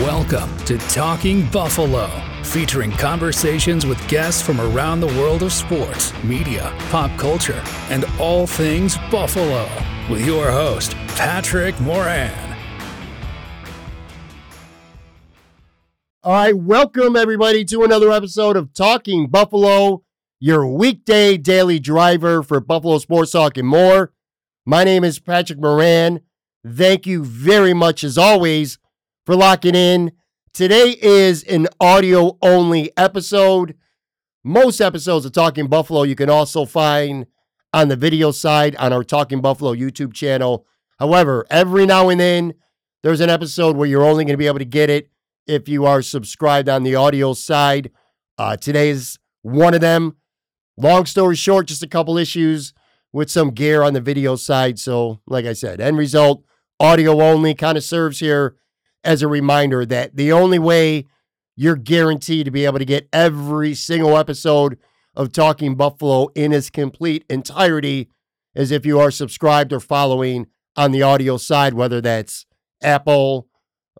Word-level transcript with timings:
Welcome 0.00 0.56
to 0.60 0.78
Talking 0.78 1.46
Buffalo, 1.50 2.08
featuring 2.42 2.90
conversations 2.90 3.84
with 3.84 4.08
guests 4.08 4.40
from 4.40 4.58
around 4.58 5.00
the 5.00 5.08
world 5.08 5.42
of 5.42 5.52
sports, 5.52 6.14
media, 6.24 6.74
pop 6.88 7.10
culture, 7.18 7.62
and 7.90 8.06
all 8.18 8.46
things 8.46 8.96
Buffalo. 9.10 9.68
With 10.08 10.24
your 10.24 10.50
host, 10.50 10.94
Patrick 11.16 11.78
Moran. 11.80 12.56
All 16.22 16.32
right, 16.32 16.56
welcome 16.56 17.14
everybody 17.14 17.62
to 17.66 17.82
another 17.82 18.10
episode 18.10 18.56
of 18.56 18.72
Talking 18.72 19.26
Buffalo, 19.26 20.02
your 20.38 20.66
weekday 20.66 21.36
daily 21.36 21.78
driver 21.78 22.42
for 22.42 22.58
Buffalo 22.58 22.96
Sports 22.96 23.32
Talk 23.32 23.58
and 23.58 23.68
more. 23.68 24.14
My 24.64 24.82
name 24.82 25.04
is 25.04 25.18
Patrick 25.18 25.60
Moran. 25.60 26.20
Thank 26.66 27.06
you 27.06 27.22
very 27.22 27.74
much, 27.74 28.02
as 28.02 28.16
always, 28.16 28.78
for 29.26 29.36
locking 29.36 29.74
in. 29.74 30.12
Today 30.52 30.96
is 31.00 31.42
an 31.44 31.68
audio 31.80 32.38
only 32.42 32.90
episode. 32.96 33.76
Most 34.42 34.80
episodes 34.80 35.24
of 35.24 35.32
Talking 35.32 35.68
Buffalo 35.68 36.02
you 36.02 36.14
can 36.14 36.30
also 36.30 36.64
find 36.64 37.26
on 37.72 37.88
the 37.88 37.96
video 37.96 38.30
side 38.30 38.74
on 38.76 38.92
our 38.92 39.04
Talking 39.04 39.40
Buffalo 39.40 39.74
YouTube 39.74 40.12
channel. 40.12 40.66
However, 40.98 41.46
every 41.50 41.86
now 41.86 42.08
and 42.08 42.20
then 42.20 42.54
there's 43.02 43.20
an 43.20 43.30
episode 43.30 43.76
where 43.76 43.86
you're 43.86 44.04
only 44.04 44.24
going 44.24 44.34
to 44.34 44.38
be 44.38 44.46
able 44.46 44.58
to 44.58 44.64
get 44.64 44.90
it 44.90 45.10
if 45.46 45.68
you 45.68 45.84
are 45.86 46.02
subscribed 46.02 46.68
on 46.68 46.82
the 46.82 46.94
audio 46.94 47.32
side. 47.32 47.90
Uh, 48.38 48.56
today's 48.56 49.18
one 49.42 49.74
of 49.74 49.80
them. 49.80 50.16
Long 50.76 51.04
story 51.04 51.36
short, 51.36 51.68
just 51.68 51.82
a 51.82 51.88
couple 51.88 52.16
issues 52.16 52.72
with 53.12 53.30
some 53.30 53.50
gear 53.50 53.82
on 53.82 53.92
the 53.92 54.00
video 54.00 54.36
side. 54.36 54.78
So, 54.78 55.20
like 55.26 55.44
I 55.44 55.52
said, 55.52 55.80
end 55.80 55.98
result, 55.98 56.42
audio 56.78 57.20
only 57.20 57.54
kind 57.54 57.76
of 57.76 57.84
serves 57.84 58.20
here 58.20 58.56
as 59.04 59.22
a 59.22 59.28
reminder 59.28 59.86
that 59.86 60.16
the 60.16 60.32
only 60.32 60.58
way 60.58 61.06
you're 61.56 61.76
guaranteed 61.76 62.46
to 62.46 62.50
be 62.50 62.64
able 62.64 62.78
to 62.78 62.84
get 62.84 63.08
every 63.12 63.74
single 63.74 64.16
episode 64.16 64.78
of 65.14 65.32
Talking 65.32 65.74
Buffalo 65.74 66.28
in 66.34 66.52
its 66.52 66.70
complete 66.70 67.24
entirety 67.28 68.08
is 68.54 68.70
if 68.70 68.86
you 68.86 68.98
are 68.98 69.10
subscribed 69.10 69.72
or 69.72 69.80
following 69.80 70.46
on 70.76 70.92
the 70.92 71.02
audio 71.02 71.36
side, 71.36 71.74
whether 71.74 72.00
that's 72.00 72.46
Apple, 72.82 73.48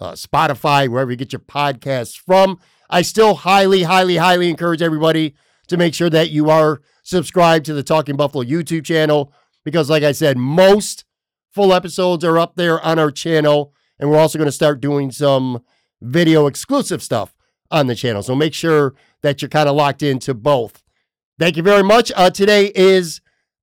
uh, 0.01 0.13
Spotify, 0.13 0.89
wherever 0.89 1.11
you 1.11 1.17
get 1.17 1.33
your 1.33 1.41
podcasts 1.41 2.17
from. 2.17 2.59
I 2.89 3.03
still 3.03 3.35
highly, 3.35 3.83
highly, 3.83 4.17
highly 4.17 4.49
encourage 4.49 4.83
everybody 4.83 5.35
to 5.69 5.77
make 5.77 5.95
sure 5.95 6.11
that 6.11 6.31
you 6.31 6.51
are 6.51 6.81
subscribed 7.03 7.67
to 7.67 7.75
the 7.75 7.83
Talking 7.83 8.17
Buffalo 8.17 8.45
YouTube 8.45 8.85
channel 8.85 9.33
because, 9.65 9.91
like 9.91 10.03
I 10.03 10.13
said, 10.13 10.37
most 10.37 11.05
full 11.53 11.73
episodes 11.73 12.25
are 12.25 12.39
up 12.39 12.57
there 12.57 12.81
on 12.81 12.99
our 12.99 13.11
channel. 13.11 13.75
And 14.01 14.11
we're 14.11 14.19
also 14.19 14.39
going 14.39 14.49
to 14.49 14.53
start 14.53 14.81
doing 14.81 15.11
some 15.11 15.63
video 16.01 16.47
exclusive 16.47 17.03
stuff 17.03 17.35
on 17.71 17.87
the 17.87 17.95
channel. 17.95 18.23
So 18.23 18.35
make 18.35 18.55
sure 18.55 18.95
that 19.21 19.43
you're 19.43 19.51
kind 19.51 19.69
of 19.69 19.77
locked 19.77 20.03
into 20.03 20.33
both. 20.35 20.83
Thank 21.39 21.57
you 21.57 21.63
very 21.63 21.85
much. 21.85 22.11
Uh, 22.17 22.31
today 22.31 22.73
is 22.75 23.21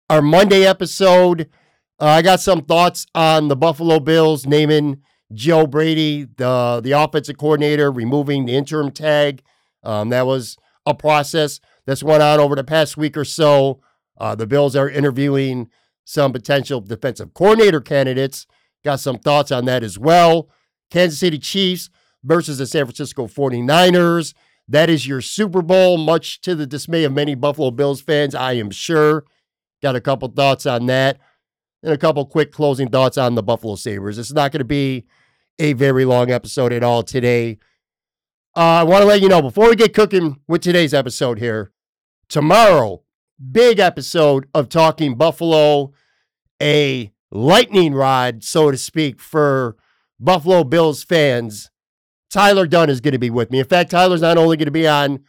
our 0.09 0.21
Monday 0.21 0.65
episode. 0.65 1.49
Uh, 1.99 2.05
I 2.05 2.21
got 2.21 2.39
some 2.39 2.61
thoughts 2.61 3.07
on 3.15 3.47
the 3.47 3.55
Buffalo 3.55 3.99
Bills 3.99 4.45
naming 4.45 5.01
Joe 5.33 5.67
Brady 5.67 6.23
the 6.37 6.79
the 6.83 6.91
offensive 6.91 7.37
coordinator, 7.37 7.91
removing 7.91 8.45
the 8.45 8.55
interim 8.55 8.91
tag. 8.91 9.41
Um, 9.83 10.09
that 10.09 10.25
was 10.25 10.57
a 10.85 10.93
process 10.93 11.59
that's 11.85 12.03
went 12.03 12.23
on 12.23 12.39
over 12.39 12.55
the 12.55 12.63
past 12.63 12.95
week 12.97 13.17
or 13.17 13.25
so. 13.25 13.81
Uh, 14.17 14.35
the 14.35 14.47
Bills 14.47 14.75
are 14.75 14.89
interviewing 14.89 15.69
some 16.05 16.31
potential 16.31 16.79
defensive 16.79 17.33
coordinator 17.33 17.81
candidates. 17.81 18.47
Got 18.83 18.99
some 18.99 19.17
thoughts 19.17 19.51
on 19.51 19.65
that 19.65 19.83
as 19.83 19.97
well. 19.99 20.49
Kansas 20.89 21.19
City 21.19 21.39
Chiefs 21.39 21.89
versus 22.23 22.57
the 22.57 22.65
San 22.65 22.85
Francisco 22.85 23.27
49ers. 23.27 24.33
That 24.67 24.89
is 24.89 25.07
your 25.07 25.21
Super 25.21 25.61
Bowl, 25.61 25.97
much 25.97 26.41
to 26.41 26.53
the 26.53 26.67
dismay 26.67 27.03
of 27.03 27.13
many 27.13 27.35
Buffalo 27.35 27.71
Bills 27.71 28.01
fans, 28.01 28.35
I 28.35 28.53
am 28.53 28.69
sure. 28.69 29.23
Got 29.81 29.95
a 29.95 30.01
couple 30.01 30.27
thoughts 30.29 30.65
on 30.65 30.87
that 30.87 31.19
and 31.83 31.93
a 31.93 31.97
couple 31.97 32.25
quick 32.25 32.51
closing 32.51 32.89
thoughts 32.89 33.17
on 33.17 33.35
the 33.35 33.43
Buffalo 33.43 33.75
Sabres. 33.75 34.17
It's 34.17 34.33
not 34.33 34.51
going 34.51 34.59
to 34.59 34.65
be 34.65 35.05
a 35.59 35.73
very 35.73 36.05
long 36.05 36.31
episode 36.31 36.73
at 36.73 36.83
all 36.83 37.03
today. 37.03 37.59
Uh, 38.55 38.81
I 38.81 38.83
want 38.83 39.03
to 39.03 39.07
let 39.07 39.21
you 39.21 39.29
know 39.29 39.41
before 39.41 39.69
we 39.69 39.75
get 39.75 39.93
cooking 39.93 40.39
with 40.47 40.61
today's 40.61 40.93
episode 40.93 41.39
here, 41.39 41.71
tomorrow, 42.27 43.03
big 43.51 43.79
episode 43.79 44.47
of 44.53 44.67
Talking 44.67 45.15
Buffalo, 45.15 45.93
a 46.61 47.11
lightning 47.31 47.93
rod, 47.93 48.43
so 48.43 48.71
to 48.71 48.77
speak, 48.77 49.19
for 49.19 49.75
Buffalo 50.19 50.63
Bills 50.63 51.03
fans. 51.03 51.69
Tyler 52.29 52.67
Dunne 52.67 52.89
is 52.89 53.01
going 53.01 53.13
to 53.13 53.19
be 53.19 53.29
with 53.29 53.51
me. 53.51 53.59
In 53.59 53.65
fact, 53.65 53.91
Tyler's 53.91 54.21
not 54.21 54.37
only 54.37 54.57
going 54.57 54.65
to 54.65 54.71
be 54.71 54.87
on 54.87 55.23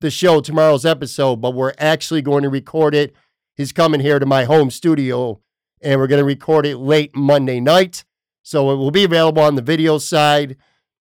the 0.00 0.10
show 0.10 0.40
tomorrow's 0.40 0.84
episode, 0.84 1.36
but 1.36 1.54
we're 1.54 1.72
actually 1.78 2.22
going 2.22 2.42
to 2.42 2.48
record 2.48 2.94
it. 2.94 3.14
He's 3.54 3.72
coming 3.72 4.00
here 4.00 4.18
to 4.18 4.26
my 4.26 4.44
home 4.44 4.70
studio 4.70 5.40
and 5.80 5.98
we're 5.98 6.06
going 6.06 6.20
to 6.20 6.24
record 6.24 6.66
it 6.66 6.76
late 6.76 7.16
Monday 7.16 7.60
night. 7.60 8.04
So 8.42 8.70
it 8.70 8.76
will 8.76 8.90
be 8.90 9.04
available 9.04 9.42
on 9.42 9.56
the 9.56 9.62
video 9.62 9.98
side, 9.98 10.56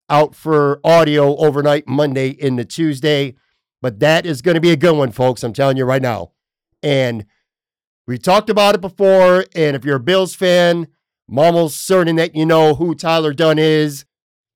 out 0.10 0.36
for 0.36 0.80
audio 0.84 1.36
overnight 1.38 1.88
Monday 1.88 2.30
into 2.30 2.66
Tuesday. 2.66 3.36
But 3.82 4.00
that 4.00 4.26
is 4.26 4.42
going 4.42 4.56
to 4.56 4.62
be 4.62 4.72
a 4.72 4.78
good 4.78 4.96
one, 4.96 5.12
folks. 5.12 5.44
I'm 5.44 5.54
telling 5.54 5.78
you 5.78 5.86
right 5.86 6.02
now. 6.02 6.32
And 6.82 7.26
we 8.08 8.18
talked 8.18 8.50
about 8.50 8.76
it 8.76 8.82
before, 8.82 9.46
and 9.56 9.76
if 9.76 9.84
you're 9.84 9.96
a 9.96 10.00
Bills 10.00 10.36
fan, 10.36 10.88
I'm 11.30 11.40
almost 11.40 11.86
certain 11.86 12.16
that 12.18 12.36
you 12.36 12.46
know 12.46 12.76
who 12.76 12.94
Tyler 12.94 13.34
Dunne 13.34 13.60
is. 13.60 14.06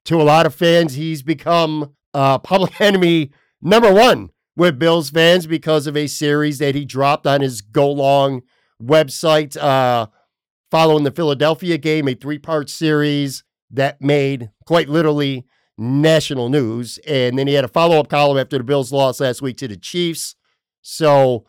To 0.06 0.22
a 0.22 0.24
lot 0.24 0.46
of 0.46 0.56
fans, 0.56 0.94
he's 0.94 1.24
become 1.24 1.94
uh, 2.14 2.40
public 2.40 2.80
enemy 2.82 3.32
number 3.62 3.94
one 3.94 4.30
with 4.56 4.80
Bills 4.80 5.10
fans 5.10 5.48
because 5.48 5.88
of 5.88 5.98
a 5.98 6.08
series 6.08 6.60
that 6.60 6.76
he 6.76 6.86
dropped 6.86 7.26
on 7.26 7.42
his 7.42 7.62
Go 7.62 7.92
Long 7.92 8.42
website 8.82 9.58
uh, 9.58 10.08
following 10.70 11.04
the 11.04 11.12
Philadelphia 11.12 11.78
game, 11.78 12.08
a 12.08 12.14
three 12.14 12.40
part 12.40 12.70
series 12.70 13.44
that 13.72 14.02
made 14.02 14.50
quite 14.66 14.90
literally 14.90 15.46
national 15.78 16.50
news. 16.50 17.00
And 17.08 17.38
then 17.38 17.48
he 17.48 17.54
had 17.54 17.66
a 17.66 17.70
follow 17.70 18.00
up 18.00 18.10
column 18.10 18.38
after 18.38 18.58
the 18.58 18.64
Bills 18.64 18.92
lost 18.92 19.20
last 19.20 19.42
week 19.42 19.58
to 19.58 19.68
the 19.68 19.78
Chiefs. 19.78 20.36
So 20.82 21.46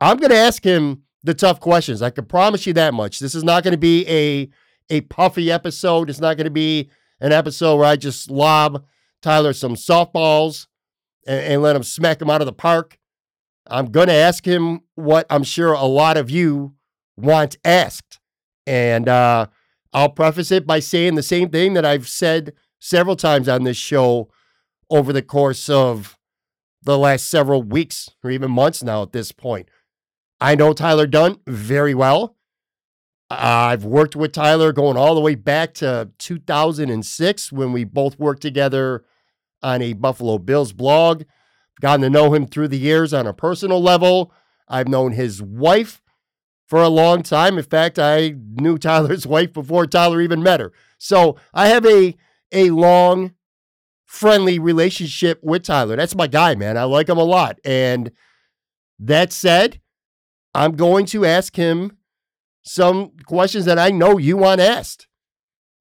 I'm 0.00 0.18
going 0.18 0.30
to 0.30 0.36
ask 0.36 0.62
him 0.62 1.04
the 1.28 1.34
tough 1.34 1.60
questions. 1.60 2.00
I 2.00 2.08
can 2.08 2.24
promise 2.24 2.66
you 2.66 2.72
that 2.72 2.94
much. 2.94 3.18
This 3.18 3.34
is 3.34 3.44
not 3.44 3.62
going 3.62 3.72
to 3.72 3.78
be 3.78 4.08
a 4.08 4.48
a 4.88 5.02
puffy 5.02 5.52
episode. 5.52 6.08
It's 6.08 6.20
not 6.20 6.38
going 6.38 6.46
to 6.46 6.50
be 6.50 6.88
an 7.20 7.32
episode 7.32 7.76
where 7.76 7.84
I 7.84 7.96
just 7.96 8.30
lob 8.30 8.86
Tyler 9.20 9.52
some 9.52 9.74
softballs 9.74 10.68
and, 11.26 11.44
and 11.44 11.62
let 11.62 11.76
him 11.76 11.82
smack 11.82 12.22
him 12.22 12.30
out 12.30 12.40
of 12.40 12.46
the 12.46 12.54
park. 12.54 12.98
I'm 13.66 13.90
going 13.90 14.06
to 14.06 14.14
ask 14.14 14.46
him 14.46 14.80
what 14.94 15.26
I'm 15.28 15.42
sure 15.42 15.74
a 15.74 15.84
lot 15.84 16.16
of 16.16 16.30
you 16.30 16.74
want 17.18 17.58
asked. 17.62 18.18
And 18.66 19.06
uh, 19.06 19.48
I'll 19.92 20.08
preface 20.08 20.50
it 20.50 20.66
by 20.66 20.80
saying 20.80 21.16
the 21.16 21.22
same 21.22 21.50
thing 21.50 21.74
that 21.74 21.84
I've 21.84 22.08
said 22.08 22.54
several 22.78 23.16
times 23.16 23.50
on 23.50 23.64
this 23.64 23.76
show 23.76 24.30
over 24.88 25.12
the 25.12 25.20
course 25.20 25.68
of 25.68 26.16
the 26.82 26.96
last 26.96 27.28
several 27.28 27.62
weeks 27.62 28.08
or 28.24 28.30
even 28.30 28.50
months 28.50 28.82
now 28.82 29.02
at 29.02 29.12
this 29.12 29.30
point. 29.30 29.68
I 30.40 30.54
know 30.54 30.72
Tyler 30.72 31.06
Dunne 31.06 31.40
very 31.46 31.94
well. 31.94 32.36
I've 33.30 33.84
worked 33.84 34.16
with 34.16 34.32
Tyler 34.32 34.72
going 34.72 34.96
all 34.96 35.14
the 35.14 35.20
way 35.20 35.34
back 35.34 35.74
to 35.74 36.10
2006 36.18 37.52
when 37.52 37.72
we 37.72 37.84
both 37.84 38.18
worked 38.18 38.40
together 38.40 39.04
on 39.62 39.82
a 39.82 39.92
Buffalo 39.92 40.38
Bills 40.38 40.72
blog. 40.72 41.24
Gotten 41.80 42.02
to 42.02 42.10
know 42.10 42.32
him 42.32 42.46
through 42.46 42.68
the 42.68 42.78
years 42.78 43.12
on 43.12 43.26
a 43.26 43.34
personal 43.34 43.82
level. 43.82 44.32
I've 44.66 44.88
known 44.88 45.12
his 45.12 45.42
wife 45.42 46.02
for 46.66 46.82
a 46.82 46.88
long 46.88 47.22
time. 47.22 47.58
In 47.58 47.64
fact, 47.64 47.98
I 47.98 48.34
knew 48.36 48.78
Tyler's 48.78 49.26
wife 49.26 49.52
before 49.52 49.86
Tyler 49.86 50.20
even 50.20 50.42
met 50.42 50.60
her. 50.60 50.72
So 50.98 51.36
I 51.52 51.68
have 51.68 51.84
a 51.86 52.16
a 52.50 52.70
long, 52.70 53.34
friendly 54.06 54.58
relationship 54.58 55.38
with 55.42 55.64
Tyler. 55.64 55.96
That's 55.96 56.14
my 56.14 56.26
guy, 56.26 56.54
man. 56.54 56.78
I 56.78 56.84
like 56.84 57.10
him 57.10 57.18
a 57.18 57.24
lot. 57.24 57.58
And 57.62 58.10
that 58.98 59.32
said, 59.32 59.80
I'm 60.54 60.72
going 60.72 61.06
to 61.06 61.24
ask 61.24 61.56
him 61.56 61.98
some 62.62 63.12
questions 63.26 63.64
that 63.64 63.78
I 63.78 63.90
know 63.90 64.18
you 64.18 64.36
want 64.36 64.60
asked. 64.60 65.06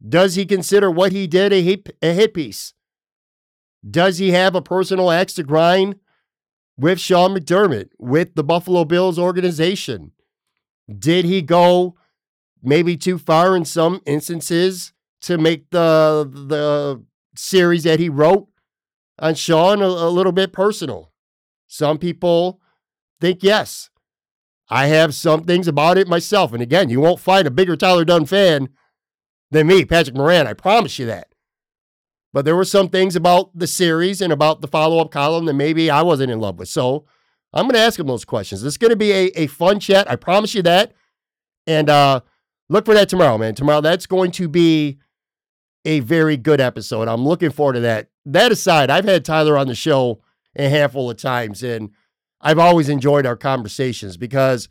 Does 0.07 0.35
he 0.35 0.45
consider 0.45 0.91
what 0.91 1.11
he 1.11 1.27
did 1.27 1.51
a 1.51 1.61
hit, 1.61 1.89
a 2.01 2.13
hit 2.13 2.33
piece? 2.33 2.73
Does 3.89 4.17
he 4.17 4.31
have 4.31 4.55
a 4.55 4.61
personal 4.61 5.11
axe 5.11 5.33
to 5.33 5.43
grind 5.43 5.95
with 6.77 6.99
Sean 6.99 7.35
McDermott, 7.35 7.89
with 7.97 8.35
the 8.35 8.43
Buffalo 8.43 8.85
Bills 8.85 9.17
organization? 9.17 10.11
Did 10.87 11.25
he 11.25 11.41
go 11.41 11.95
maybe 12.61 12.95
too 12.95 13.17
far 13.17 13.55
in 13.55 13.65
some 13.65 14.01
instances 14.05 14.93
to 15.21 15.37
make 15.37 15.69
the 15.71 16.29
the 16.31 17.03
series 17.35 17.83
that 17.83 17.99
he 17.99 18.09
wrote 18.09 18.47
on 19.19 19.35
Sean 19.35 19.81
a, 19.81 19.85
a 19.85 20.09
little 20.09 20.31
bit 20.31 20.53
personal? 20.53 21.11
Some 21.67 21.97
people 21.97 22.61
think 23.19 23.43
yes. 23.43 23.89
I 24.69 24.87
have 24.87 25.15
some 25.15 25.43
things 25.43 25.67
about 25.67 25.97
it 25.97 26.07
myself. 26.07 26.53
And 26.53 26.61
again, 26.61 26.89
you 26.89 26.99
won't 26.99 27.19
find 27.19 27.47
a 27.47 27.51
bigger 27.51 27.75
Tyler 27.75 28.05
Dunne 28.05 28.25
fan 28.25 28.69
than 29.51 29.67
me, 29.67 29.85
Patrick 29.85 30.15
Moran. 30.15 30.47
I 30.47 30.53
promise 30.53 30.99
you 30.99 31.05
that. 31.05 31.33
But 32.33 32.45
there 32.45 32.55
were 32.55 32.65
some 32.65 32.89
things 32.89 33.15
about 33.15 33.57
the 33.57 33.67
series 33.67 34.21
and 34.21 34.33
about 34.33 34.61
the 34.61 34.67
follow 34.67 34.99
up 34.99 35.11
column 35.11 35.45
that 35.45 35.53
maybe 35.53 35.89
I 35.89 36.01
wasn't 36.01 36.31
in 36.31 36.39
love 36.39 36.59
with. 36.59 36.67
So 36.67 37.05
I'm 37.53 37.63
going 37.63 37.75
to 37.75 37.79
ask 37.79 37.99
him 37.99 38.07
those 38.07 38.25
questions. 38.25 38.63
It's 38.63 38.77
going 38.77 38.91
to 38.91 38.97
be 38.97 39.11
a, 39.11 39.25
a 39.35 39.47
fun 39.47 39.79
chat. 39.79 40.09
I 40.11 40.17
promise 40.17 40.53
you 40.53 40.61
that. 40.63 40.93
And 41.65 41.89
uh, 41.89 42.21
look 42.69 42.85
for 42.85 42.93
that 42.93 43.09
tomorrow, 43.09 43.37
man. 43.37 43.55
Tomorrow, 43.55 43.81
that's 43.81 44.05
going 44.05 44.31
to 44.31 44.47
be 44.47 44.99
a 45.85 46.01
very 46.01 46.35
good 46.35 46.59
episode. 46.59 47.07
I'm 47.07 47.25
looking 47.25 47.51
forward 47.51 47.73
to 47.73 47.79
that. 47.81 48.09
That 48.25 48.51
aside, 48.51 48.89
I've 48.89 49.05
had 49.05 49.23
Tyler 49.23 49.57
on 49.57 49.67
the 49.67 49.75
show 49.75 50.21
a 50.55 50.67
handful 50.69 51.09
of 51.09 51.17
times, 51.17 51.63
and 51.63 51.91
I've 52.41 52.59
always 52.59 52.89
enjoyed 52.89 53.25
our 53.25 53.35
conversations 53.35 54.17
because 54.17 54.69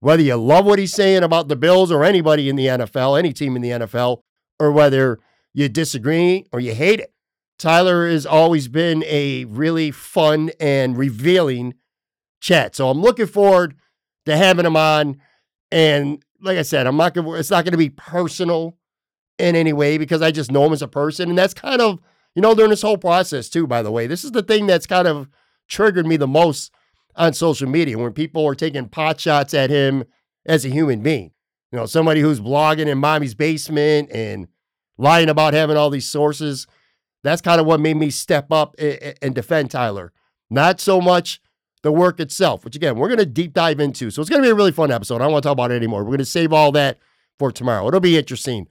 whether 0.00 0.22
you 0.22 0.36
love 0.36 0.64
what 0.64 0.78
he's 0.78 0.92
saying 0.92 1.22
about 1.22 1.48
the 1.48 1.56
Bills 1.56 1.90
or 1.90 2.04
anybody 2.04 2.48
in 2.48 2.56
the 2.56 2.66
NFL, 2.66 3.18
any 3.18 3.32
team 3.32 3.56
in 3.56 3.62
the 3.62 3.70
NFL, 3.70 4.22
or 4.60 4.70
whether 4.72 5.18
you 5.52 5.68
disagree 5.68 6.46
or 6.52 6.60
you 6.60 6.74
hate 6.74 7.00
it, 7.00 7.12
Tyler 7.58 8.08
has 8.08 8.24
always 8.24 8.68
been 8.68 9.02
a 9.06 9.44
really 9.46 9.90
fun 9.90 10.50
and 10.60 10.96
revealing 10.96 11.74
chat. 12.40 12.76
So 12.76 12.88
I'm 12.88 13.00
looking 13.00 13.26
forward 13.26 13.74
to 14.26 14.36
having 14.36 14.66
him 14.66 14.76
on. 14.76 15.20
And 15.72 16.22
like 16.40 16.58
I 16.58 16.62
said, 16.62 16.86
I'm 16.86 16.96
not 16.96 17.14
gonna 17.14 17.32
it's 17.32 17.50
not 17.50 17.64
gonna 17.64 17.76
be 17.76 17.90
personal 17.90 18.76
in 19.38 19.56
any 19.56 19.72
way 19.72 19.98
because 19.98 20.22
I 20.22 20.30
just 20.30 20.52
know 20.52 20.64
him 20.66 20.72
as 20.72 20.82
a 20.82 20.88
person. 20.88 21.28
And 21.28 21.38
that's 21.38 21.54
kind 21.54 21.80
of, 21.80 22.00
you 22.34 22.42
know, 22.42 22.54
during 22.54 22.70
this 22.70 22.82
whole 22.82 22.98
process 22.98 23.48
too, 23.48 23.66
by 23.66 23.82
the 23.82 23.90
way. 23.90 24.06
This 24.06 24.24
is 24.24 24.30
the 24.30 24.42
thing 24.42 24.66
that's 24.66 24.86
kind 24.86 25.08
of 25.08 25.28
triggered 25.68 26.06
me 26.06 26.16
the 26.16 26.28
most 26.28 26.72
on 27.18 27.34
social 27.34 27.68
media 27.68 27.98
when 27.98 28.12
people 28.12 28.46
are 28.46 28.54
taking 28.54 28.88
pot 28.88 29.20
shots 29.20 29.52
at 29.52 29.68
him 29.68 30.04
as 30.46 30.64
a 30.64 30.70
human 30.70 31.02
being. 31.02 31.32
You 31.72 31.78
know, 31.78 31.84
somebody 31.84 32.22
who's 32.22 32.40
blogging 32.40 32.86
in 32.86 32.96
mommy's 32.96 33.34
basement 33.34 34.10
and 34.10 34.48
lying 34.96 35.28
about 35.28 35.52
having 35.52 35.76
all 35.76 35.90
these 35.90 36.08
sources. 36.08 36.66
That's 37.24 37.42
kind 37.42 37.60
of 37.60 37.66
what 37.66 37.80
made 37.80 37.96
me 37.96 38.10
step 38.10 38.50
up 38.50 38.76
and 38.78 39.34
defend 39.34 39.70
Tyler. 39.70 40.12
Not 40.48 40.80
so 40.80 41.00
much 41.00 41.42
the 41.82 41.92
work 41.92 42.20
itself, 42.20 42.64
which 42.64 42.76
again, 42.76 42.96
we're 42.96 43.08
going 43.08 43.18
to 43.18 43.26
deep 43.26 43.52
dive 43.52 43.80
into. 43.80 44.10
So 44.10 44.22
it's 44.22 44.30
going 44.30 44.42
to 44.42 44.46
be 44.46 44.50
a 44.50 44.54
really 44.54 44.72
fun 44.72 44.90
episode. 44.90 45.16
I 45.16 45.24
don't 45.24 45.32
want 45.32 45.42
to 45.42 45.48
talk 45.48 45.54
about 45.54 45.70
it 45.70 45.76
anymore. 45.76 46.04
We're 46.04 46.10
going 46.10 46.18
to 46.18 46.24
save 46.24 46.52
all 46.52 46.72
that 46.72 46.98
for 47.38 47.52
tomorrow. 47.52 47.86
It'll 47.86 48.00
be 48.00 48.16
interesting. 48.16 48.66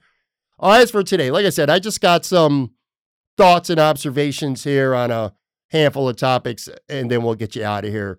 All 0.58 0.72
right, 0.72 0.80
as 0.80 0.90
for 0.90 1.02
today, 1.02 1.30
like 1.30 1.46
I 1.46 1.50
said, 1.50 1.70
I 1.70 1.78
just 1.78 2.00
got 2.00 2.24
some 2.24 2.72
thoughts 3.36 3.70
and 3.70 3.78
observations 3.78 4.64
here 4.64 4.94
on 4.94 5.10
a 5.10 5.32
handful 5.68 6.08
of 6.08 6.16
topics, 6.16 6.68
and 6.88 7.10
then 7.10 7.22
we'll 7.22 7.36
get 7.36 7.54
you 7.54 7.64
out 7.64 7.84
of 7.84 7.92
here. 7.92 8.18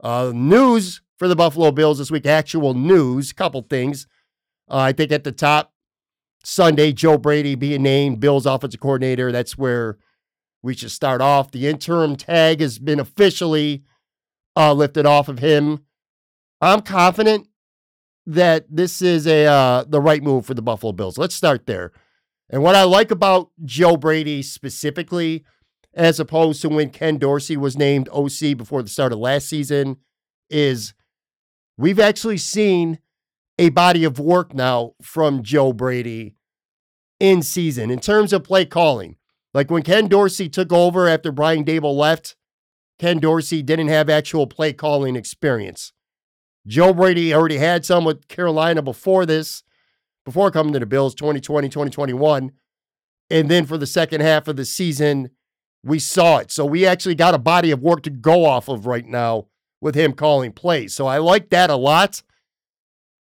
Uh, 0.00 0.32
news 0.34 1.00
for 1.18 1.28
the 1.28 1.36
Buffalo 1.36 1.70
Bills 1.70 1.98
this 1.98 2.10
week, 2.10 2.26
actual 2.26 2.74
news, 2.74 3.32
couple 3.32 3.62
things. 3.62 4.06
Uh, 4.70 4.78
I 4.78 4.92
think 4.92 5.12
at 5.12 5.24
the 5.24 5.32
top, 5.32 5.72
Sunday, 6.44 6.92
Joe 6.92 7.18
Brady 7.18 7.54
being 7.54 7.82
named 7.82 8.20
Bills 8.20 8.46
offensive 8.46 8.80
coordinator. 8.80 9.32
That's 9.32 9.58
where 9.58 9.98
we 10.62 10.74
should 10.74 10.90
start 10.90 11.20
off. 11.20 11.50
The 11.50 11.66
interim 11.66 12.16
tag 12.16 12.60
has 12.60 12.78
been 12.78 13.00
officially 13.00 13.82
uh, 14.56 14.72
lifted 14.72 15.06
off 15.06 15.28
of 15.28 15.40
him. 15.40 15.80
I'm 16.60 16.80
confident 16.82 17.48
that 18.26 18.66
this 18.68 19.02
is 19.02 19.26
a 19.26 19.46
uh, 19.46 19.84
the 19.88 20.00
right 20.00 20.22
move 20.22 20.46
for 20.46 20.54
the 20.54 20.62
Buffalo 20.62 20.92
Bills. 20.92 21.18
Let's 21.18 21.34
start 21.34 21.66
there. 21.66 21.92
And 22.48 22.62
what 22.62 22.74
I 22.74 22.84
like 22.84 23.10
about 23.10 23.50
Joe 23.64 23.96
Brady 23.96 24.42
specifically 24.42 25.44
as 25.96 26.20
opposed 26.20 26.60
to 26.62 26.68
when 26.68 26.90
Ken 26.90 27.16
Dorsey 27.16 27.56
was 27.56 27.76
named 27.76 28.08
OC 28.10 28.56
before 28.56 28.82
the 28.82 28.90
start 28.90 29.12
of 29.12 29.18
last 29.18 29.48
season, 29.48 29.96
is 30.50 30.94
we've 31.78 31.98
actually 31.98 32.36
seen 32.36 32.98
a 33.58 33.70
body 33.70 34.04
of 34.04 34.20
work 34.20 34.52
now 34.54 34.92
from 35.00 35.42
Joe 35.42 35.72
Brady 35.72 36.36
in 37.18 37.42
season 37.42 37.90
in 37.90 37.98
terms 37.98 38.34
of 38.34 38.44
play 38.44 38.66
calling. 38.66 39.16
Like 39.54 39.70
when 39.70 39.82
Ken 39.82 40.06
Dorsey 40.06 40.50
took 40.50 40.70
over 40.70 41.08
after 41.08 41.32
Brian 41.32 41.64
Daboll 41.64 41.96
left, 41.96 42.36
Ken 42.98 43.18
Dorsey 43.18 43.62
didn't 43.62 43.88
have 43.88 44.10
actual 44.10 44.46
play 44.46 44.74
calling 44.74 45.16
experience. 45.16 45.92
Joe 46.66 46.92
Brady 46.92 47.32
already 47.32 47.56
had 47.56 47.86
some 47.86 48.04
with 48.04 48.28
Carolina 48.28 48.82
before 48.82 49.24
this, 49.24 49.62
before 50.26 50.50
coming 50.50 50.74
to 50.74 50.78
the 50.78 50.86
Bills 50.86 51.14
2020, 51.14 51.68
2021. 51.70 52.52
And 53.30 53.50
then 53.50 53.64
for 53.64 53.78
the 53.78 53.86
second 53.86 54.20
half 54.20 54.46
of 54.46 54.56
the 54.56 54.64
season, 54.64 55.30
we 55.86 56.00
saw 56.00 56.38
it. 56.38 56.50
So 56.50 56.66
we 56.66 56.84
actually 56.84 57.14
got 57.14 57.34
a 57.34 57.38
body 57.38 57.70
of 57.70 57.80
work 57.80 58.02
to 58.02 58.10
go 58.10 58.44
off 58.44 58.68
of 58.68 58.86
right 58.86 59.06
now 59.06 59.46
with 59.80 59.94
him 59.94 60.12
calling 60.12 60.52
plays. 60.52 60.94
So 60.94 61.06
I 61.06 61.18
like 61.18 61.50
that 61.50 61.70
a 61.70 61.76
lot. 61.76 62.22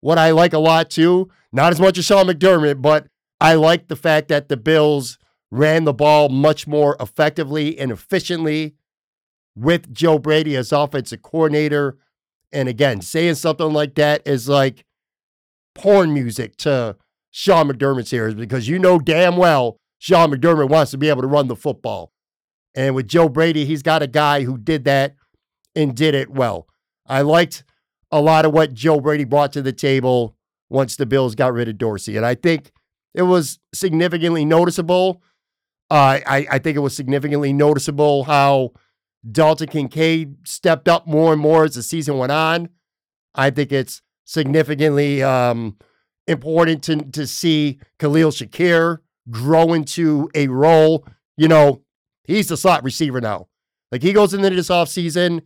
What 0.00 0.18
I 0.18 0.32
like 0.32 0.52
a 0.52 0.58
lot 0.58 0.90
too, 0.90 1.30
not 1.52 1.72
as 1.72 1.80
much 1.80 1.96
as 1.96 2.06
Sean 2.06 2.26
McDermott, 2.26 2.82
but 2.82 3.06
I 3.40 3.54
like 3.54 3.88
the 3.88 3.96
fact 3.96 4.28
that 4.28 4.48
the 4.48 4.56
Bills 4.56 5.18
ran 5.50 5.84
the 5.84 5.92
ball 5.92 6.28
much 6.28 6.66
more 6.66 6.96
effectively 6.98 7.78
and 7.78 7.92
efficiently 7.92 8.74
with 9.54 9.92
Joe 9.92 10.18
Brady 10.18 10.56
as 10.56 10.72
offensive 10.72 11.22
coordinator. 11.22 11.98
And 12.52 12.68
again, 12.68 13.00
saying 13.00 13.36
something 13.36 13.72
like 13.72 13.94
that 13.94 14.26
is 14.26 14.48
like 14.48 14.84
porn 15.74 16.12
music 16.12 16.56
to 16.58 16.96
Sean 17.30 17.68
McDermott's 17.68 18.12
ears 18.12 18.34
because 18.34 18.68
you 18.68 18.78
know 18.78 18.98
damn 18.98 19.36
well 19.36 19.76
Sean 19.98 20.32
McDermott 20.32 20.68
wants 20.68 20.90
to 20.90 20.98
be 20.98 21.08
able 21.08 21.22
to 21.22 21.28
run 21.28 21.46
the 21.46 21.54
football. 21.54 22.10
And 22.74 22.94
with 22.94 23.08
Joe 23.08 23.28
Brady, 23.28 23.64
he's 23.64 23.82
got 23.82 24.02
a 24.02 24.06
guy 24.06 24.44
who 24.44 24.56
did 24.56 24.84
that 24.84 25.16
and 25.74 25.94
did 25.94 26.14
it 26.14 26.30
well. 26.30 26.66
I 27.06 27.22
liked 27.22 27.64
a 28.12 28.20
lot 28.20 28.44
of 28.44 28.52
what 28.52 28.74
Joe 28.74 29.00
Brady 29.00 29.24
brought 29.24 29.52
to 29.52 29.62
the 29.62 29.72
table 29.72 30.36
once 30.68 30.96
the 30.96 31.06
Bills 31.06 31.34
got 31.34 31.52
rid 31.52 31.68
of 31.68 31.78
Dorsey. 31.78 32.16
And 32.16 32.24
I 32.24 32.34
think 32.34 32.72
it 33.14 33.22
was 33.22 33.58
significantly 33.74 34.44
noticeable. 34.44 35.22
Uh, 35.90 36.20
I, 36.24 36.46
I 36.50 36.58
think 36.58 36.76
it 36.76 36.80
was 36.80 36.94
significantly 36.94 37.52
noticeable 37.52 38.24
how 38.24 38.72
Dalton 39.30 39.68
Kincaid 39.68 40.48
stepped 40.48 40.88
up 40.88 41.06
more 41.06 41.32
and 41.32 41.42
more 41.42 41.64
as 41.64 41.74
the 41.74 41.82
season 41.82 42.18
went 42.18 42.32
on. 42.32 42.68
I 43.34 43.50
think 43.50 43.72
it's 43.72 44.00
significantly 44.24 45.22
um, 45.22 45.76
important 46.26 46.82
to, 46.84 46.96
to 46.96 47.26
see 47.26 47.80
Khalil 47.98 48.30
Shakir 48.30 48.98
grow 49.30 49.72
into 49.72 50.30
a 50.34 50.46
role. 50.48 51.04
You 51.36 51.48
know, 51.48 51.82
He's 52.30 52.48
the 52.48 52.56
slot 52.56 52.84
receiver 52.84 53.20
now. 53.20 53.48
Like 53.90 54.02
he 54.02 54.12
goes 54.12 54.32
into 54.34 54.50
this 54.50 54.68
offseason, 54.68 55.42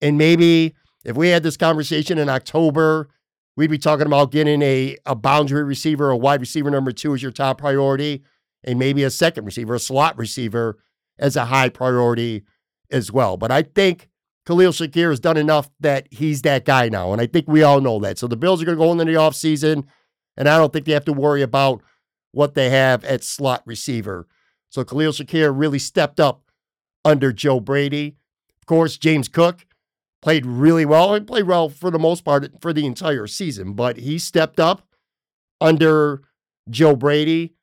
and 0.00 0.16
maybe 0.16 0.74
if 1.04 1.16
we 1.16 1.28
had 1.28 1.42
this 1.42 1.56
conversation 1.56 2.18
in 2.18 2.28
October, 2.28 3.08
we'd 3.56 3.70
be 3.70 3.78
talking 3.78 4.06
about 4.06 4.30
getting 4.30 4.62
a, 4.62 4.96
a 5.06 5.16
boundary 5.16 5.64
receiver, 5.64 6.10
a 6.10 6.16
wide 6.16 6.40
receiver 6.40 6.70
number 6.70 6.92
two 6.92 7.14
as 7.14 7.22
your 7.22 7.32
top 7.32 7.58
priority, 7.58 8.22
and 8.62 8.78
maybe 8.78 9.02
a 9.02 9.10
second 9.10 9.44
receiver, 9.44 9.74
a 9.74 9.80
slot 9.80 10.16
receiver 10.16 10.78
as 11.18 11.34
a 11.34 11.46
high 11.46 11.68
priority 11.68 12.44
as 12.92 13.10
well. 13.10 13.36
But 13.36 13.50
I 13.50 13.62
think 13.62 14.08
Khalil 14.46 14.70
Shakir 14.70 15.10
has 15.10 15.18
done 15.18 15.36
enough 15.36 15.68
that 15.80 16.06
he's 16.12 16.42
that 16.42 16.64
guy 16.64 16.88
now. 16.88 17.12
And 17.12 17.20
I 17.20 17.26
think 17.26 17.48
we 17.48 17.64
all 17.64 17.80
know 17.80 17.98
that. 18.00 18.18
So 18.18 18.28
the 18.28 18.36
Bills 18.36 18.62
are 18.62 18.64
going 18.64 18.78
to 18.78 18.84
go 18.84 18.92
into 18.92 19.04
the 19.04 19.18
offseason, 19.18 19.84
and 20.36 20.48
I 20.48 20.58
don't 20.58 20.72
think 20.72 20.84
they 20.84 20.92
have 20.92 21.04
to 21.06 21.12
worry 21.12 21.42
about 21.42 21.82
what 22.30 22.54
they 22.54 22.70
have 22.70 23.04
at 23.04 23.24
slot 23.24 23.62
receiver. 23.66 24.28
So 24.70 24.84
Khalil 24.84 25.12
Shakir 25.12 25.52
really 25.56 25.78
stepped 25.78 26.20
up 26.20 26.42
under 27.04 27.32
Joe 27.32 27.60
Brady. 27.60 28.16
Of 28.60 28.66
course, 28.66 28.98
James 28.98 29.28
Cook 29.28 29.64
played 30.22 30.44
really 30.44 30.84
well 30.84 31.14
and 31.14 31.26
played 31.26 31.46
well 31.46 31.68
for 31.68 31.90
the 31.90 31.98
most 31.98 32.24
part 32.24 32.50
for 32.60 32.72
the 32.72 32.84
entire 32.84 33.26
season. 33.26 33.74
But 33.74 33.98
he 33.98 34.18
stepped 34.18 34.58
up 34.58 34.82
under 35.60 36.22
Joe 36.68 36.96
Brady. 36.96 37.54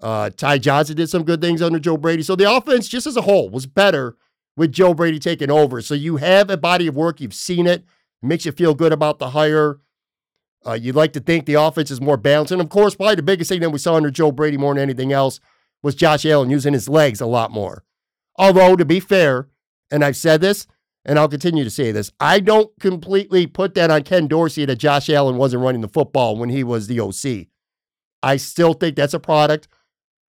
Uh, 0.00 0.30
Ty 0.30 0.58
Johnson 0.58 0.96
did 0.96 1.08
some 1.08 1.24
good 1.24 1.40
things 1.40 1.62
under 1.62 1.78
Joe 1.78 1.96
Brady. 1.96 2.22
So 2.22 2.36
the 2.36 2.52
offense, 2.52 2.88
just 2.88 3.06
as 3.06 3.16
a 3.16 3.22
whole, 3.22 3.48
was 3.48 3.66
better 3.66 4.16
with 4.56 4.72
Joe 4.72 4.94
Brady 4.94 5.18
taking 5.18 5.50
over. 5.50 5.80
So 5.80 5.94
you 5.94 6.16
have 6.16 6.50
a 6.50 6.56
body 6.56 6.86
of 6.86 6.96
work. 6.96 7.20
You've 7.20 7.34
seen 7.34 7.66
it. 7.66 7.84
It 8.22 8.26
makes 8.26 8.44
you 8.44 8.52
feel 8.52 8.74
good 8.74 8.92
about 8.92 9.18
the 9.18 9.30
hire. 9.30 9.80
Uh, 10.66 10.72
you'd 10.72 10.96
like 10.96 11.12
to 11.12 11.20
think 11.20 11.46
the 11.46 11.54
offense 11.54 11.90
is 11.90 12.00
more 12.00 12.16
balanced. 12.16 12.52
And 12.52 12.60
of 12.60 12.68
course, 12.68 12.96
probably 12.96 13.14
the 13.14 13.22
biggest 13.22 13.48
thing 13.48 13.60
that 13.60 13.70
we 13.70 13.78
saw 13.78 13.94
under 13.94 14.10
Joe 14.10 14.32
Brady 14.32 14.56
more 14.56 14.74
than 14.74 14.82
anything 14.82 15.12
else 15.12 15.38
was 15.82 15.94
Josh 15.94 16.26
Allen 16.26 16.50
using 16.50 16.72
his 16.72 16.88
legs 16.88 17.20
a 17.20 17.26
lot 17.26 17.50
more. 17.50 17.84
Although, 18.36 18.76
to 18.76 18.84
be 18.84 19.00
fair, 19.00 19.48
and 19.90 20.04
I've 20.04 20.16
said 20.16 20.40
this, 20.40 20.66
and 21.04 21.18
I'll 21.18 21.28
continue 21.28 21.64
to 21.64 21.70
say 21.70 21.92
this, 21.92 22.12
I 22.20 22.40
don't 22.40 22.70
completely 22.80 23.46
put 23.46 23.74
that 23.74 23.90
on 23.90 24.02
Ken 24.02 24.26
Dorsey 24.26 24.64
that 24.66 24.76
Josh 24.76 25.08
Allen 25.08 25.36
wasn't 25.36 25.62
running 25.62 25.80
the 25.80 25.88
football 25.88 26.36
when 26.36 26.50
he 26.50 26.62
was 26.62 26.86
the 26.86 27.00
OC. 27.00 27.48
I 28.22 28.36
still 28.36 28.74
think 28.74 28.96
that's 28.96 29.14
a 29.14 29.20
product 29.20 29.68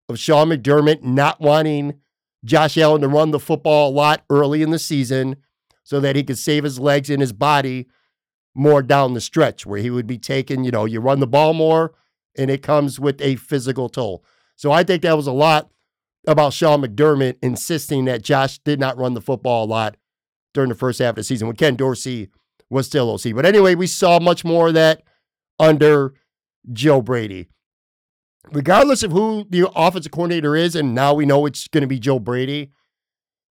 of 0.09 0.19
Sean 0.19 0.49
McDermott 0.49 1.03
not 1.03 1.41
wanting 1.41 2.01
Josh 2.45 2.77
Allen 2.79 3.03
to 3.03 3.09
run 3.09 3.31
the 3.31 3.39
football 3.41 3.91
a 3.91 3.93
lot 3.93 4.25
early 4.31 4.63
in 4.63 4.71
the 4.71 4.79
season 4.79 5.37
so 5.85 6.01
that 6.01 6.17
he 6.17 6.23
could 6.23 6.39
save 6.39 6.65
his 6.65 6.79
legs 6.79 7.11
and 7.11 7.21
his 7.21 7.33
body 7.33 7.89
more 8.55 8.83
down 8.83 9.15
the 9.15 9.21
stretch, 9.21 9.65
where 9.65 9.81
he 9.81 9.91
would 9.91 10.07
be 10.07 10.19
taking, 10.19 10.65
you 10.65 10.71
know, 10.71 10.85
you 10.85 11.01
run 11.01 11.21
the 11.21 11.27
ball 11.27 11.55
more 11.55 11.95
and 12.37 12.51
it 12.51 12.63
comes 12.63 12.99
with 13.01 13.21
a 13.21 13.37
physical 13.37 13.89
toll. 13.89 14.25
So 14.57 14.71
I 14.71 14.85
think 14.85 15.03
that 15.03 15.17
was 15.17 15.27
a 15.27 15.33
lot 15.33 15.71
about 16.27 16.53
Sean 16.53 16.83
McDermott 16.83 17.37
insisting 17.43 18.05
that 18.05 18.23
Josh 18.23 18.59
did 18.59 18.79
not 18.79 18.97
run 18.97 19.15
the 19.15 19.21
football 19.21 19.65
a 19.65 19.67
lot 19.67 19.97
during 20.55 20.69
the 20.69 20.75
first 20.75 20.99
half 20.99 21.11
of 21.11 21.17
the 21.17 21.25
season 21.25 21.49
when 21.49 21.57
Ken 21.57 21.75
Dorsey 21.75 22.29
was 22.71 22.87
still 22.87 23.11
OC. 23.11 23.35
But 23.35 23.47
anyway, 23.47 23.75
we 23.75 23.87
saw 23.87 24.21
much 24.21 24.45
more 24.45 24.69
of 24.69 24.75
that 24.75 25.03
under 25.59 26.15
Joe 26.73 27.03
Brady. 27.03 27.49
Regardless 28.51 29.03
of 29.03 29.13
who 29.13 29.47
the 29.51 29.71
offensive 29.75 30.13
coordinator 30.13 30.57
is, 30.57 30.75
and 30.75 30.95
now 30.95 31.15
we 31.15 31.27
know 31.27 31.47
it's 31.47 31.69
going 31.69 31.83
to 31.83 31.89
be 31.89 31.99
Joe 31.99 32.19
Brady, 32.19 32.71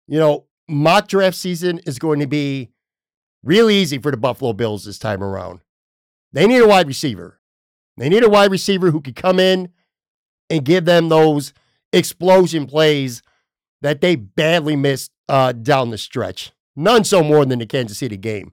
you 0.06 0.18
know, 0.18 0.46
mock 0.68 1.08
draft 1.08 1.36
season 1.36 1.80
is 1.86 1.98
going 1.98 2.20
to 2.20 2.26
be 2.26 2.70
really 3.42 3.74
easy 3.74 3.98
for 3.98 4.10
the 4.10 4.16
Buffalo 4.16 4.52
Bills 4.52 4.84
this 4.84 4.98
time 4.98 5.22
around. 5.22 5.60
They 6.32 6.46
need 6.46 6.62
a 6.62 6.68
wide 6.68 6.86
receiver. 6.86 7.40
They 7.96 8.08
need 8.08 8.22
a 8.22 8.28
wide 8.28 8.50
receiver 8.50 8.90
who 8.90 9.00
could 9.00 9.16
come 9.16 9.40
in 9.40 9.70
and 10.50 10.64
give 10.64 10.84
them 10.84 11.08
those 11.08 11.52
explosion 11.92 12.66
plays 12.66 13.22
that 13.80 14.00
they 14.00 14.16
badly 14.16 14.76
missed 14.76 15.12
uh, 15.28 15.52
down 15.52 15.90
the 15.90 15.98
stretch. 15.98 16.52
None 16.76 17.04
so 17.04 17.22
more 17.22 17.44
than 17.44 17.58
the 17.58 17.66
Kansas 17.66 17.98
City 17.98 18.16
game. 18.16 18.52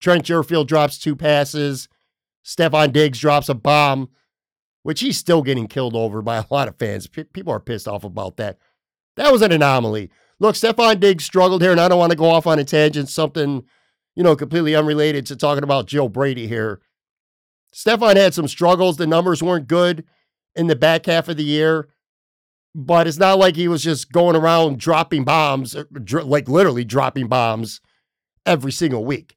Trent 0.00 0.24
Sherfield 0.24 0.66
drops 0.66 0.98
two 0.98 1.16
passes. 1.16 1.88
Stefon 2.44 2.92
Diggs 2.92 3.18
drops 3.18 3.48
a 3.48 3.54
bomb, 3.54 4.10
which 4.82 5.00
he's 5.00 5.16
still 5.16 5.42
getting 5.42 5.66
killed 5.66 5.96
over 5.96 6.22
by 6.22 6.36
a 6.38 6.44
lot 6.50 6.68
of 6.68 6.76
fans. 6.76 7.06
P- 7.06 7.24
people 7.24 7.52
are 7.52 7.60
pissed 7.60 7.88
off 7.88 8.04
about 8.04 8.36
that. 8.36 8.58
That 9.16 9.32
was 9.32 9.42
an 9.42 9.52
anomaly. 9.52 10.10
Look, 10.40 10.56
Stefon 10.56 11.00
Diggs 11.00 11.24
struggled 11.24 11.62
here, 11.62 11.70
and 11.70 11.80
I 11.80 11.88
don't 11.88 11.98
want 11.98 12.10
to 12.10 12.18
go 12.18 12.28
off 12.28 12.46
on 12.46 12.58
a 12.58 12.64
tangent, 12.64 13.08
something, 13.08 13.64
you 14.16 14.22
know, 14.22 14.34
completely 14.34 14.74
unrelated 14.74 15.26
to 15.26 15.36
talking 15.36 15.62
about 15.62 15.86
Joe 15.86 16.08
Brady 16.08 16.48
here. 16.48 16.80
Stefon 17.72 18.16
had 18.16 18.34
some 18.34 18.48
struggles. 18.48 18.96
The 18.96 19.06
numbers 19.06 19.42
weren't 19.42 19.68
good 19.68 20.04
in 20.56 20.66
the 20.66 20.76
back 20.76 21.06
half 21.06 21.28
of 21.28 21.36
the 21.36 21.44
year, 21.44 21.88
but 22.74 23.06
it's 23.06 23.18
not 23.18 23.38
like 23.38 23.56
he 23.56 23.68
was 23.68 23.82
just 23.82 24.12
going 24.12 24.36
around 24.36 24.78
dropping 24.78 25.24
bombs, 25.24 25.76
er, 25.76 25.86
like 26.22 26.48
literally 26.48 26.84
dropping 26.84 27.28
bombs 27.28 27.80
every 28.44 28.72
single 28.72 29.04
week. 29.04 29.36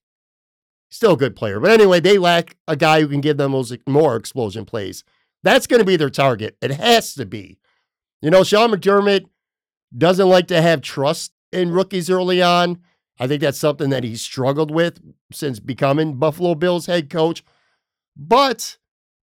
Still 0.90 1.14
a 1.14 1.18
good 1.18 1.36
player. 1.36 1.60
But 1.60 1.72
anyway, 1.72 2.00
they 2.00 2.18
lack 2.18 2.56
a 2.68 2.76
guy 2.76 3.02
who 3.02 3.08
can 3.08 3.22
give 3.22 3.38
them 3.38 3.52
those 3.52 3.76
more 3.88 4.16
explosion 4.16 4.66
plays. 4.66 5.04
That's 5.44 5.68
going 5.68 5.80
to 5.80 5.86
be 5.86 5.98
their 5.98 6.10
target. 6.10 6.58
It 6.62 6.72
has 6.72 7.14
to 7.16 7.26
be. 7.26 7.60
You 8.22 8.32
know, 8.32 8.44
Sean 8.44 8.72
McDermott 8.72 9.26
doesn't 9.96 10.30
like 10.30 10.48
to 10.48 10.62
have 10.62 10.82
trust 10.82 11.32
in 11.52 11.72
rookies 11.72 12.10
early 12.10 12.42
on. 12.42 12.80
I 13.20 13.28
think 13.28 13.42
that's 13.42 13.60
something 13.60 13.90
that 13.90 14.04
he's 14.04 14.22
struggled 14.22 14.72
with 14.72 15.00
since 15.32 15.60
becoming 15.60 16.16
Buffalo 16.16 16.56
Bills 16.56 16.86
head 16.86 17.10
coach. 17.10 17.44
But 18.16 18.78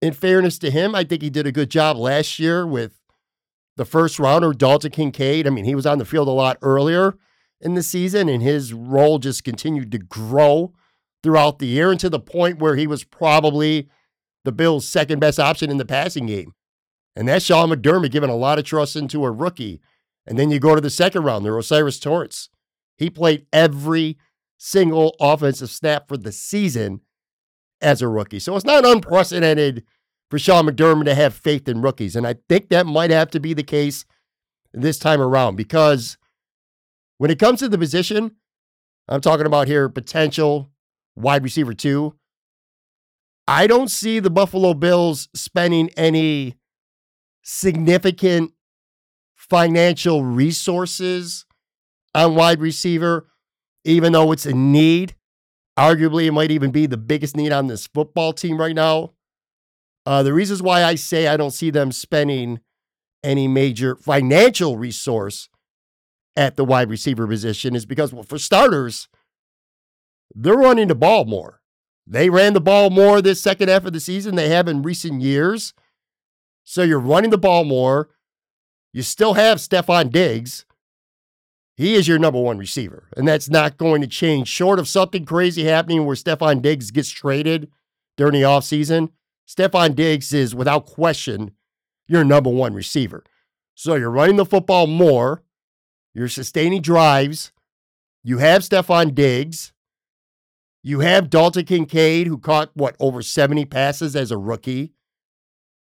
in 0.00 0.12
fairness 0.12 0.58
to 0.60 0.70
him, 0.70 0.94
I 0.94 1.04
think 1.04 1.22
he 1.22 1.30
did 1.30 1.46
a 1.46 1.52
good 1.52 1.70
job 1.70 1.96
last 1.96 2.38
year 2.38 2.66
with 2.66 3.00
the 3.76 3.84
first 3.84 4.18
rounder, 4.18 4.52
Dalton 4.52 4.90
Kincaid. 4.90 5.46
I 5.46 5.50
mean, 5.50 5.64
he 5.64 5.74
was 5.74 5.86
on 5.86 5.98
the 5.98 6.04
field 6.04 6.28
a 6.28 6.32
lot 6.32 6.58
earlier 6.62 7.16
in 7.60 7.74
the 7.74 7.82
season, 7.82 8.28
and 8.28 8.42
his 8.42 8.72
role 8.72 9.18
just 9.18 9.44
continued 9.44 9.90
to 9.92 9.98
grow 9.98 10.72
throughout 11.22 11.58
the 11.58 11.66
year 11.66 11.90
and 11.90 12.00
to 12.00 12.10
the 12.10 12.20
point 12.20 12.58
where 12.58 12.76
he 12.76 12.86
was 12.86 13.04
probably 13.04 13.88
the 14.44 14.52
Bills' 14.52 14.88
second 14.88 15.18
best 15.18 15.40
option 15.40 15.70
in 15.70 15.76
the 15.76 15.84
passing 15.84 16.26
game. 16.26 16.52
And 17.16 17.26
that's 17.26 17.44
Sean 17.44 17.70
McDermott 17.70 18.10
giving 18.10 18.30
a 18.30 18.36
lot 18.36 18.58
of 18.58 18.64
trust 18.64 18.94
into 18.94 19.24
a 19.24 19.30
rookie. 19.30 19.80
And 20.26 20.38
then 20.38 20.50
you 20.50 20.58
go 20.58 20.74
to 20.74 20.80
the 20.80 20.90
second 20.90 21.22
round, 21.22 21.44
there 21.44 21.56
O'Cyrus 21.56 21.98
Torrence. 21.98 22.50
He 22.96 23.10
played 23.10 23.46
every 23.52 24.18
single 24.58 25.16
offensive 25.20 25.70
snap 25.70 26.08
for 26.08 26.16
the 26.16 26.32
season 26.32 27.00
as 27.80 28.02
a 28.02 28.08
rookie. 28.08 28.38
So 28.38 28.56
it's 28.56 28.64
not 28.64 28.86
unprecedented 28.86 29.84
for 30.30 30.38
Sean 30.38 30.66
McDermott 30.66 31.04
to 31.04 31.14
have 31.14 31.34
faith 31.34 31.68
in 31.68 31.82
rookies. 31.82 32.16
And 32.16 32.26
I 32.26 32.36
think 32.48 32.68
that 32.68 32.86
might 32.86 33.10
have 33.10 33.30
to 33.30 33.40
be 33.40 33.54
the 33.54 33.62
case 33.62 34.04
this 34.72 34.98
time 34.98 35.20
around 35.20 35.56
because 35.56 36.18
when 37.18 37.30
it 37.30 37.38
comes 37.38 37.60
to 37.60 37.68
the 37.68 37.78
position, 37.78 38.36
I'm 39.08 39.20
talking 39.20 39.46
about 39.46 39.68
here 39.68 39.88
potential 39.88 40.70
wide 41.14 41.42
receiver 41.42 41.74
two. 41.74 42.14
I 43.48 43.66
don't 43.66 43.90
see 43.90 44.18
the 44.18 44.30
Buffalo 44.30 44.74
Bills 44.74 45.28
spending 45.34 45.90
any 45.96 46.56
significant 47.42 48.52
financial 49.34 50.24
resources 50.24 51.46
on 52.14 52.34
wide 52.34 52.60
receiver, 52.60 53.28
even 53.84 54.12
though 54.12 54.32
it's 54.32 54.46
a 54.46 54.52
need. 54.52 55.14
Arguably, 55.78 56.26
it 56.26 56.32
might 56.32 56.50
even 56.50 56.70
be 56.70 56.86
the 56.86 56.96
biggest 56.96 57.36
need 57.36 57.52
on 57.52 57.66
this 57.66 57.86
football 57.86 58.32
team 58.32 58.58
right 58.58 58.74
now. 58.74 59.12
Uh, 60.06 60.22
the 60.22 60.32
reasons 60.32 60.62
why 60.62 60.84
I 60.84 60.94
say 60.94 61.26
I 61.26 61.36
don't 61.36 61.50
see 61.50 61.70
them 61.70 61.92
spending 61.92 62.60
any 63.22 63.48
major 63.48 63.96
financial 63.96 64.78
resource 64.78 65.48
at 66.36 66.56
the 66.56 66.64
wide 66.64 66.88
receiver 66.88 67.26
position 67.26 67.74
is 67.74 67.84
because, 67.84 68.12
well, 68.12 68.22
for 68.22 68.38
starters, 68.38 69.08
they're 70.34 70.54
running 70.54 70.88
the 70.88 70.94
ball 70.94 71.24
more. 71.24 71.60
They 72.06 72.30
ran 72.30 72.52
the 72.52 72.60
ball 72.60 72.88
more 72.90 73.20
this 73.20 73.42
second 73.42 73.68
half 73.68 73.84
of 73.84 73.92
the 73.92 74.00
season. 74.00 74.36
They 74.36 74.48
have 74.48 74.68
in 74.68 74.82
recent 74.82 75.22
years. 75.22 75.74
So 76.62 76.82
you're 76.82 77.00
running 77.00 77.30
the 77.30 77.38
ball 77.38 77.64
more. 77.64 78.10
You 78.92 79.02
still 79.02 79.34
have 79.34 79.58
Stefon 79.58 80.10
Diggs. 80.10 80.64
He 81.76 81.94
is 81.94 82.08
your 82.08 82.18
number 82.18 82.40
one 82.40 82.56
receiver, 82.56 83.08
and 83.16 83.28
that's 83.28 83.50
not 83.50 83.76
going 83.76 84.00
to 84.00 84.06
change. 84.06 84.48
Short 84.48 84.78
of 84.78 84.88
something 84.88 85.26
crazy 85.26 85.64
happening 85.64 86.06
where 86.06 86.16
Stefon 86.16 86.62
Diggs 86.62 86.90
gets 86.90 87.10
traded 87.10 87.70
during 88.16 88.32
the 88.32 88.42
offseason, 88.42 89.10
Stefon 89.46 89.94
Diggs 89.94 90.32
is 90.32 90.54
without 90.54 90.86
question 90.86 91.52
your 92.08 92.24
number 92.24 92.50
one 92.50 92.72
receiver. 92.72 93.24
So 93.74 93.94
you're 93.94 94.10
running 94.10 94.36
the 94.36 94.46
football 94.46 94.86
more, 94.86 95.42
you're 96.14 96.28
sustaining 96.28 96.80
drives, 96.80 97.52
you 98.24 98.38
have 98.38 98.62
Stefon 98.62 99.14
Diggs, 99.14 99.74
you 100.82 101.00
have 101.00 101.28
Dalton 101.28 101.66
Kincaid, 101.66 102.26
who 102.26 102.38
caught 102.38 102.70
what, 102.74 102.96
over 102.98 103.20
70 103.20 103.64
passes 103.66 104.16
as 104.16 104.30
a 104.30 104.38
rookie. 104.38 104.92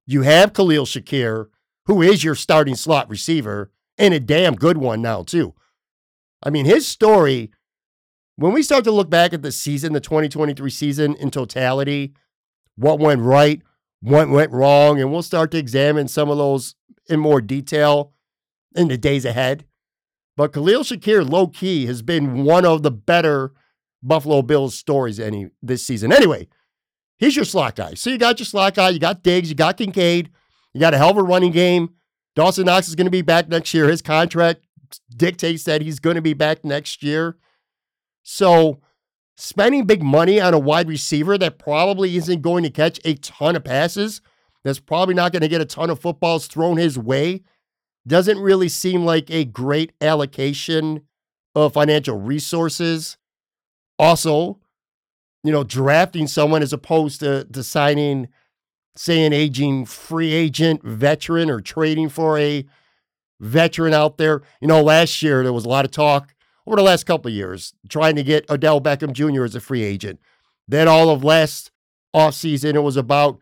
You 0.07 0.23
have 0.23 0.53
Khalil 0.53 0.87
Shakir, 0.87 1.49
who 1.87 2.01
is 2.01 2.25
your 2.25 2.35
starting 2.35 2.77
slot 2.77 3.11
receiver, 3.11 3.73
and 3.99 4.15
a 4.15 4.21
damn 4.21 4.55
good 4.55 4.79
one 4.79 5.03
now, 5.03 5.23
too. 5.23 5.55
I 6.43 6.51
mean, 6.51 6.65
his 6.65 6.87
story, 6.87 7.51
when 8.37 8.53
we 8.53 8.63
start 8.63 8.85
to 8.85 8.93
look 8.93 9.11
back 9.11 9.33
at 9.33 9.43
the 9.43 9.53
season, 9.53 9.93
the 9.93 10.01
2023 10.01 10.71
season 10.71 11.15
in 11.17 11.31
totality, 11.31 12.15
what 12.77 12.99
went 12.99 13.21
right, 13.21 13.63
what 14.01 14.29
went 14.29 14.51
wrong, 14.51 15.01
and 15.01 15.13
we'll 15.13 15.23
start 15.23 15.51
to 15.53 15.59
examine 15.59 16.09
some 16.09 16.31
of 16.31 16.39
those 16.39 16.75
in 17.09 17.21
more 17.21 17.41
detail 17.41 18.13
in 18.75 18.89
the 18.89 18.99
days 18.99 19.25
ahead. 19.25 19.65
But 20.37 20.53
Khalil 20.53 20.83
Shakir, 20.83 21.29
low 21.29 21.47
key, 21.47 21.87
has 21.87 22.03
been 22.03 22.45
one 22.45 22.65
of 22.65 22.83
the 22.83 22.91
better 22.91 23.53
Buffalo 24.03 24.43
Bills 24.43 24.75
stories 24.75 25.21
any 25.21 25.51
this 25.63 25.87
season. 25.87 26.13
Anyway, 26.13 26.49
he's 27.19 27.37
your 27.37 27.45
slot 27.45 27.77
guy. 27.77 27.95
So 27.95 28.11
you 28.11 28.19
got 28.19 28.41
your 28.41 28.47
slot 28.47 28.75
guy, 28.75 28.89
you 28.89 28.99
got 28.99 29.23
Diggs, 29.23 29.49
you 29.49 29.55
got 29.55 29.77
Kincaid, 29.77 30.31
you 30.73 30.81
got 30.81 30.95
a 30.95 30.99
hell 30.99 31.11
of 31.11 31.19
a 31.19 31.23
running 31.23 31.53
game. 31.53 31.91
Dawson 32.35 32.65
Knox 32.65 32.89
is 32.89 32.95
going 32.95 33.07
to 33.07 33.11
be 33.11 33.23
back 33.23 33.49
next 33.49 33.75
year. 33.75 33.89
His 33.89 34.01
contract 34.01 34.63
dictates 35.15 35.65
that 35.65 35.83
he's 35.83 35.99
going 35.99 36.17
to 36.17 36.23
be 36.23 36.35
back 36.35 36.65
next 36.65 37.03
year. 37.03 37.37
So, 38.23 38.81
spending 39.37 39.87
big 39.87 40.03
money 40.03 40.41
on 40.41 40.55
a 40.55 40.59
wide 40.59 40.89
receiver 40.89 41.37
that 41.39 41.59
probably 41.59 42.17
isn't 42.17 42.43
going 42.43 42.63
to 42.65 42.71
catch 42.71 43.01
a 43.05 43.15
ton 43.15 43.57
of 43.57 43.65
passes, 43.65 44.21
that's 44.65 44.79
probably 44.79 45.15
not 45.15 45.33
going 45.33 45.43
to 45.43 45.49
get 45.49 45.61
a 45.61 45.67
ton 45.67 45.91
of 45.91 46.01
footballs 46.01 46.47
thrown 46.47 46.77
his 46.77 46.99
way, 46.99 47.43
doesn't 48.07 48.39
really 48.39 48.69
seem 48.69 49.05
like 49.05 49.31
a 49.31 49.45
great 49.45 49.93
allocation 50.01 51.03
of 51.55 51.75
financial 51.75 52.19
resources. 52.19 53.17
Also, 53.99 54.59
you 55.45 55.53
know, 55.53 55.65
drafting 55.65 56.27
someone 56.27 56.63
as 56.63 56.73
opposed 56.73 57.21
to, 57.21 57.45
to 57.45 57.63
signing, 57.63 58.29
say, 58.97 59.25
an 59.25 59.33
aging 59.33 59.85
free 59.87 60.33
agent 60.33 60.83
veteran 60.85 61.51
or 61.51 61.61
trading 61.61 62.09
for 62.09 62.39
a 62.39 62.65
veteran 63.43 63.93
out 63.93 64.17
there. 64.17 64.41
You 64.61 64.69
know, 64.69 64.83
last 64.83 65.21
year 65.21 65.43
there 65.43 65.53
was 65.53 65.67
a 65.67 65.69
lot 65.69 65.85
of 65.85 65.91
talk 65.91 66.35
over 66.67 66.77
the 66.77 66.83
last 66.83 67.05
couple 67.05 67.29
of 67.29 67.35
years 67.35 67.75
trying 67.89 68.17
to 68.17 68.23
get 68.23 68.49
Odell 68.49 68.81
Beckham 68.81 69.13
Jr. 69.13 69.45
as 69.45 69.55
a 69.55 69.61
free 69.61 69.83
agent. 69.83 70.21
Then 70.67 70.89
all 70.89 71.11
of 71.11 71.25
last 71.25 71.71
offseason, 72.15 72.75
it 72.75 72.83
was 72.83 72.97
about 72.97 73.41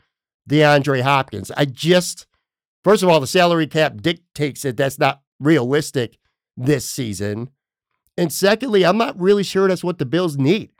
DeAndre 0.48 1.02
Hopkins. 1.02 1.50
I 1.56 1.66
just, 1.66 2.26
first 2.82 3.02
of 3.02 3.08
all, 3.08 3.20
the 3.20 3.26
salary 3.26 3.66
cap 3.66 4.00
dictates 4.00 4.62
that 4.62 4.76
that's 4.76 4.98
not 4.98 5.20
realistic 5.38 6.18
this 6.56 6.88
season. 6.90 7.50
And 8.16 8.32
secondly, 8.32 8.84
I'm 8.84 8.98
not 8.98 9.20
really 9.20 9.42
sure 9.42 9.68
that's 9.68 9.84
what 9.84 9.98
the 9.98 10.06
Bills 10.06 10.36
need. 10.36 10.72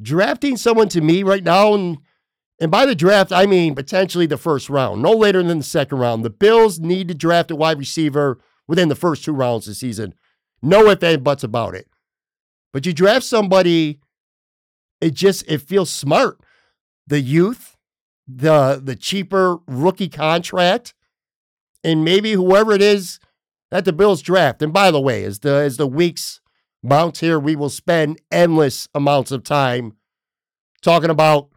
Drafting 0.00 0.56
someone 0.56 0.88
to 0.88 1.00
me 1.00 1.22
right 1.22 1.44
now, 1.44 1.74
and, 1.74 1.98
and 2.62 2.70
by 2.70 2.86
the 2.86 2.94
draft, 2.94 3.32
I 3.32 3.44
mean 3.44 3.74
potentially 3.74 4.26
the 4.26 4.36
first 4.36 4.70
round, 4.70 5.02
no 5.02 5.10
later 5.10 5.42
than 5.42 5.58
the 5.58 5.64
second 5.64 5.98
round. 5.98 6.24
The 6.24 6.30
Bills 6.30 6.78
need 6.78 7.08
to 7.08 7.14
draft 7.14 7.50
a 7.50 7.56
wide 7.56 7.76
receiver 7.76 8.38
within 8.68 8.88
the 8.88 8.94
first 8.94 9.24
two 9.24 9.32
rounds 9.32 9.66
this 9.66 9.80
season. 9.80 10.14
No 10.62 10.88
ifs, 10.88 11.02
and 11.02 11.24
buts 11.24 11.42
about 11.42 11.74
it. 11.74 11.88
But 12.72 12.86
you 12.86 12.92
draft 12.92 13.24
somebody, 13.24 13.98
it 15.00 15.14
just 15.14 15.44
it 15.48 15.62
feels 15.62 15.90
smart. 15.90 16.38
The 17.08 17.18
youth, 17.20 17.76
the 18.28 18.80
the 18.80 18.94
cheaper 18.94 19.58
rookie 19.66 20.08
contract, 20.08 20.94
and 21.82 22.04
maybe 22.04 22.30
whoever 22.34 22.70
it 22.70 22.80
is 22.80 23.18
that 23.72 23.84
the 23.84 23.92
Bills 23.92 24.22
draft. 24.22 24.62
And 24.62 24.72
by 24.72 24.92
the 24.92 25.00
way, 25.00 25.24
as 25.24 25.40
the 25.40 25.54
as 25.54 25.78
the 25.78 25.88
weeks 25.88 26.40
mount 26.80 27.18
here, 27.18 27.40
we 27.40 27.56
will 27.56 27.70
spend 27.70 28.20
endless 28.30 28.86
amounts 28.94 29.32
of 29.32 29.42
time 29.42 29.96
talking 30.80 31.10
about 31.10 31.48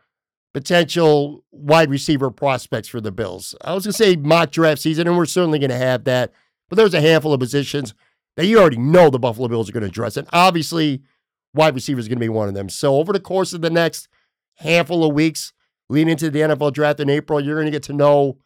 potential 0.55 1.43
wide 1.51 1.89
receiver 1.89 2.31
prospects 2.31 2.87
for 2.87 3.01
the 3.01 3.11
Bills. 3.11 3.53
I 3.61 3.73
was 3.73 3.83
gonna 3.85 3.91
say 3.91 4.15
mock 4.15 4.51
draft 4.51 4.81
season, 4.81 5.05
and 5.05 5.17
we're 5.17 5.25
certainly 5.25 5.59
gonna 5.59 5.77
have 5.77 6.05
that. 6.05 6.31
But 6.69 6.77
there's 6.77 6.93
a 6.93 7.01
handful 7.01 7.33
of 7.33 7.41
positions 7.41 7.93
that 8.35 8.45
you 8.45 8.59
already 8.59 8.77
know 8.77 9.09
the 9.09 9.19
Buffalo 9.19 9.47
Bills 9.47 9.69
are 9.69 9.71
going 9.71 9.81
to 9.81 9.89
address. 9.89 10.17
And 10.17 10.27
obviously, 10.33 11.01
wide 11.53 11.75
receiver 11.75 11.99
is 11.99 12.07
going 12.07 12.17
to 12.17 12.23
be 12.23 12.29
one 12.29 12.47
of 12.47 12.53
them. 12.53 12.69
So 12.69 12.95
over 12.95 13.13
the 13.13 13.19
course 13.19 13.53
of 13.53 13.61
the 13.61 13.69
next 13.69 14.07
handful 14.55 15.03
of 15.05 15.13
weeks, 15.13 15.53
leading 15.89 16.11
into 16.11 16.29
the 16.29 16.39
NFL 16.39 16.73
draft 16.73 16.99
in 16.99 17.09
April, 17.09 17.39
you're 17.39 17.55
going 17.55 17.67
to 17.67 17.71
get 17.71 17.83
to 17.83 17.93
know 17.93 18.37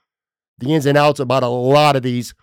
the 0.60 0.74
ins 0.74 0.86
and 0.86 0.98
outs 0.98 1.20
about 1.20 1.44
a 1.44 1.48
lot 1.48 1.96
of 1.96 2.04
these 2.04 2.34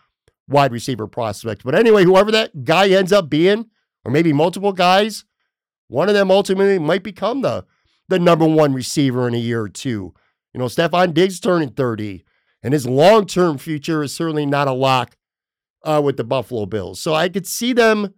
wide 0.49 0.73
receiver 0.73 1.07
prospects. 1.07 1.63
But 1.63 1.75
anyway, 1.75 2.05
whoever 2.05 2.33
that 2.33 2.65
guy 2.65 2.89
ends 2.89 3.13
up 3.13 3.29
being, 3.29 3.67
or 4.05 4.11
maybe 4.11 4.33
multiple 4.33 4.73
guys, 4.73 5.25
one 5.89 6.09
of 6.09 6.15
them 6.15 6.31
ultimately 6.31 6.79
might 6.79 7.03
become 7.03 7.43
the 7.43 7.65
the 8.09 8.19
number 8.19 8.47
one 8.47 8.73
receiver 8.73 9.27
in 9.27 9.35
a 9.35 9.39
year 9.39 9.63
or 9.63 9.69
two. 9.69 10.15
You 10.53 10.61
know, 10.61 10.67
Stefon 10.67 11.13
Diggs 11.13 11.41
turning 11.41 11.71
30, 11.71 12.25
and 12.63 12.73
his 12.73 12.87
long-term 12.87 13.59
future 13.59 14.03
is 14.03 14.15
certainly 14.15 14.47
not 14.47 14.69
a 14.69 14.73
lock 14.73 15.17
uh, 15.85 16.01
with 16.03 16.17
the 16.17 16.25
Buffalo 16.25 16.67
Bills. 16.67 17.01
So 17.01 17.15
I 17.15 17.29
could 17.29 17.47
see 17.47 17.73
them 17.73 18.15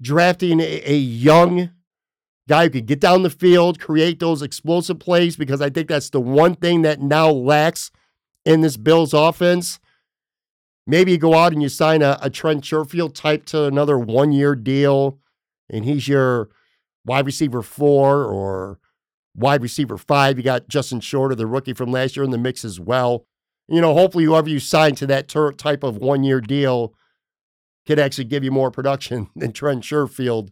drafting 0.00 0.60
a, 0.60 0.82
a 0.90 0.96
young 0.96 1.70
guy 2.48 2.64
who 2.64 2.70
could 2.70 2.86
get 2.86 3.00
down 3.00 3.22
the 3.22 3.30
field, 3.30 3.78
create 3.78 4.18
those 4.18 4.42
explosive 4.42 4.98
plays, 4.98 5.36
because 5.36 5.60
I 5.60 5.70
think 5.70 5.88
that's 5.88 6.10
the 6.10 6.20
one 6.20 6.54
thing 6.54 6.82
that 6.82 7.00
now 7.00 7.30
lacks 7.30 7.90
in 8.44 8.60
this 8.60 8.76
Bills 8.76 9.12
offense. 9.12 9.78
Maybe 10.86 11.12
you 11.12 11.18
go 11.18 11.34
out 11.34 11.52
and 11.52 11.62
you 11.62 11.68
sign 11.68 12.02
a, 12.02 12.18
a 12.20 12.30
Trent 12.30 12.64
Sherfield 12.64 13.14
type 13.14 13.44
to 13.46 13.64
another 13.64 13.98
one 13.98 14.32
year 14.32 14.56
deal, 14.56 15.20
and 15.68 15.84
he's 15.84 16.08
your 16.08 16.48
wide 17.04 17.26
receiver 17.26 17.62
four 17.62 18.24
or 18.24 18.78
wide 19.34 19.62
receiver 19.62 19.96
five. 19.98 20.36
You 20.36 20.44
got 20.44 20.68
Justin 20.68 21.00
Shorter, 21.00 21.34
the 21.34 21.46
rookie 21.46 21.72
from 21.72 21.90
last 21.90 22.16
year, 22.16 22.24
in 22.24 22.30
the 22.30 22.38
mix 22.38 22.64
as 22.64 22.80
well 22.80 23.26
you 23.70 23.80
know, 23.80 23.94
hopefully 23.94 24.24
whoever 24.24 24.48
you 24.48 24.58
sign 24.58 24.96
to 24.96 25.06
that 25.06 25.28
ter- 25.28 25.52
type 25.52 25.84
of 25.84 25.96
one 25.96 26.24
year 26.24 26.40
deal 26.40 26.92
could 27.86 28.00
actually 28.00 28.24
give 28.24 28.42
you 28.44 28.50
more 28.50 28.70
production 28.70 29.30
than 29.36 29.52
Trent 29.52 29.84
Sherfield 29.84 30.50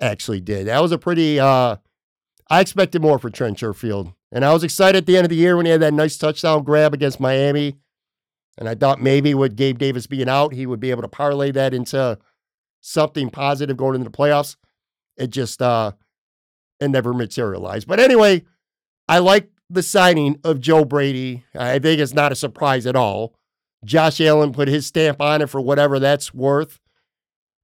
actually 0.00 0.40
did. 0.40 0.68
That 0.68 0.80
was 0.80 0.92
a 0.92 0.98
pretty, 0.98 1.38
uh, 1.38 1.76
I 2.48 2.60
expected 2.60 3.02
more 3.02 3.18
for 3.18 3.28
Trent 3.28 3.58
Sherfield. 3.58 4.14
And 4.32 4.44
I 4.44 4.52
was 4.52 4.62
excited 4.62 4.98
at 4.98 5.06
the 5.06 5.16
end 5.16 5.24
of 5.24 5.28
the 5.28 5.36
year 5.36 5.56
when 5.56 5.66
he 5.66 5.72
had 5.72 5.82
that 5.82 5.92
nice 5.92 6.16
touchdown 6.16 6.62
grab 6.62 6.94
against 6.94 7.18
Miami. 7.18 7.76
And 8.56 8.68
I 8.68 8.76
thought 8.76 9.02
maybe 9.02 9.34
with 9.34 9.56
Gabe 9.56 9.78
Davis 9.78 10.06
being 10.06 10.28
out, 10.28 10.54
he 10.54 10.66
would 10.66 10.80
be 10.80 10.90
able 10.92 11.02
to 11.02 11.08
parlay 11.08 11.50
that 11.50 11.74
into 11.74 12.16
something 12.80 13.30
positive 13.30 13.76
going 13.76 13.96
into 13.96 14.08
the 14.08 14.16
playoffs. 14.16 14.56
It 15.16 15.30
just, 15.30 15.60
uh, 15.60 15.92
it 16.80 16.88
never 16.88 17.12
materialized. 17.12 17.86
But 17.86 18.00
anyway, 18.00 18.44
I 19.08 19.18
like 19.18 19.50
the 19.68 19.82
signing 19.82 20.38
of 20.44 20.60
Joe 20.60 20.84
Brady. 20.84 21.44
I 21.54 21.78
think 21.78 22.00
it's 22.00 22.14
not 22.14 22.32
a 22.32 22.36
surprise 22.36 22.86
at 22.86 22.96
all. 22.96 23.34
Josh 23.84 24.20
Allen 24.20 24.52
put 24.52 24.68
his 24.68 24.86
stamp 24.86 25.20
on 25.20 25.42
it 25.42 25.48
for 25.48 25.60
whatever 25.60 25.98
that's 25.98 26.34
worth. 26.34 26.80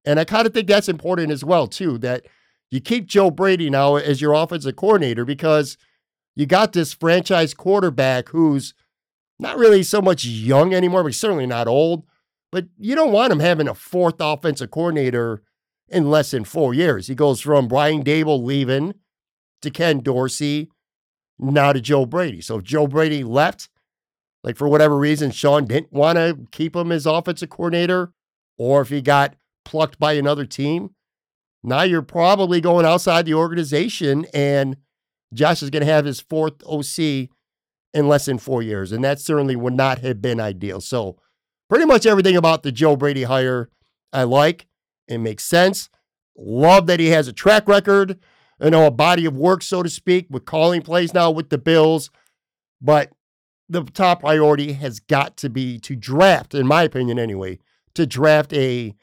And 0.05 0.21
I 0.21 0.25
kind 0.25 0.47
of 0.47 0.55
think 0.55 0.69
that's 0.69 0.89
important 0.89 1.33
as 1.33 1.45
well, 1.45 1.67
too, 1.67 1.99
that 1.99 2.27
you 2.71 2.81
keep 2.81 3.07
Joe 3.07 3.31
Brady 3.31 3.69
now 3.69 3.97
as 3.97 4.21
your 4.21 4.33
offensive 4.33 4.77
coordinator 4.77 5.25
because 5.25 5.77
you 6.35 6.47
got 6.47 6.73
this 6.73 6.93
franchise 6.93 7.55
quarterback 7.55 8.29
who's 8.29 8.73
not 9.39 9.59
really 9.59 9.83
so 9.83 10.01
much 10.01 10.25
young 10.25 10.73
anymore, 10.73 11.03
but 11.03 11.15
certainly 11.15 11.47
not 11.47 11.69
old. 11.69 12.05
But 12.53 12.67
you 12.79 12.95
don't 12.95 13.13
want 13.13 13.33
him 13.33 13.41
having 13.41 13.69
a 13.69 13.75
fourth 13.75 14.17
offensive 14.21 14.71
coordinator 14.71 15.43
in 15.89 16.11
less 16.11 16.31
than 16.31 16.45
four 16.45 16.73
years. 16.73 17.09
He 17.09 17.15
goes 17.15 17.41
from 17.41 17.69
Brian 17.69 18.03
Daboll 18.03 18.45
leaving 18.45 18.95
to 19.63 19.71
Ken 19.71 20.01
Dorsey 20.01 20.69
now 21.39 21.73
to 21.73 21.81
Joe 21.81 22.07
Brady. 22.07 22.41
So 22.41 22.59
if 22.59 22.65
Joe 22.65 22.87
Brady 22.87 23.25
left, 23.25 23.69
like 24.43 24.57
for 24.57 24.69
whatever 24.69 24.97
reason, 24.97 25.31
Sean 25.31 25.67
didn't 25.67 25.93
want 25.93 26.17
to 26.17 26.39
keep 26.53 26.75
him 26.75 26.93
as 26.93 27.07
offensive 27.07 27.51
coordinator, 27.51 28.13
or 28.59 28.81
if 28.81 28.89
he 28.89 29.03
got 29.03 29.35
plucked 29.65 29.99
by 29.99 30.13
another 30.13 30.47
team, 30.47 30.91
now 31.63 31.83
you're 31.83 32.03
probably 32.03 32.61
going 32.61 32.87
outside 32.87 33.27
the 33.27 33.35
organization 33.35 34.27
and 34.33 34.77
Josh 35.35 35.63
is 35.63 35.71
going 35.71 35.85
to 35.85 35.93
have 35.93 36.05
his 36.05 36.21
fourth 36.21 36.63
OC 36.65 37.29
in 37.93 38.09
less 38.09 38.27
than 38.27 38.39
four 38.39 38.63
years. 38.63 38.93
And 38.93 39.03
that 39.03 39.19
certainly 39.19 39.57
would 39.57 39.75
not 39.75 39.99
have 39.99 40.23
been 40.23 40.41
ideal. 40.41 40.81
So 40.81 41.19
pretty 41.69 41.85
much 41.85 42.07
everything 42.07 42.37
about 42.37 42.63
the 42.63 42.71
Joe 42.71 42.97
Brady 42.97 43.25
hire 43.25 43.69
I 44.13 44.23
like. 44.23 44.67
It 45.09 45.19
makes 45.19 45.45
sense. 45.45 45.89
Love 46.37 46.87
that 46.87 47.01
he 47.01 47.09
has 47.09 47.29
a 47.29 47.33
track 47.33 47.69
record 47.69 48.19
you 48.61 48.71
know, 48.71 48.87
a 48.87 48.91
body 48.91 49.27
of 49.27 49.37
work, 49.37 49.63
so 49.63 49.83
to 49.83 49.91
speak, 49.91 50.27
with 50.31 50.45
calling 50.45 50.83
plays 50.83 51.13
now 51.13 51.31
with 51.31 51.51
the 51.51 51.59
Bills. 51.59 52.11
But 52.81 53.13
the 53.69 53.85
top 53.85 54.21
priority 54.21 54.75
has 54.75 55.01
got 55.01 55.37
to 55.39 55.51
be 55.51 55.79
to 55.81 55.97
draft, 55.97 56.55
in 56.55 56.67
my 56.67 56.83
opinion 56.83 57.19
anyway, 57.19 57.59
to 57.95 58.07
draft 58.07 58.53
a 58.53 58.95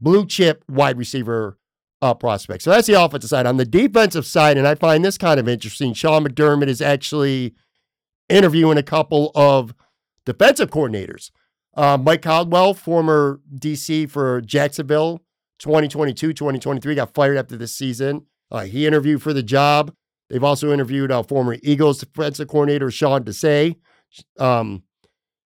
blue 0.00 0.26
chip 0.26 0.64
wide 0.68 0.96
receiver 0.96 1.58
uh, 2.00 2.14
prospect. 2.14 2.62
So 2.62 2.70
that's 2.70 2.86
the 2.86 3.02
offensive 3.02 3.30
side. 3.30 3.46
On 3.46 3.56
the 3.56 3.64
defensive 3.64 4.26
side, 4.26 4.56
and 4.56 4.66
I 4.66 4.74
find 4.74 5.04
this 5.04 5.18
kind 5.18 5.40
of 5.40 5.48
interesting, 5.48 5.92
Sean 5.92 6.24
McDermott 6.24 6.68
is 6.68 6.80
actually 6.80 7.54
interviewing 8.28 8.78
a 8.78 8.82
couple 8.82 9.32
of 9.34 9.74
defensive 10.24 10.70
coordinators. 10.70 11.30
Uh, 11.76 11.96
Mike 11.96 12.22
Caldwell, 12.22 12.74
former 12.74 13.40
DC 13.54 14.08
for 14.10 14.40
Jacksonville, 14.40 15.22
2022, 15.58 16.32
2023, 16.32 16.94
got 16.94 17.14
fired 17.14 17.36
after 17.36 17.56
this 17.56 17.72
season. 17.72 18.26
Uh, 18.50 18.64
he 18.64 18.86
interviewed 18.86 19.22
for 19.22 19.32
the 19.32 19.42
job. 19.42 19.92
They've 20.30 20.44
also 20.44 20.72
interviewed 20.72 21.10
uh, 21.10 21.22
former 21.22 21.56
Eagles 21.62 21.98
defensive 21.98 22.48
coordinator 22.48 22.90
Sean 22.90 23.24
Desai. 23.24 23.76
Um, 24.38 24.82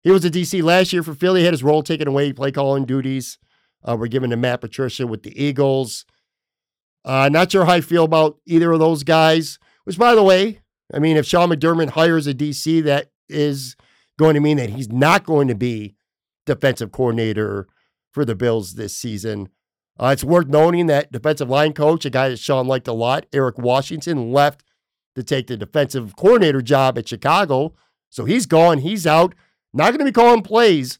he 0.03 0.11
was 0.11 0.23
a 0.23 0.29
DC 0.29 0.63
last 0.63 0.93
year 0.93 1.03
for 1.03 1.13
Philly. 1.13 1.41
He 1.41 1.45
had 1.45 1.53
his 1.53 1.63
role 1.63 1.83
taken 1.83 2.07
away, 2.07 2.31
play 2.33 2.51
calling 2.51 2.85
duties 2.85 3.37
uh, 3.87 3.95
were 3.97 4.07
given 4.07 4.29
to 4.29 4.37
Matt 4.37 4.61
Patricia 4.61 5.07
with 5.07 5.23
the 5.23 5.41
Eagles. 5.41 6.05
Uh, 7.05 7.29
not 7.29 7.51
sure 7.51 7.65
how 7.65 7.73
I 7.73 7.81
feel 7.81 8.03
about 8.03 8.37
either 8.45 8.71
of 8.71 8.79
those 8.79 9.03
guys. 9.03 9.59
Which, 9.85 9.97
by 9.97 10.15
the 10.15 10.23
way, 10.23 10.61
I 10.93 10.99
mean, 10.99 11.17
if 11.17 11.25
Sean 11.25 11.49
McDermott 11.49 11.91
hires 11.91 12.27
a 12.27 12.33
DC, 12.33 12.83
that 12.83 13.09
is 13.27 13.75
going 14.17 14.35
to 14.35 14.39
mean 14.39 14.57
that 14.57 14.69
he's 14.69 14.89
not 14.89 15.25
going 15.25 15.47
to 15.47 15.55
be 15.55 15.95
defensive 16.45 16.91
coordinator 16.91 17.67
for 18.11 18.25
the 18.25 18.35
Bills 18.35 18.73
this 18.73 18.95
season. 18.95 19.49
Uh, 19.99 20.11
it's 20.13 20.23
worth 20.23 20.47
noting 20.47 20.87
that 20.87 21.11
defensive 21.11 21.49
line 21.49 21.73
coach, 21.73 22.05
a 22.05 22.09
guy 22.09 22.29
that 22.29 22.39
Sean 22.39 22.67
liked 22.67 22.87
a 22.87 22.93
lot, 22.93 23.25
Eric 23.33 23.57
Washington, 23.57 24.31
left 24.31 24.63
to 25.15 25.23
take 25.23 25.47
the 25.47 25.57
defensive 25.57 26.15
coordinator 26.15 26.61
job 26.61 26.97
at 26.97 27.09
Chicago. 27.09 27.73
So 28.09 28.23
he's 28.23 28.45
gone. 28.45 28.77
He's 28.77 29.05
out. 29.05 29.35
Not 29.73 29.89
going 29.89 29.99
to 29.99 30.05
be 30.05 30.11
calling 30.11 30.41
plays 30.41 30.99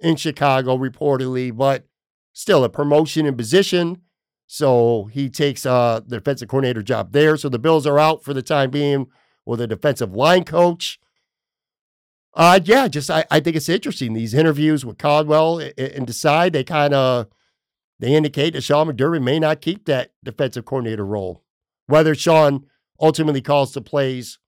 in 0.00 0.16
Chicago, 0.16 0.78
reportedly, 0.78 1.54
but 1.54 1.86
still 2.32 2.64
a 2.64 2.70
promotion 2.70 3.26
in 3.26 3.36
position. 3.36 4.00
So 4.46 5.10
he 5.12 5.28
takes 5.28 5.66
uh, 5.66 6.00
the 6.06 6.16
defensive 6.16 6.48
coordinator 6.48 6.82
job 6.82 7.12
there. 7.12 7.36
So 7.36 7.50
the 7.50 7.58
Bills 7.58 7.86
are 7.86 7.98
out 7.98 8.24
for 8.24 8.32
the 8.32 8.42
time 8.42 8.70
being 8.70 9.08
with 9.44 9.60
a 9.60 9.66
defensive 9.66 10.14
line 10.14 10.44
coach. 10.44 10.98
Uh, 12.32 12.60
yeah, 12.64 12.88
just 12.88 13.10
I, 13.10 13.26
I 13.30 13.40
think 13.40 13.56
it's 13.56 13.68
interesting. 13.68 14.14
These 14.14 14.32
interviews 14.32 14.86
with 14.86 14.96
Caldwell 14.96 15.58
and, 15.58 15.78
and 15.78 16.06
Desai, 16.06 16.50
they 16.50 16.64
kind 16.64 16.94
of 16.94 17.26
they 18.00 18.14
indicate 18.14 18.52
that 18.54 18.62
Sean 18.62 18.88
McDermott 18.88 19.22
may 19.22 19.38
not 19.38 19.60
keep 19.60 19.86
that 19.86 20.12
defensive 20.24 20.64
coordinator 20.64 21.04
role, 21.04 21.42
whether 21.86 22.14
Sean 22.14 22.66
ultimately 23.00 23.40
calls 23.40 23.72
the 23.72 23.80
plays 23.80 24.38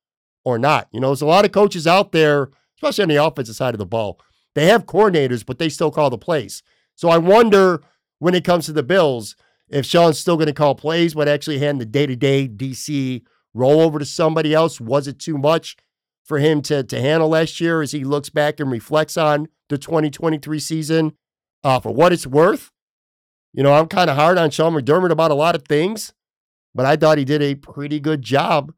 or 0.44 0.58
not. 0.58 0.88
You 0.92 1.00
know, 1.00 1.08
there's 1.08 1.22
a 1.22 1.26
lot 1.26 1.44
of 1.44 1.52
coaches 1.52 1.86
out 1.86 2.12
there, 2.12 2.50
especially 2.76 3.02
on 3.02 3.08
the 3.08 3.24
offensive 3.24 3.56
side 3.56 3.74
of 3.74 3.78
the 3.78 3.86
ball. 3.86 4.20
They 4.54 4.66
have 4.66 4.86
coordinators, 4.86 5.44
but 5.44 5.58
they 5.58 5.68
still 5.68 5.90
call 5.90 6.10
the 6.10 6.18
plays. 6.18 6.62
So 6.94 7.08
I 7.08 7.18
wonder 7.18 7.82
when 8.18 8.34
it 8.34 8.44
comes 8.44 8.66
to 8.66 8.72
the 8.72 8.82
Bills 8.82 9.36
if 9.68 9.86
Sean's 9.86 10.18
still 10.18 10.36
going 10.36 10.48
to 10.48 10.52
call 10.52 10.74
plays, 10.74 11.14
but 11.14 11.28
actually 11.28 11.58
hand 11.58 11.80
the 11.80 11.86
day 11.86 12.06
to 12.06 12.16
day 12.16 12.48
DC 12.48 13.22
role 13.54 13.80
over 13.80 13.98
to 13.98 14.04
somebody 14.04 14.52
else. 14.52 14.80
Was 14.80 15.06
it 15.06 15.18
too 15.18 15.38
much 15.38 15.76
for 16.24 16.38
him 16.38 16.62
to, 16.62 16.82
to 16.82 17.00
handle 17.00 17.28
last 17.28 17.60
year 17.60 17.82
as 17.82 17.92
he 17.92 18.04
looks 18.04 18.30
back 18.30 18.60
and 18.60 18.70
reflects 18.70 19.16
on 19.16 19.48
the 19.68 19.78
2023 19.78 20.58
season? 20.58 21.12
Uh, 21.62 21.78
for 21.78 21.92
what 21.92 22.12
it's 22.12 22.26
worth, 22.26 22.70
you 23.52 23.62
know, 23.62 23.72
I'm 23.72 23.86
kind 23.86 24.10
of 24.10 24.16
hard 24.16 24.38
on 24.38 24.50
Sean 24.50 24.74
McDermott 24.74 25.10
about 25.10 25.30
a 25.30 25.34
lot 25.34 25.54
of 25.54 25.64
things, 25.64 26.12
but 26.74 26.86
I 26.86 26.96
thought 26.96 27.18
he 27.18 27.24
did 27.24 27.42
a 27.42 27.54
pretty 27.56 28.00
good 28.00 28.22
job 28.22 28.72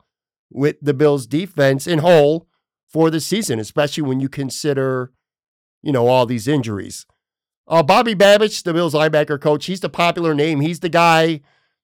with 0.50 0.76
the 0.80 0.94
Bills 0.94 1.26
defense 1.26 1.86
in 1.86 2.00
whole 2.00 2.46
for 2.88 3.10
the 3.10 3.20
season, 3.20 3.58
especially 3.58 4.02
when 4.02 4.20
you 4.20 4.28
consider, 4.28 5.12
you 5.82 5.92
know, 5.92 6.08
all 6.08 6.26
these 6.26 6.48
injuries. 6.48 7.06
Uh, 7.68 7.82
Bobby 7.82 8.14
Babich, 8.14 8.62
the 8.62 8.74
Bills 8.74 8.94
linebacker 8.94 9.40
coach, 9.40 9.66
he's 9.66 9.80
the 9.80 9.88
popular 9.88 10.34
name. 10.34 10.60
He's 10.60 10.80
the 10.80 10.88
guy 10.88 11.40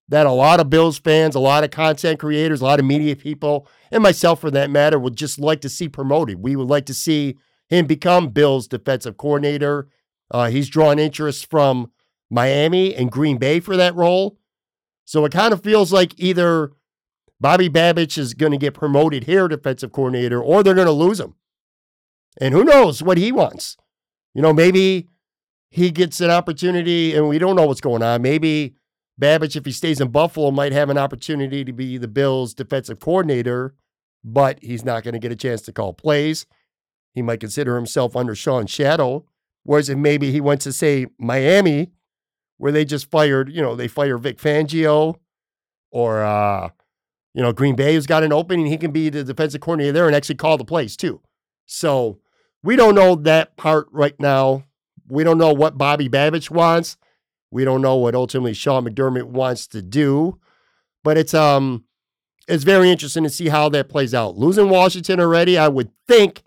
that 0.08 0.26
a 0.26 0.32
lot 0.32 0.60
of 0.60 0.70
Bills 0.70 0.98
fans, 0.98 1.34
a 1.34 1.40
lot 1.40 1.64
of 1.64 1.70
content 1.70 2.18
creators, 2.18 2.60
a 2.60 2.64
lot 2.64 2.80
of 2.80 2.86
media 2.86 3.14
people, 3.14 3.68
and 3.90 4.02
myself 4.02 4.40
for 4.40 4.50
that 4.50 4.70
matter, 4.70 4.98
would 4.98 5.16
just 5.16 5.38
like 5.38 5.60
to 5.60 5.68
see 5.68 5.88
promoted. 5.88 6.42
We 6.42 6.56
would 6.56 6.68
like 6.68 6.86
to 6.86 6.94
see 6.94 7.36
him 7.68 7.86
become 7.86 8.28
Bills 8.28 8.66
defensive 8.66 9.18
coordinator. 9.18 9.88
Uh, 10.30 10.48
he's 10.48 10.68
drawn 10.68 10.98
interest 10.98 11.50
from 11.50 11.90
Miami 12.30 12.94
and 12.94 13.10
Green 13.10 13.38
Bay 13.38 13.60
for 13.60 13.76
that 13.76 13.94
role. 13.94 14.38
So 15.04 15.24
it 15.24 15.32
kind 15.32 15.52
of 15.52 15.62
feels 15.62 15.92
like 15.92 16.12
either 16.18 16.72
Bobby 17.40 17.68
Babich 17.68 18.18
is 18.18 18.34
going 18.34 18.52
to 18.52 18.58
get 18.58 18.74
promoted 18.74 19.24
here, 19.24 19.48
defensive 19.48 19.92
coordinator, 19.92 20.42
or 20.42 20.62
they're 20.62 20.74
going 20.74 20.86
to 20.86 20.92
lose 20.92 21.20
him. 21.20 21.34
And 22.40 22.52
who 22.54 22.64
knows 22.64 23.02
what 23.02 23.18
he 23.18 23.32
wants? 23.32 23.76
You 24.34 24.42
know, 24.42 24.52
maybe 24.52 25.08
he 25.70 25.90
gets 25.90 26.20
an 26.20 26.30
opportunity, 26.30 27.14
and 27.14 27.28
we 27.28 27.38
don't 27.38 27.56
know 27.56 27.66
what's 27.66 27.80
going 27.80 28.02
on. 28.02 28.22
Maybe 28.22 28.74
Babich, 29.20 29.56
if 29.56 29.64
he 29.64 29.72
stays 29.72 30.00
in 30.00 30.08
Buffalo, 30.08 30.50
might 30.50 30.72
have 30.72 30.90
an 30.90 30.98
opportunity 30.98 31.64
to 31.64 31.72
be 31.72 31.98
the 31.98 32.08
Bills' 32.08 32.54
defensive 32.54 33.00
coordinator, 33.00 33.74
but 34.22 34.58
he's 34.62 34.84
not 34.84 35.02
going 35.02 35.14
to 35.14 35.18
get 35.18 35.32
a 35.32 35.36
chance 35.36 35.62
to 35.62 35.72
call 35.72 35.92
plays. 35.92 36.46
He 37.14 37.22
might 37.22 37.40
consider 37.40 37.76
himself 37.76 38.14
under 38.14 38.34
Sean's 38.34 38.70
shadow. 38.70 39.24
Whereas 39.64 39.88
if 39.88 39.98
maybe 39.98 40.30
he 40.30 40.40
went 40.40 40.60
to, 40.62 40.72
say, 40.72 41.06
Miami, 41.18 41.90
where 42.58 42.72
they 42.72 42.84
just 42.84 43.10
fired, 43.10 43.50
you 43.50 43.62
know, 43.62 43.74
they 43.74 43.88
fire 43.88 44.18
Vic 44.18 44.38
Fangio 44.38 45.16
or 45.90 46.22
uh, 46.22 46.68
you 47.34 47.42
know, 47.42 47.52
Green 47.52 47.76
Bay 47.76 47.94
has 47.94 48.06
got 48.06 48.22
an 48.24 48.32
opening. 48.32 48.66
He 48.66 48.76
can 48.76 48.90
be 48.90 49.10
the 49.10 49.24
defensive 49.24 49.60
coordinator 49.60 49.92
there 49.92 50.06
and 50.06 50.16
actually 50.16 50.34
call 50.34 50.58
the 50.58 50.64
plays 50.64 50.96
too. 50.96 51.20
So 51.66 52.18
we 52.62 52.76
don't 52.76 52.94
know 52.94 53.14
that 53.14 53.56
part 53.56 53.88
right 53.92 54.18
now. 54.18 54.64
We 55.08 55.24
don't 55.24 55.38
know 55.38 55.52
what 55.52 55.78
Bobby 55.78 56.08
Babich 56.08 56.50
wants. 56.50 56.96
We 57.50 57.64
don't 57.64 57.80
know 57.80 57.96
what 57.96 58.14
ultimately 58.14 58.54
Sean 58.54 58.84
McDermott 58.84 59.24
wants 59.24 59.66
to 59.68 59.82
do. 59.82 60.38
But 61.04 61.16
it's 61.16 61.32
um 61.32 61.84
it's 62.48 62.64
very 62.64 62.90
interesting 62.90 63.24
to 63.24 63.30
see 63.30 63.48
how 63.48 63.68
that 63.70 63.88
plays 63.88 64.14
out. 64.14 64.36
Losing 64.36 64.68
Washington 64.68 65.20
already, 65.20 65.56
I 65.58 65.68
would 65.68 65.90
think 66.06 66.42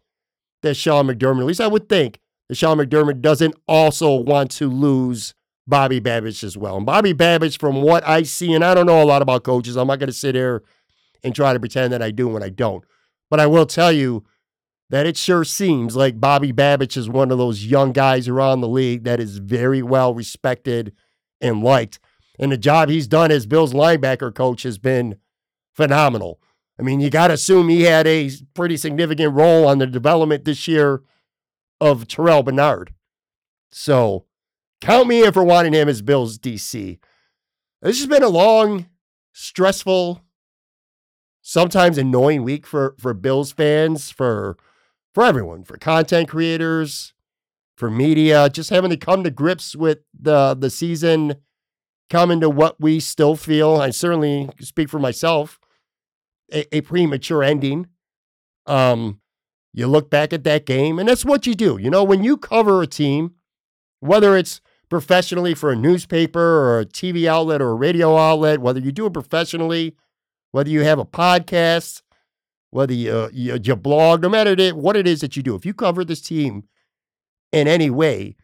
that 0.64 0.76
Sean 0.76 1.08
McDermott, 1.08 1.42
at 1.42 1.46
least 1.46 1.62
I 1.62 1.68
would 1.68 1.88
think 1.88 2.20
that 2.50 2.56
Sean 2.56 2.78
McDermott 2.78 3.22
doesn't 3.22 3.56
also 3.68 4.16
want 4.16 4.52
to 4.52 4.68
lose 4.68 5.36
Bobby 5.72 6.00
Babich 6.00 6.44
as 6.44 6.56
well. 6.56 6.78
And 6.78 6.86
Bobby 6.86 7.16
Babich, 7.16 7.60
from 7.60 7.82
what 7.82 8.08
I 8.08 8.22
see, 8.22 8.54
and 8.54 8.64
I 8.64 8.76
don't 8.76 8.86
know 8.86 9.02
a 9.02 9.06
lot 9.06 9.24
about 9.24 9.44
coaches, 9.44 9.76
I'm 9.76 9.88
not 9.88 9.98
going 9.98 10.08
to 10.08 10.14
sit 10.14 10.36
here 10.36 10.62
and 11.24 11.34
try 11.34 11.54
to 11.54 11.60
pretend 11.60 11.92
that 11.94 12.04
I 12.04 12.12
do 12.12 12.28
when 12.28 12.44
I 12.44 12.50
don't. 12.50 12.84
But 13.32 13.40
I 13.40 13.48
will 13.48 13.66
tell 13.66 13.92
you 13.92 14.24
that 14.92 15.08
it 15.08 15.18
sure 15.18 15.44
seems 15.44 15.96
like 15.96 16.20
Bobby 16.20 16.52
Babich 16.52 16.98
is 16.98 17.10
one 17.10 17.32
of 17.32 17.38
those 17.40 17.66
young 17.66 17.94
guys 17.94 18.28
around 18.28 18.62
the 18.62 18.68
league 18.68 19.06
that 19.06 19.20
is 19.20 19.38
very 19.38 19.82
well 19.82 20.14
respected 20.14 20.94
and 21.40 21.64
liked. 21.64 22.00
And 22.38 22.52
the 22.52 22.58
job 22.58 22.90
he's 22.90 23.08
done 23.08 23.32
as 23.32 23.46
Bill's 23.46 23.74
linebacker 23.74 24.36
coach 24.36 24.64
has 24.64 24.78
been 24.78 25.16
phenomenal. 25.74 26.40
I 26.78 26.84
mean, 26.84 27.00
you 27.00 27.10
got 27.10 27.28
to 27.28 27.36
assume 27.36 27.70
he 27.70 27.84
had 27.84 28.06
a 28.06 28.30
pretty 28.54 28.76
significant 28.76 29.34
role 29.34 29.68
on 29.68 29.78
the 29.78 29.88
development 29.88 30.46
this 30.46 30.68
year 30.68 31.04
of 31.80 32.08
Terrel 32.08 32.44
Bernard. 32.44 32.94
So 33.72 34.26
count 34.82 35.08
me 35.08 35.24
in 35.24 35.32
for 35.32 35.44
wanting 35.44 35.74
him 35.74 35.88
as 35.88 36.02
Bill's 36.02 36.38
DC. 36.38 37.00
This 37.82 38.00
has 38.00 38.08
been 38.08 38.24
a 38.24 38.30
long, 38.30 38.88
stressful, 39.32 40.22
sometimes 41.42 41.98
annoying 41.98 42.44
week 42.44 42.68
for 42.68 42.96
for 43.00 43.14
Bills 43.14 43.52
fans, 43.52 44.12
for 44.12 44.58
for 45.14 45.24
everyone, 45.24 45.64
for 45.64 45.78
content 45.78 46.30
creators, 46.30 47.14
for 47.76 47.90
media, 47.90 48.50
just 48.50 48.70
having 48.70 48.90
to 48.90 48.98
come 48.98 49.24
to 49.24 49.32
grips 49.32 49.76
with 49.76 50.00
the 50.20 50.56
the 50.56 50.70
season 50.70 51.36
coming 52.10 52.42
to 52.42 52.50
what 52.50 52.80
we 52.80 53.00
still 53.00 53.36
feel. 53.36 53.78
I 53.78 53.90
certainly 53.92 54.50
speak 54.60 54.90
for 54.90 55.00
myself, 55.00 55.60
a, 56.52 56.76
a 56.76 56.82
premature 56.82 57.42
ending. 57.42 57.88
Um, 58.68 59.22
you 59.74 59.88
look 59.88 60.10
back 60.10 60.34
at 60.34 60.44
that 60.44 60.66
game, 60.66 61.00
and 61.00 61.08
that's 61.08 61.26
what 61.26 61.48
you 61.48 61.56
do. 61.56 61.78
You 61.80 61.90
know, 61.90 62.04
when 62.04 62.24
you 62.24 62.38
cover 62.38 62.82
a 62.82 62.88
team, 62.88 63.36
whether 64.02 64.36
it's 64.36 64.60
professionally 64.92 65.56
for 65.56 65.72
a 65.72 65.76
newspaper 65.76 66.40
or 66.40 66.82
a 66.82 66.86
TV 66.86 67.26
outlet 67.26 67.62
or 67.62 67.72
a 67.72 67.76
radio 67.76 68.16
outlet, 68.16 68.60
whether 68.60 68.80
you 68.80 68.92
do 68.92 69.08
it 69.08 69.14
professionally 69.14 69.96
whether 70.52 70.70
you 70.70 70.84
have 70.84 71.00
a 71.00 71.06
podcast, 71.06 72.02
whether 72.70 72.94
you, 72.94 73.12
uh, 73.12 73.30
you, 73.34 73.60
you 73.64 73.76
blog, 73.76 74.22
no 74.22 74.30
matter 74.30 74.70
what 74.76 74.96
it 74.96 75.08
is 75.08 75.22
that 75.22 75.36
you 75.36 75.44
do, 75.44 75.56
if 75.56 75.66
you 75.66 75.74
cover 75.74 76.06
this 76.06 76.22
team 76.22 76.64
in 77.52 77.68
any 77.68 77.90
way, 77.90 78.36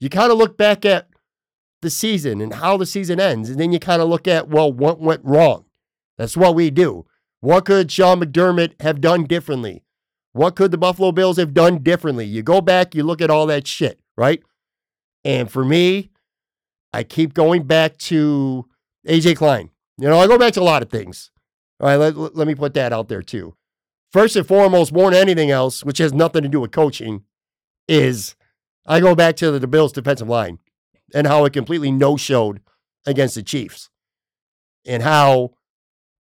you 0.00 0.08
kind 0.08 0.32
of 0.32 0.38
look 0.38 0.56
back 0.56 0.84
at 0.84 1.08
the 1.82 1.90
season 1.90 2.40
and 2.40 2.54
how 2.54 2.76
the 2.76 2.86
season 2.86 3.20
ends, 3.20 3.50
and 3.50 3.60
then 3.60 3.72
you 3.72 3.78
kind 3.78 4.02
of 4.02 4.08
look 4.08 4.26
at, 4.26 4.48
well, 4.48 4.72
what 4.72 5.00
went 5.00 5.20
wrong? 5.24 5.64
That's 6.16 6.36
what 6.36 6.54
we 6.54 6.70
do. 6.70 7.06
What 7.40 7.66
could 7.66 7.92
Sean 7.92 8.20
McDermott 8.20 8.80
have 8.82 9.00
done 9.00 9.24
differently? 9.24 9.84
What 10.32 10.56
could 10.56 10.72
the 10.72 10.78
Buffalo 10.78 11.12
Bills 11.12 11.36
have 11.36 11.54
done 11.54 11.82
differently? 11.82 12.26
You 12.26 12.42
go 12.42 12.60
back, 12.60 12.94
you 12.94 13.04
look 13.04 13.20
at 13.20 13.30
all 13.30 13.46
that 13.46 13.66
shit, 13.66 14.00
right? 14.16 14.42
And 15.24 15.50
for 15.50 15.64
me, 15.64 16.10
I 16.92 17.02
keep 17.02 17.34
going 17.34 17.64
back 17.64 17.96
to 17.98 18.66
AJ 19.06 19.36
Klein. 19.36 19.70
You 19.98 20.08
know, 20.08 20.18
I 20.18 20.26
go 20.26 20.38
back 20.38 20.52
to 20.54 20.60
a 20.60 20.62
lot 20.62 20.82
of 20.82 20.90
things. 20.90 21.30
All 21.80 21.88
right, 21.88 21.96
let, 21.96 22.36
let 22.36 22.46
me 22.46 22.54
put 22.54 22.74
that 22.74 22.92
out 22.92 23.08
there 23.08 23.22
too. 23.22 23.54
First 24.12 24.36
and 24.36 24.46
foremost, 24.46 24.92
more 24.92 25.10
than 25.10 25.20
anything 25.20 25.50
else, 25.50 25.84
which 25.84 25.98
has 25.98 26.12
nothing 26.12 26.42
to 26.42 26.48
do 26.48 26.60
with 26.60 26.72
coaching, 26.72 27.24
is 27.86 28.36
I 28.86 29.00
go 29.00 29.14
back 29.14 29.36
to 29.36 29.50
the, 29.50 29.58
the 29.58 29.66
Bills' 29.66 29.92
defensive 29.92 30.28
line 30.28 30.58
and 31.14 31.26
how 31.26 31.44
it 31.44 31.52
completely 31.52 31.90
no 31.90 32.16
showed 32.16 32.60
against 33.06 33.34
the 33.34 33.42
Chiefs, 33.42 33.90
and 34.86 35.02
how 35.02 35.52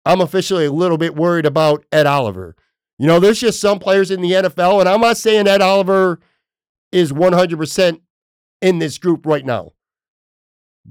I'm 0.05 0.21
officially 0.21 0.67
a 0.67 0.73
little 0.73 0.99
bit 0.99 1.17
worried 1.17 1.47
about 1.47 1.85
Ed 1.91 2.07
Oliver. 2.07 2.55
You 2.99 3.07
know, 3.07 3.21
there's 3.21 3.41
just 3.41 3.61
some 3.61 3.79
players 3.79 4.11
in 4.11 4.21
the 4.21 4.33
NFL, 4.33 4.81
and 4.81 4.89
I'm 4.89 5.01
not 5.01 5.17
saying 5.17 5.47
Ed 5.47 5.63
Oliver 5.63 6.21
is 6.93 7.13
100% 7.13 8.01
in 8.61 8.79
this 8.79 8.99
group 8.99 9.27
right 9.27 9.45
now, 9.45 9.73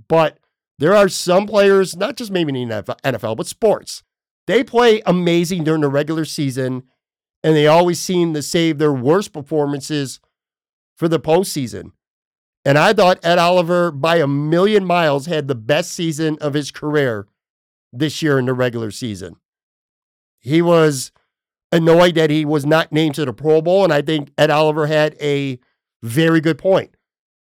but 0.08 0.40
there 0.78 0.96
are 0.96 1.10
some 1.10 1.48
players, 1.48 1.96
not 1.96 2.18
just 2.18 2.32
maybe 2.32 2.62
in 2.62 2.70
the 2.70 2.84
NFL, 3.04 3.38
but 3.38 3.48
sports, 3.48 4.04
they 4.48 4.64
play 4.64 5.02
amazing 5.06 5.64
during 5.64 5.82
the 5.82 5.90
regular 5.90 6.26
season, 6.26 6.84
and 7.44 7.56
they 7.56 7.68
always 7.68 8.00
seem 8.00 8.34
to 8.34 8.42
save 8.42 8.78
their 8.78 8.94
worst 8.94 9.34
performances 9.34 10.20
for 10.96 11.08
the 11.08 11.20
postseason. 11.20 11.92
And 12.64 12.78
I 12.78 12.94
thought 12.94 13.24
Ed 13.24 13.38
Oliver, 13.38 13.92
by 13.92 14.18
a 14.18 14.28
million 14.28 14.86
miles, 14.86 15.28
had 15.28 15.48
the 15.48 15.56
best 15.56 15.92
season 15.92 16.38
of 16.42 16.54
his 16.56 16.72
career 16.72 17.28
this 17.94 18.22
year 18.22 18.40
in 18.40 18.46
the 18.46 18.54
regular 18.54 18.92
season. 18.92 19.36
He 20.40 20.62
was 20.62 21.12
annoyed 21.72 22.16
that 22.16 22.30
he 22.30 22.44
was 22.44 22.66
not 22.66 22.92
named 22.92 23.16
to 23.16 23.26
the 23.26 23.34
Pro 23.34 23.62
Bowl, 23.62 23.84
and 23.84 23.94
I 23.94 24.02
think 24.02 24.32
Ed 24.38 24.50
Oliver 24.50 24.88
had 24.88 25.16
a 25.22 25.60
very 26.02 26.42
good 26.42 26.58
point. 26.58 26.95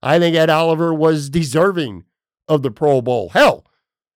I 0.04 0.18
think 0.18 0.36
Ed 0.36 0.50
Oliver 0.50 0.92
was 0.92 1.30
deserving 1.30 2.04
of 2.46 2.62
the 2.62 2.70
Pro 2.70 3.00
Bowl. 3.00 3.30
Hell, 3.30 3.64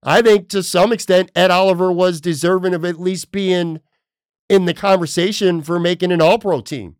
I 0.03 0.21
think 0.21 0.49
to 0.49 0.61
some 0.61 0.91
extent, 0.91 1.31
Ed 1.33 1.49
Oliver 1.49 1.91
was 1.91 2.19
deserving 2.19 2.73
of 2.73 2.83
at 2.83 2.99
least 2.99 3.31
being 3.31 3.79
in 4.49 4.65
the 4.65 4.73
conversation 4.73 5.61
for 5.61 5.79
making 5.79 6.11
an 6.11 6.21
all 6.21 6.39
pro 6.39 6.59
team. 6.59 6.97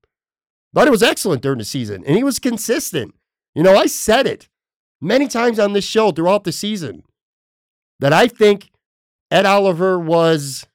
But 0.72 0.88
it 0.88 0.92
was 0.92 1.04
excellent 1.04 1.42
during 1.42 1.60
the 1.60 1.66
season, 1.66 2.04
and 2.06 2.16
he 2.16 2.24
was 2.24 2.40
consistent. 2.40 3.14
You 3.54 3.64
know, 3.64 3.76
I 3.76 3.88
said 3.88 4.26
it 4.26 4.48
many 5.02 5.28
times 5.28 5.60
on 5.60 5.74
this 5.74 5.86
show 5.86 6.12
throughout 6.12 6.46
the 6.46 6.52
season 6.54 7.04
that 8.00 8.14
I 8.14 8.28
think 8.28 8.72
Ed 9.30 9.46
Oliver 9.46 10.00
was 10.00 10.66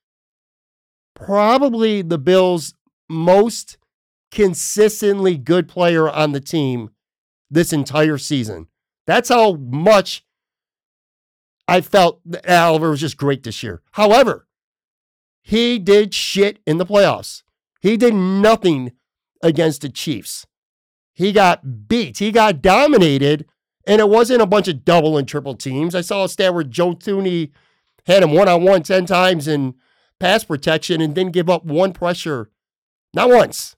probably 1.15 2.03
the 2.03 2.19
Bills' 2.19 2.75
most 3.09 3.79
consistently 4.31 5.39
good 5.39 5.67
player 5.67 6.11
on 6.11 6.33
the 6.33 6.41
team 6.41 6.91
this 7.53 7.73
entire 7.73 8.19
season. 8.19 8.67
That's 9.07 9.29
how 9.29 9.55
much 9.55 10.25
I 11.69 11.81
felt 11.81 12.21
that 12.25 12.49
Oliver 12.49 12.91
was 12.91 13.01
just 13.01 13.17
great 13.17 13.43
this 13.43 13.63
year. 13.63 13.83
However, 13.93 14.49
he 15.43 15.79
did 15.79 16.15
shit 16.15 16.61
in 16.67 16.79
the 16.79 16.87
playoffs. 16.87 17.43
He 17.81 17.97
did 17.97 18.15
nothing 18.15 18.93
against 19.43 19.83
the 19.83 19.89
Chiefs. 19.89 20.47
He 21.13 21.33
got 21.33 21.89
beat. 21.89 22.19
He 22.19 22.33
got 22.33 22.63
dominated, 22.63 23.47
and 23.87 24.01
it 24.01 24.09
wasn't 24.09 24.41
a 24.41 24.47
bunch 24.47 24.69
of 24.69 24.85
double 24.85 25.19
and 25.19 25.29
triple 25.29 25.55
teams. 25.55 25.95
I 25.95 26.01
saw 26.01 26.25
a 26.25 26.29
stat 26.29 26.55
where 26.55 26.65
Joe 26.65 26.95
Thuney 26.95 27.51
had 28.07 28.23
him 28.23 28.33
one 28.33 28.49
on 28.49 28.63
one 28.63 28.83
10 28.83 29.05
times 29.07 29.47
in 29.47 29.75
pass 30.19 30.45
protection 30.45 31.01
and 31.01 31.15
didn't 31.15 31.33
give 31.33 31.51
up 31.51 31.65
one 31.65 31.93
pressure, 31.93 32.51
not 33.13 33.29
once. 33.29 33.77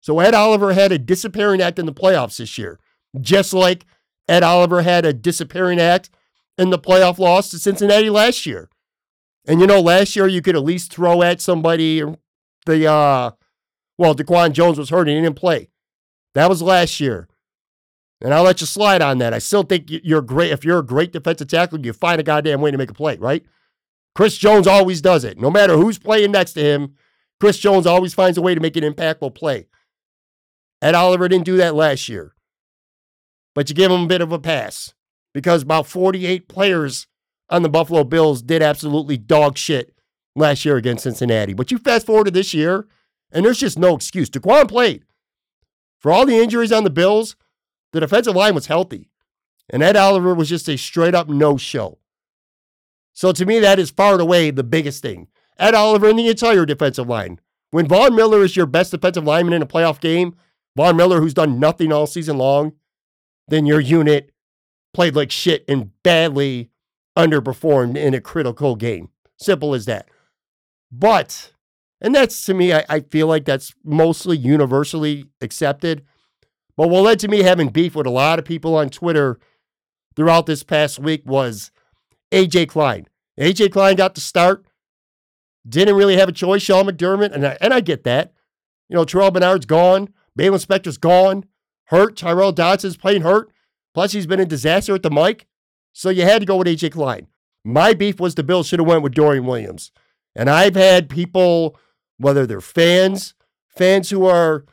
So 0.00 0.20
Ed 0.20 0.34
Oliver 0.34 0.72
had 0.72 0.92
a 0.92 0.98
disappearing 0.98 1.60
act 1.60 1.78
in 1.78 1.86
the 1.86 1.92
playoffs 1.92 2.38
this 2.38 2.56
year, 2.58 2.78
just 3.20 3.52
like 3.52 3.84
Ed 4.28 4.42
Oliver 4.42 4.82
had 4.82 5.04
a 5.04 5.12
disappearing 5.12 5.80
act 5.80 6.10
in 6.56 6.70
the 6.70 6.78
playoff 6.78 7.18
loss 7.18 7.50
to 7.50 7.58
Cincinnati 7.58 8.10
last 8.10 8.46
year. 8.46 8.68
And 9.46 9.60
you 9.60 9.66
know, 9.66 9.80
last 9.80 10.14
year 10.14 10.26
you 10.26 10.42
could 10.42 10.56
at 10.56 10.64
least 10.64 10.92
throw 10.92 11.22
at 11.22 11.40
somebody 11.40 12.02
the 12.66 12.86
uh 12.86 13.30
well, 13.96 14.14
DaQuan 14.14 14.52
Jones 14.52 14.78
was 14.78 14.90
hurt 14.90 15.08
and 15.08 15.16
he 15.16 15.20
didn't 15.22 15.36
play. 15.36 15.70
That 16.34 16.48
was 16.48 16.62
last 16.62 17.00
year. 17.00 17.28
And 18.20 18.34
I'll 18.34 18.44
let 18.44 18.60
you 18.60 18.66
slide 18.66 19.02
on 19.02 19.18
that. 19.18 19.32
I 19.32 19.38
still 19.38 19.62
think 19.62 19.84
you're 19.88 20.22
great. 20.22 20.52
If 20.52 20.64
you're 20.64 20.78
a 20.78 20.86
great 20.86 21.12
defensive 21.12 21.48
tackle, 21.48 21.84
you 21.84 21.92
find 21.92 22.20
a 22.20 22.24
goddamn 22.24 22.60
way 22.60 22.70
to 22.70 22.78
make 22.78 22.90
a 22.90 22.94
play, 22.94 23.16
right? 23.16 23.44
Chris 24.14 24.36
Jones 24.36 24.66
always 24.66 25.00
does 25.00 25.24
it. 25.24 25.38
No 25.38 25.50
matter 25.50 25.76
who's 25.76 25.98
playing 25.98 26.32
next 26.32 26.52
to 26.54 26.62
him, 26.62 26.94
Chris 27.40 27.58
Jones 27.58 27.86
always 27.86 28.14
finds 28.14 28.36
a 28.36 28.42
way 28.42 28.54
to 28.54 28.60
make 28.60 28.76
an 28.76 28.82
impactful 28.82 29.34
play. 29.34 29.66
Ed 30.80 30.94
Oliver 30.94 31.28
didn't 31.28 31.44
do 31.44 31.56
that 31.56 31.74
last 31.74 32.08
year. 32.08 32.34
But 33.54 33.68
you 33.68 33.74
give 33.74 33.90
him 33.90 34.02
a 34.02 34.06
bit 34.06 34.20
of 34.20 34.32
a 34.32 34.38
pass 34.38 34.94
because 35.34 35.62
about 35.62 35.86
48 35.86 36.48
players 36.48 37.06
on 37.50 37.62
the 37.62 37.68
Buffalo 37.68 38.04
Bills 38.04 38.42
did 38.42 38.62
absolutely 38.62 39.16
dog 39.16 39.58
shit 39.58 39.94
last 40.36 40.64
year 40.64 40.76
against 40.76 41.02
Cincinnati. 41.02 41.54
But 41.54 41.70
you 41.70 41.78
fast 41.78 42.06
forward 42.06 42.26
to 42.26 42.30
this 42.30 42.54
year, 42.54 42.86
and 43.32 43.44
there's 43.44 43.58
just 43.58 43.78
no 43.78 43.96
excuse. 43.96 44.30
DaQuan 44.30 44.68
played. 44.68 45.04
For 45.98 46.12
all 46.12 46.26
the 46.26 46.38
injuries 46.38 46.72
on 46.72 46.84
the 46.84 46.90
Bills, 46.90 47.34
the 47.92 48.00
defensive 48.00 48.36
line 48.36 48.54
was 48.54 48.66
healthy. 48.66 49.10
And 49.70 49.82
Ed 49.82 49.96
Oliver 49.96 50.34
was 50.34 50.48
just 50.48 50.68
a 50.68 50.78
straight 50.78 51.14
up 51.14 51.28
no 51.28 51.56
show. 51.56 51.98
So 53.12 53.32
to 53.32 53.44
me, 53.44 53.58
that 53.58 53.78
is 53.78 53.90
far 53.90 54.12
and 54.12 54.22
away 54.22 54.50
the 54.50 54.62
biggest 54.62 55.02
thing. 55.02 55.28
Ed 55.58 55.74
Oliver 55.74 56.08
and 56.08 56.18
the 56.18 56.28
entire 56.28 56.64
defensive 56.64 57.08
line. 57.08 57.40
When 57.70 57.86
Von 57.86 58.14
Miller 58.14 58.42
is 58.42 58.56
your 58.56 58.66
best 58.66 58.92
defensive 58.92 59.24
lineman 59.24 59.54
in 59.54 59.62
a 59.62 59.66
playoff 59.66 60.00
game, 60.00 60.36
Von 60.78 60.96
Miller, 60.96 61.20
who's 61.20 61.34
done 61.34 61.58
nothing 61.58 61.90
all 61.90 62.06
season 62.06 62.38
long, 62.38 62.74
then 63.48 63.66
your 63.66 63.80
unit 63.80 64.30
played 64.94 65.16
like 65.16 65.32
shit 65.32 65.64
and 65.66 65.90
badly 66.04 66.70
underperformed 67.18 67.96
in 67.96 68.14
a 68.14 68.20
critical 68.20 68.76
game. 68.76 69.08
Simple 69.40 69.74
as 69.74 69.86
that. 69.86 70.08
But, 70.92 71.52
and 72.00 72.14
that's 72.14 72.46
to 72.46 72.54
me, 72.54 72.72
I, 72.72 72.84
I 72.88 73.00
feel 73.00 73.26
like 73.26 73.44
that's 73.44 73.74
mostly 73.82 74.36
universally 74.36 75.24
accepted. 75.40 76.04
But 76.76 76.90
what 76.90 77.02
led 77.02 77.18
to 77.20 77.28
me 77.28 77.42
having 77.42 77.70
beef 77.70 77.96
with 77.96 78.06
a 78.06 78.10
lot 78.10 78.38
of 78.38 78.44
people 78.44 78.76
on 78.76 78.88
Twitter 78.88 79.40
throughout 80.14 80.46
this 80.46 80.62
past 80.62 81.00
week 81.00 81.22
was 81.26 81.72
AJ 82.30 82.68
Klein. 82.68 83.08
AJ 83.36 83.72
Klein 83.72 83.96
got 83.96 84.14
the 84.14 84.20
start, 84.20 84.64
didn't 85.68 85.96
really 85.96 86.18
have 86.18 86.28
a 86.28 86.32
choice. 86.32 86.62
Sean 86.62 86.86
McDermott, 86.86 87.32
and 87.32 87.44
I, 87.44 87.58
and 87.60 87.74
I 87.74 87.80
get 87.80 88.04
that. 88.04 88.32
You 88.88 88.94
know, 88.94 89.04
Terrel 89.04 89.32
Bernard's 89.32 89.66
gone, 89.66 90.14
Baylon 90.38 90.64
Spector's 90.64 90.98
gone, 90.98 91.44
hurt. 91.86 92.16
Tyrel 92.16 92.54
Dodson's 92.54 92.96
playing 92.96 93.22
hurt. 93.22 93.50
Plus, 93.94 94.12
he's 94.12 94.26
been 94.26 94.40
a 94.40 94.46
disaster 94.46 94.94
at 94.94 95.02
the 95.02 95.10
mic. 95.10 95.46
So 95.92 96.10
you 96.10 96.22
had 96.22 96.40
to 96.40 96.46
go 96.46 96.56
with 96.56 96.68
AJ 96.68 96.92
Klein. 96.92 97.26
My 97.64 97.92
beef 97.92 98.20
was 98.20 98.34
the 98.34 98.44
Bills 98.44 98.68
should 98.68 98.78
have 98.78 98.88
went 98.88 99.02
with 99.02 99.14
Dorian 99.14 99.44
Williams. 99.44 99.90
And 100.36 100.48
I've 100.48 100.76
had 100.76 101.08
people, 101.08 101.76
whether 102.18 102.46
they're 102.46 102.60
fans, 102.60 103.34
fans 103.66 104.10
who 104.10 104.24
are 104.24 104.64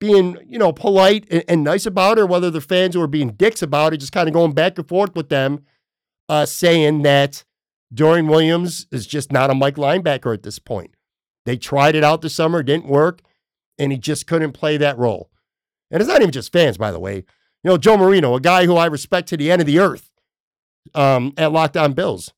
being, 0.00 0.38
you 0.46 0.58
know, 0.58 0.72
polite 0.72 1.26
and, 1.30 1.44
and 1.46 1.62
nice 1.62 1.84
about 1.84 2.18
it, 2.18 2.22
or 2.22 2.26
whether 2.26 2.50
they're 2.50 2.60
fans 2.60 2.94
who 2.94 3.02
are 3.02 3.06
being 3.06 3.30
dicks 3.30 3.62
about 3.62 3.92
it, 3.92 3.98
just 3.98 4.12
kind 4.12 4.28
of 4.28 4.32
going 4.32 4.52
back 4.52 4.78
and 4.78 4.88
forth 4.88 5.14
with 5.14 5.28
them, 5.28 5.64
uh, 6.28 6.46
saying 6.46 7.02
that 7.02 7.44
Dorian 7.92 8.26
Williams 8.26 8.86
is 8.90 9.06
just 9.06 9.30
not 9.30 9.50
a 9.50 9.54
Mike 9.54 9.76
linebacker 9.76 10.32
at 10.32 10.42
this 10.42 10.58
point. 10.58 10.94
They 11.44 11.56
tried 11.56 11.94
it 11.94 12.04
out 12.04 12.22
this 12.22 12.34
summer, 12.34 12.62
didn't 12.62 12.86
work, 12.86 13.20
and 13.78 13.92
he 13.92 13.98
just 13.98 14.26
couldn't 14.26 14.52
play 14.52 14.76
that 14.76 14.98
role. 14.98 15.30
And 15.90 16.00
it's 16.00 16.08
not 16.08 16.22
even 16.22 16.32
just 16.32 16.52
fans, 16.52 16.78
by 16.78 16.90
the 16.90 17.00
way. 17.00 17.16
You 17.16 17.70
know, 17.70 17.78
Joe 17.78 17.96
Marino, 17.96 18.34
a 18.34 18.40
guy 18.40 18.66
who 18.66 18.76
I 18.76 18.86
respect 18.86 19.28
to 19.28 19.36
the 19.36 19.50
end 19.50 19.60
of 19.60 19.66
the 19.66 19.78
earth 19.78 20.10
um, 20.94 21.32
at 21.36 21.52
Locked 21.52 21.76
On 21.76 21.92
Bills, 21.92 22.32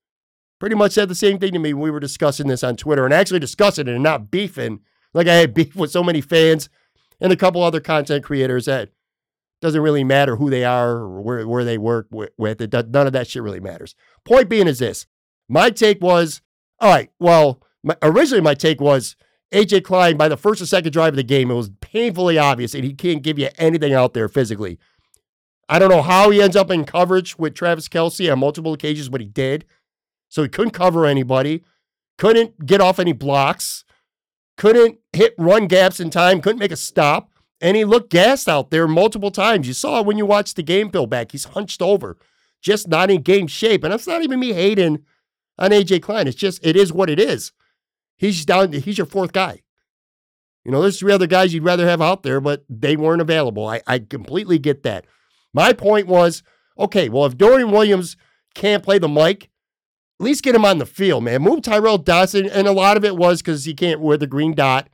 pretty 0.59 0.77
much 0.77 0.93
said 0.93 1.09
the 1.09 1.15
same 1.15 1.39
thing 1.39 1.53
to 1.53 1.59
me 1.59 1.73
when 1.73 1.83
we 1.83 1.91
were 1.91 2.01
discussing 2.01 2.47
this 2.49 2.65
on 2.65 2.77
Twitter 2.77 3.05
and 3.05 3.15
actually 3.15 3.41
discussing 3.41 3.89
it 3.89 3.95
and 3.95 4.03
not 4.03 4.31
beefing 4.31 4.81
like 5.13 5.29
I 5.29 5.35
had 5.35 5.55
beef 5.55 5.77
with 5.77 5.91
so 5.91 6.03
many 6.03 6.21
fans 6.21 6.69
and 7.21 7.33
a 7.33 7.37
couple 7.37 7.63
other 7.63 7.81
content 7.81 8.25
creators 8.25 8.67
that 8.67 8.91
doesn't 9.61 9.81
really 9.81 10.05
matter 10.05 10.37
who 10.37 10.51
they 10.51 10.65
are 10.65 10.91
or 10.91 11.23
where, 11.23 11.49
where 11.49 11.65
they 11.65 11.79
work 11.79 12.09
with. 12.11 12.61
It 12.61 12.71
does, 12.71 12.85
none 12.89 13.07
of 13.07 13.15
that 13.15 13.29
shit 13.29 13.43
really 13.43 13.61
matters. 13.61 13.95
Point 14.25 14.49
being 14.49 14.67
is 14.67 14.81
this. 14.81 15.07
My 15.49 15.71
take 15.71 16.03
was, 16.03 16.43
all 16.81 16.91
right, 16.91 17.11
well, 17.19 17.63
my, 17.83 17.97
originally 18.03 18.43
my 18.43 18.55
take 18.55 18.81
was 18.81 19.17
AJ 19.53 19.85
Klein, 19.85 20.17
by 20.17 20.29
the 20.29 20.37
first 20.37 20.61
or 20.61 20.67
second 20.67 20.93
drive 20.93 21.13
of 21.13 21.17
the 21.17 21.23
game, 21.23 21.51
it 21.51 21.55
was 21.55 21.71
painfully 21.81 22.39
obvious 22.39 22.75
and 22.75 22.85
he 22.85 22.93
can't 22.93 23.23
give 23.23 23.39
you 23.39 23.49
anything 23.57 23.93
out 23.93 24.15
there 24.15 24.29
physically. 24.29 24.79
I 25.69 25.79
don't 25.79 25.91
know 25.91 26.03
how 26.03 26.31
he 26.31 26.43
ends 26.43 26.57
up 26.57 26.71
in 26.71 26.85
coverage 26.85 27.39
with 27.39 27.55
Travis 27.55 27.89
Kelce 27.89 28.31
on 28.31 28.39
multiple 28.39 28.73
occasions, 28.73 29.09
but 29.09 29.21
he 29.21 29.27
did. 29.27 29.65
So 30.29 30.43
he 30.43 30.49
couldn't 30.49 30.73
cover 30.73 31.07
anybody, 31.07 31.63
couldn't 32.19 32.67
get 32.67 32.81
off 32.81 32.99
any 32.99 33.13
blocks, 33.13 33.85
couldn't 34.57 34.99
hit 35.13 35.35
run 35.39 35.67
gaps 35.67 36.01
in 36.01 36.11
time, 36.11 36.41
couldn't 36.41 36.59
make 36.59 36.73
a 36.73 36.77
stop. 36.77 37.31
And 37.61 37.77
he 37.77 37.85
looked 37.85 38.11
gassed 38.11 38.49
out 38.49 38.71
there 38.71 38.87
multiple 38.87 39.31
times. 39.31 39.67
You 39.67 39.75
saw 39.75 40.03
when 40.03 40.19
you 40.19 40.27
watched 40.27 40.57
the 40.57 40.63
game 40.63 40.91
film 40.91 41.09
back, 41.09 41.33
he's 41.33 41.45
hunched 41.45 41.81
over, 41.81 42.19
just 42.61 42.89
not 42.89 43.11
in 43.11 43.23
game 43.23 43.47
shape. 43.47 43.85
And 43.85 43.93
that's 43.93 44.07
not 44.07 44.23
even 44.23 44.41
me 44.41 44.53
hating 44.53 45.05
on 45.59 45.71
AJ 45.71 46.03
Klein. 46.03 46.27
It's 46.27 46.37
just, 46.37 46.65
it 46.67 46.77
is 46.77 46.93
what 46.93 47.09
it 47.09 47.19
is. 47.19 47.53
He's 48.17 48.45
down, 48.45 48.73
he's 48.73 48.99
your 48.99 49.07
fourth 49.07 49.33
guy. 49.33 49.63
You 50.65 50.73
know, 50.73 50.81
there's 50.81 50.99
three 50.99 51.13
other 51.13 51.27
guys 51.27 51.53
you'd 51.53 51.65
rather 51.65 51.87
have 51.87 52.01
out 52.01 52.23
there, 52.23 52.41
but 52.41 52.65
they 52.69 52.97
weren't 52.97 53.21
available. 53.21 53.67
I, 53.67 53.83
I 53.87 53.99
completely 53.99 54.59
get 54.59 54.83
that. 54.85 55.07
My 55.53 55.73
point 55.73 56.07
was 56.07 56.43
okay, 56.79 57.09
well, 57.09 57.27
if 57.27 57.37
Dorian 57.37 57.71
Williams 57.71 58.17
can't 58.55 58.83
play 58.83 58.99
the 58.99 59.09
mic, 59.09 59.51
at 60.21 60.25
least 60.25 60.43
get 60.43 60.55
him 60.55 60.65
on 60.65 60.79
the 60.79 60.87
field, 60.87 61.25
man. 61.25 61.43
Move 61.43 61.63
Tyrel 61.63 62.03
Dodson. 62.03 62.49
And 62.49 62.67
a 62.67 62.73
lot 62.73 62.97
of 62.97 63.05
it 63.05 63.17
was 63.17 63.43
because 63.43 63.65
he 63.65 63.75
can't 63.75 64.01
wear 64.01 64.17
the 64.17 64.27
green 64.27 64.55
dot. 64.55 64.89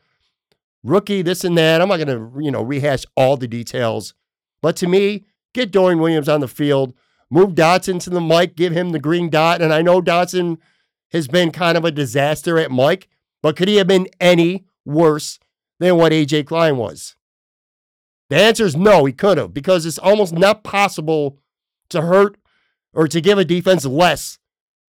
Rookie, 0.83 1.22
this 1.22 1.44
and 1.44 1.56
that. 1.59 1.80
I'm 1.80 1.88
not 1.88 1.98
going 1.98 2.09
to, 2.09 2.42
you 2.42 2.50
know, 2.50 2.62
rehash 2.62 3.04
all 3.16 3.37
the 3.37 3.46
details. 3.46 4.14
But 4.62 4.76
to 4.76 4.87
me, 4.87 5.26
get 5.52 5.70
Dorian 5.70 6.00
Williams 6.00 6.28
on 6.28 6.40
the 6.40 6.48
field. 6.48 6.94
Move 7.30 7.54
Dodson 7.54 7.98
to 8.00 8.11
the 8.11 8.20
mic, 8.20 8.56
give 8.56 8.72
him 8.72 8.90
the 8.90 8.98
green 8.98 9.28
dot. 9.30 9.62
And 9.62 9.72
I 9.72 9.83
know 9.83 10.00
Dodson 10.00 10.59
has 11.12 11.29
been 11.29 11.51
kind 11.51 11.77
of 11.77 11.85
a 11.85 11.90
disaster 11.90 12.59
at 12.59 12.70
Mike, 12.70 13.09
but 13.42 13.57
could 13.57 13.68
he 13.68 13.77
have 13.77 13.87
been 13.87 14.09
any 14.20 14.64
worse 14.85 15.38
than 15.79 15.96
what 15.96 16.12
AJ 16.12 16.46
Klein 16.46 16.77
was? 16.77 17.16
The 18.29 18.37
answer 18.37 18.64
is 18.64 18.77
no, 18.77 19.05
he 19.05 19.12
could 19.12 19.38
have, 19.38 19.53
because 19.53 19.85
it's 19.85 19.99
almost 19.99 20.33
not 20.33 20.62
possible 20.62 21.38
to 21.88 22.03
hurt 22.03 22.37
or 22.92 23.09
to 23.09 23.20
give 23.20 23.38
a 23.38 23.44
defense 23.44 23.85
less 23.85 24.38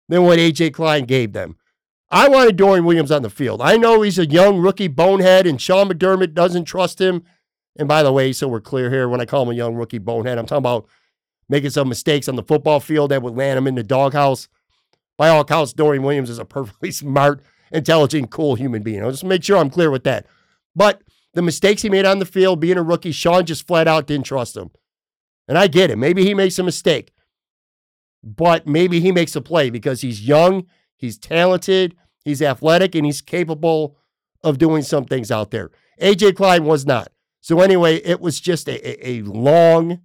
than 0.09 0.23
what 0.23 0.39
AJ 0.39 0.73
Klein 0.73 1.05
gave 1.05 1.33
them. 1.33 1.55
I 2.11 2.27
wanted 2.27 2.57
Dorian 2.57 2.85
Williams 2.85 3.11
on 3.11 3.21
the 3.21 3.29
field. 3.29 3.61
I 3.61 3.77
know 3.77 4.01
he's 4.01 4.19
a 4.19 4.25
young 4.25 4.59
rookie 4.59 4.89
bonehead, 4.89 5.47
and 5.47 5.61
Sean 5.61 5.89
McDermott 5.89 6.33
doesn't 6.33 6.65
trust 6.65 6.99
him. 6.99 7.23
And 7.77 7.87
by 7.87 8.03
the 8.03 8.11
way, 8.11 8.33
so 8.33 8.49
we're 8.49 8.59
clear 8.59 8.89
here, 8.89 9.07
when 9.07 9.21
I 9.21 9.25
call 9.25 9.43
him 9.43 9.49
a 9.49 9.55
young 9.55 9.75
rookie 9.75 9.97
bonehead, 9.97 10.37
I'm 10.37 10.45
talking 10.45 10.59
about 10.59 10.87
making 11.47 11.69
some 11.69 11.87
mistakes 11.87 12.27
on 12.27 12.35
the 12.35 12.43
football 12.43 12.81
field 12.81 13.11
that 13.11 13.21
would 13.21 13.35
land 13.35 13.57
him 13.57 13.67
in 13.67 13.75
the 13.75 13.83
doghouse. 13.83 14.49
By 15.17 15.29
all 15.29 15.41
accounts, 15.41 15.73
Dorian 15.73 16.03
Williams 16.03 16.29
is 16.29 16.39
a 16.39 16.45
perfectly 16.45 16.91
smart, 16.91 17.41
intelligent, 17.71 18.31
cool 18.31 18.55
human 18.55 18.83
being. 18.83 19.03
I'll 19.03 19.11
just 19.11 19.23
make 19.23 19.43
sure 19.43 19.57
I'm 19.57 19.69
clear 19.69 19.91
with 19.91 20.03
that. 20.05 20.25
But 20.75 21.01
the 21.33 21.41
mistakes 21.41 21.81
he 21.81 21.89
made 21.89 22.05
on 22.05 22.19
the 22.19 22.25
field, 22.25 22.59
being 22.59 22.77
a 22.77 22.83
rookie, 22.83 23.11
Sean 23.11 23.45
just 23.45 23.67
flat 23.67 23.87
out 23.87 24.07
didn't 24.07 24.25
trust 24.25 24.57
him. 24.57 24.71
And 25.47 25.57
I 25.57 25.67
get 25.67 25.89
it. 25.89 25.97
Maybe 25.97 26.23
he 26.23 26.33
makes 26.33 26.57
a 26.59 26.63
mistake 26.63 27.11
but 28.23 28.67
maybe 28.67 28.99
he 28.99 29.11
makes 29.11 29.35
a 29.35 29.41
play 29.41 29.69
because 29.69 30.01
he's 30.01 30.27
young, 30.27 30.67
he's 30.95 31.17
talented, 31.17 31.95
he's 32.23 32.41
athletic, 32.41 32.95
and 32.95 33.05
he's 33.05 33.21
capable 33.21 33.97
of 34.43 34.57
doing 34.57 34.83
some 34.83 35.05
things 35.05 35.31
out 35.31 35.51
there. 35.51 35.71
AJ 36.01 36.35
Klein 36.35 36.65
was 36.65 36.85
not. 36.85 37.11
So, 37.41 37.61
anyway, 37.61 37.97
it 37.97 38.21
was 38.21 38.39
just 38.39 38.67
a, 38.69 39.07
a 39.07 39.21
long, 39.23 40.01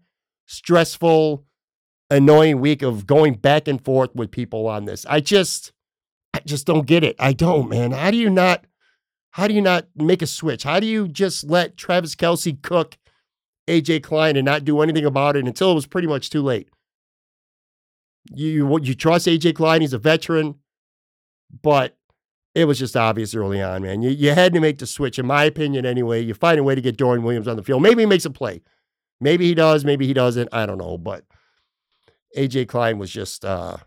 stressful, 0.47 1.45
annoying 2.11 2.61
week 2.61 2.83
of 2.83 3.07
going 3.07 3.35
back 3.35 3.69
and 3.69 3.85
forth 3.85 4.15
with 4.15 4.31
people 4.31 4.67
on 4.67 4.85
this. 4.85 5.05
I 5.07 5.21
just, 5.21 5.73
I 6.33 6.41
just 6.41 6.67
don't 6.67 6.87
get 6.87 7.05
it. 7.05 7.17
I 7.19 7.33
don't, 7.33 7.69
man. 7.69 7.93
How 7.93 8.11
do 8.11 8.17
you 8.17 8.31
not, 8.31 8.65
how 9.33 9.49
do 9.49 9.55
you 9.55 9.61
not 9.63 9.87
make 9.95 10.23
a 10.23 10.27
switch? 10.27 10.63
How 10.63 10.81
do 10.81 10.87
you 10.87 11.09
just 11.09 11.45
let 11.45 11.77
Travis 11.77 12.15
Kelce 12.15 12.61
cook 12.63 12.97
AJ 13.69 14.03
Klein 14.03 14.37
and 14.37 14.45
not 14.45 14.65
do 14.65 14.81
anything 14.81 15.05
about 15.05 15.37
it 15.37 15.47
until 15.47 15.73
it 15.73 15.75
was 15.75 15.87
pretty 15.87 16.09
much 16.09 16.31
too 16.31 16.43
late? 16.43 16.69
You 18.33 18.81
you 18.83 18.95
trust 18.95 19.27
AJ 19.27 19.55
Klein, 19.55 19.83
he's 19.83 19.93
a 19.93 19.99
veteran, 19.99 20.57
but 21.63 21.97
it 22.57 22.65
was 22.65 22.79
just 22.79 22.97
obvious 22.97 23.35
early 23.35 23.63
on, 23.63 23.83
man. 23.83 24.01
You, 24.03 24.11
you 24.11 24.33
had 24.33 24.55
to 24.55 24.61
make 24.61 24.79
the 24.79 24.87
switch, 24.87 25.19
in 25.19 25.27
my 25.27 25.45
opinion, 25.45 25.85
anyway. 25.85 26.23
You 26.25 26.33
find 26.33 26.59
a 26.59 26.65
way 26.65 26.75
to 26.75 26.81
get 26.81 26.97
Dorian 26.97 27.23
Williams 27.23 27.47
on 27.47 27.57
the 27.57 27.63
field. 27.63 27.83
Maybe 27.83 28.03
he 28.03 28.07
makes 28.07 28.25
a 28.25 28.31
play. 28.31 28.63
Maybe 29.21 29.47
he 29.47 29.55
does, 29.55 29.85
maybe 29.85 30.07
he 30.07 30.15
doesn't. 30.15 30.49
I 30.53 30.65
don't 30.65 30.79
know. 30.79 30.97
But 30.97 31.25
AJ 32.37 32.69
Klein 32.69 32.99
was 32.99 33.11
just 33.11 33.45
uh 33.45 33.79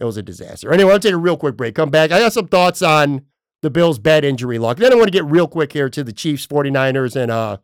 it 0.00 0.04
was 0.04 0.16
a 0.16 0.22
disaster. 0.22 0.72
Anyway, 0.72 0.92
I'll 0.92 0.98
take 0.98 1.12
a 1.12 1.18
real 1.18 1.36
quick 1.36 1.56
break. 1.56 1.74
Come 1.74 1.90
back. 1.90 2.10
I 2.10 2.20
got 2.20 2.32
some 2.32 2.48
thoughts 2.48 2.80
on 2.80 3.26
the 3.62 3.70
Bills' 3.70 3.98
bad 3.98 4.24
injury 4.24 4.58
luck. 4.58 4.78
Then 4.78 4.92
I 4.92 4.96
want 4.96 5.08
to 5.08 5.12
get 5.12 5.24
real 5.24 5.46
quick 5.46 5.72
here 5.72 5.90
to 5.90 6.02
the 6.02 6.12
Chiefs, 6.12 6.46
49ers, 6.46 7.16
and 7.16 7.30
uh 7.30 7.58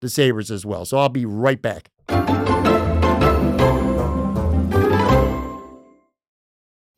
the 0.00 0.08
Sabres 0.08 0.50
as 0.50 0.66
well. 0.66 0.84
So 0.84 0.98
I'll 0.98 1.08
be 1.08 1.24
right 1.24 1.62
back. 1.62 1.88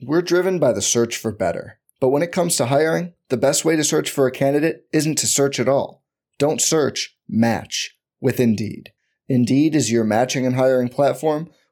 We're 0.01 0.23
driven 0.23 0.59
by 0.59 0.73
the 0.73 0.83
search 0.83 1.17
for 1.17 1.33
better. 1.33 1.79
But 2.01 2.09
when 2.09 2.23
it 2.23 2.33
comes 2.33 2.57
to 2.57 2.67
hiring, 2.67 3.15
the 3.31 3.37
best 3.37 3.65
way 3.65 3.77
to 3.77 3.85
search 3.85 4.11
for 4.11 4.27
a 4.27 4.31
candidate 4.33 4.87
isn't 4.93 5.17
to 5.17 5.27
search 5.27 5.59
at 5.59 5.69
all. 5.69 6.03
Don't 6.39 6.61
search, 6.61 7.17
match 7.29 7.97
with 8.21 8.41
Indeed. 8.41 8.93
Indeed 9.29 9.75
is 9.75 9.91
your 9.91 10.05
matching 10.05 10.45
and 10.45 10.57
hiring 10.57 10.89
platform 10.89 11.49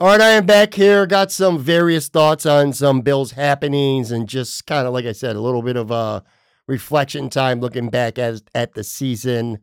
All 0.00 0.08
right, 0.08 0.20
I 0.20 0.30
am 0.30 0.46
back 0.46 0.74
here. 0.74 1.06
Got 1.06 1.30
some 1.30 1.58
various 1.58 2.08
thoughts 2.08 2.46
on 2.46 2.72
some 2.72 3.02
Bills 3.02 3.32
happenings 3.32 4.10
and 4.10 4.28
just 4.28 4.66
kind 4.66 4.86
of, 4.86 4.94
like 4.94 5.04
I 5.04 5.12
said, 5.12 5.36
a 5.36 5.40
little 5.40 5.62
bit 5.62 5.76
of 5.76 5.90
a 5.90 6.24
reflection 6.66 7.28
time 7.28 7.60
looking 7.60 7.90
back 7.90 8.18
at, 8.18 8.40
at 8.54 8.74
the 8.74 8.82
season. 8.84 9.58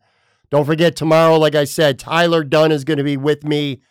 Don't 0.51 0.65
forget, 0.65 0.95
tomorrow, 0.95 1.38
like 1.38 1.56
I 1.56 1.63
said, 1.63 1.99
Tyler 1.99 2.43
Dunne 2.43 2.71
is 2.71 2.84
going 2.84 2.99
to 2.99 3.03
be 3.03 3.17
with 3.17 3.43
me 3.43 3.82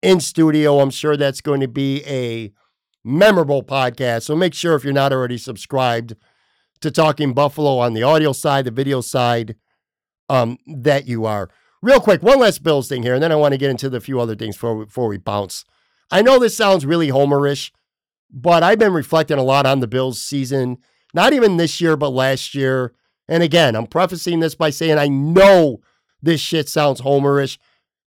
in 0.00 0.20
studio. 0.20 0.80
I'm 0.80 0.90
sure 0.90 1.16
that's 1.16 1.40
going 1.40 1.60
to 1.60 1.68
be 1.68 2.04
a 2.06 2.52
memorable 3.04 3.62
podcast. 3.62 4.22
So 4.22 4.36
make 4.36 4.54
sure 4.54 4.74
if 4.74 4.84
you're 4.84 4.92
not 4.92 5.12
already 5.12 5.38
subscribed 5.38 6.14
to 6.80 6.90
Talking 6.90 7.34
Buffalo 7.34 7.78
on 7.78 7.94
the 7.94 8.02
audio 8.02 8.32
side, 8.32 8.64
the 8.64 8.70
video 8.70 9.00
side, 9.00 9.56
um, 10.28 10.58
that 10.66 11.06
you 11.06 11.24
are. 11.24 11.48
Real 11.86 12.00
quick, 12.00 12.20
one 12.20 12.40
last 12.40 12.64
Bills 12.64 12.88
thing 12.88 13.04
here, 13.04 13.14
and 13.14 13.22
then 13.22 13.30
I 13.30 13.36
want 13.36 13.52
to 13.52 13.58
get 13.58 13.70
into 13.70 13.88
the 13.88 14.00
few 14.00 14.18
other 14.18 14.34
things 14.34 14.56
before 14.56 14.74
we, 14.74 14.84
before 14.86 15.06
we 15.06 15.18
bounce. 15.18 15.64
I 16.10 16.20
know 16.20 16.40
this 16.40 16.56
sounds 16.56 16.84
really 16.84 17.10
homerish, 17.10 17.70
but 18.28 18.64
I've 18.64 18.80
been 18.80 18.92
reflecting 18.92 19.38
a 19.38 19.44
lot 19.44 19.66
on 19.66 19.78
the 19.78 19.86
Bills 19.86 20.20
season, 20.20 20.78
not 21.14 21.32
even 21.32 21.58
this 21.58 21.80
year, 21.80 21.96
but 21.96 22.08
last 22.08 22.56
year. 22.56 22.92
And 23.28 23.40
again, 23.40 23.76
I'm 23.76 23.86
prefacing 23.86 24.40
this 24.40 24.56
by 24.56 24.70
saying 24.70 24.98
I 24.98 25.06
know 25.06 25.78
this 26.20 26.40
shit 26.40 26.68
sounds 26.68 27.02
homerish, 27.02 27.56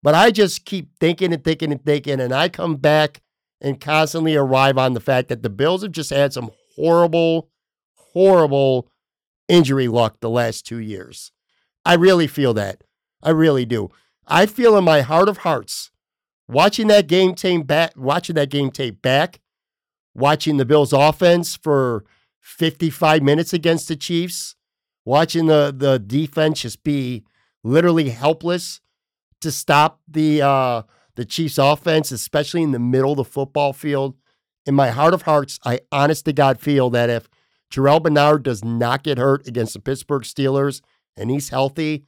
but 0.02 0.12
I 0.12 0.32
just 0.32 0.64
keep 0.64 0.98
thinking 0.98 1.32
and 1.32 1.44
thinking 1.44 1.70
and 1.70 1.84
thinking, 1.84 2.18
and 2.18 2.32
I 2.32 2.48
come 2.48 2.78
back 2.78 3.22
and 3.60 3.80
constantly 3.80 4.34
arrive 4.34 4.76
on 4.76 4.94
the 4.94 5.00
fact 5.00 5.28
that 5.28 5.44
the 5.44 5.50
Bills 5.50 5.84
have 5.84 5.92
just 5.92 6.10
had 6.10 6.32
some 6.32 6.50
horrible, 6.74 7.48
horrible 7.94 8.90
injury 9.46 9.86
luck 9.86 10.16
the 10.18 10.28
last 10.28 10.66
two 10.66 10.78
years. 10.78 11.30
I 11.84 11.94
really 11.94 12.26
feel 12.26 12.54
that. 12.54 12.82
I 13.22 13.30
really 13.30 13.64
do. 13.64 13.90
I 14.26 14.46
feel 14.46 14.76
in 14.76 14.84
my 14.84 15.00
heart 15.00 15.28
of 15.28 15.38
hearts 15.38 15.90
watching 16.48 16.88
that 16.88 17.06
game 17.06 17.34
tape 17.34 17.66
back, 17.66 17.92
watching 17.96 18.34
that 18.36 18.50
game 18.50 18.70
tape 18.70 19.02
back, 19.02 19.40
watching 20.14 20.56
the 20.56 20.64
Bills 20.64 20.92
offense 20.92 21.56
for 21.56 22.04
55 22.40 23.22
minutes 23.22 23.52
against 23.52 23.88
the 23.88 23.96
Chiefs, 23.96 24.56
watching 25.04 25.46
the 25.46 25.74
the 25.76 25.98
defense 25.98 26.62
just 26.62 26.82
be 26.82 27.24
literally 27.62 28.10
helpless 28.10 28.80
to 29.40 29.50
stop 29.50 30.00
the 30.08 30.42
uh 30.42 30.82
the 31.16 31.24
Chiefs 31.24 31.58
offense, 31.58 32.12
especially 32.12 32.62
in 32.62 32.72
the 32.72 32.78
middle 32.78 33.12
of 33.12 33.16
the 33.16 33.24
football 33.24 33.72
field. 33.72 34.16
In 34.66 34.74
my 34.74 34.90
heart 34.90 35.14
of 35.14 35.22
hearts, 35.22 35.58
I 35.64 35.80
honest 35.90 36.26
to 36.26 36.32
God 36.32 36.60
feel 36.60 36.90
that 36.90 37.10
if 37.10 37.28
Terrel 37.72 38.02
Bernard 38.02 38.42
does 38.42 38.64
not 38.64 39.02
get 39.02 39.18
hurt 39.18 39.46
against 39.46 39.72
the 39.72 39.80
Pittsburgh 39.80 40.22
Steelers 40.22 40.80
and 41.16 41.30
he's 41.30 41.48
healthy, 41.48 42.04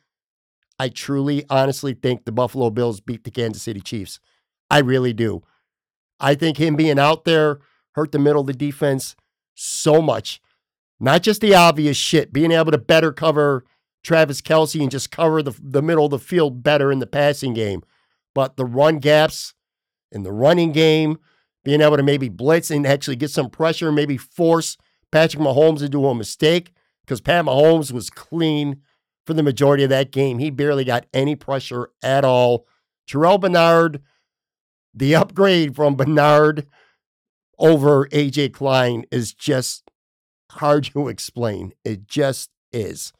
I 0.80 0.88
truly, 0.88 1.44
honestly 1.50 1.92
think 1.92 2.24
the 2.24 2.32
Buffalo 2.32 2.70
Bills 2.70 3.00
beat 3.00 3.24
the 3.24 3.30
Kansas 3.30 3.62
City 3.62 3.82
Chiefs. 3.82 4.18
I 4.70 4.78
really 4.78 5.12
do. 5.12 5.42
I 6.18 6.34
think 6.34 6.56
him 6.56 6.74
being 6.74 6.98
out 6.98 7.26
there 7.26 7.58
hurt 7.96 8.12
the 8.12 8.18
middle 8.18 8.40
of 8.40 8.46
the 8.46 8.54
defense 8.54 9.14
so 9.54 10.00
much. 10.00 10.40
Not 10.98 11.22
just 11.22 11.42
the 11.42 11.54
obvious 11.54 11.98
shit, 11.98 12.32
being 12.32 12.50
able 12.50 12.72
to 12.72 12.78
better 12.78 13.12
cover 13.12 13.66
Travis 14.02 14.40
Kelce 14.40 14.80
and 14.80 14.90
just 14.90 15.10
cover 15.10 15.42
the, 15.42 15.52
the 15.62 15.82
middle 15.82 16.06
of 16.06 16.12
the 16.12 16.18
field 16.18 16.62
better 16.62 16.90
in 16.90 16.98
the 16.98 17.06
passing 17.06 17.52
game, 17.52 17.82
but 18.34 18.56
the 18.56 18.64
run 18.64 19.00
gaps 19.00 19.52
in 20.10 20.22
the 20.22 20.32
running 20.32 20.72
game, 20.72 21.18
being 21.62 21.82
able 21.82 21.98
to 21.98 22.02
maybe 22.02 22.30
blitz 22.30 22.70
and 22.70 22.86
actually 22.86 23.16
get 23.16 23.30
some 23.30 23.50
pressure, 23.50 23.92
maybe 23.92 24.16
force 24.16 24.78
Patrick 25.12 25.42
Mahomes 25.42 25.82
into 25.82 26.06
a 26.06 26.14
mistake 26.14 26.72
because 27.04 27.20
Pat 27.20 27.44
Mahomes 27.44 27.92
was 27.92 28.08
clean 28.08 28.80
for 29.26 29.34
the 29.34 29.42
majority 29.42 29.84
of 29.84 29.90
that 29.90 30.10
game. 30.10 30.38
He 30.38 30.50
barely 30.50 30.84
got 30.84 31.06
any 31.12 31.36
pressure 31.36 31.90
at 32.02 32.24
all. 32.24 32.66
Terrel 33.06 33.40
Bernard 33.40 34.02
the 34.94 35.14
upgrade 35.14 35.76
from 35.76 35.94
Bernard 35.94 36.66
over 37.58 38.06
AJ 38.08 38.52
Klein 38.52 39.04
is 39.10 39.32
just 39.32 39.90
hard 40.52 40.84
to 40.84 41.08
explain. 41.08 41.72
It 41.84 42.06
just 42.06 42.50
is. 42.72 43.12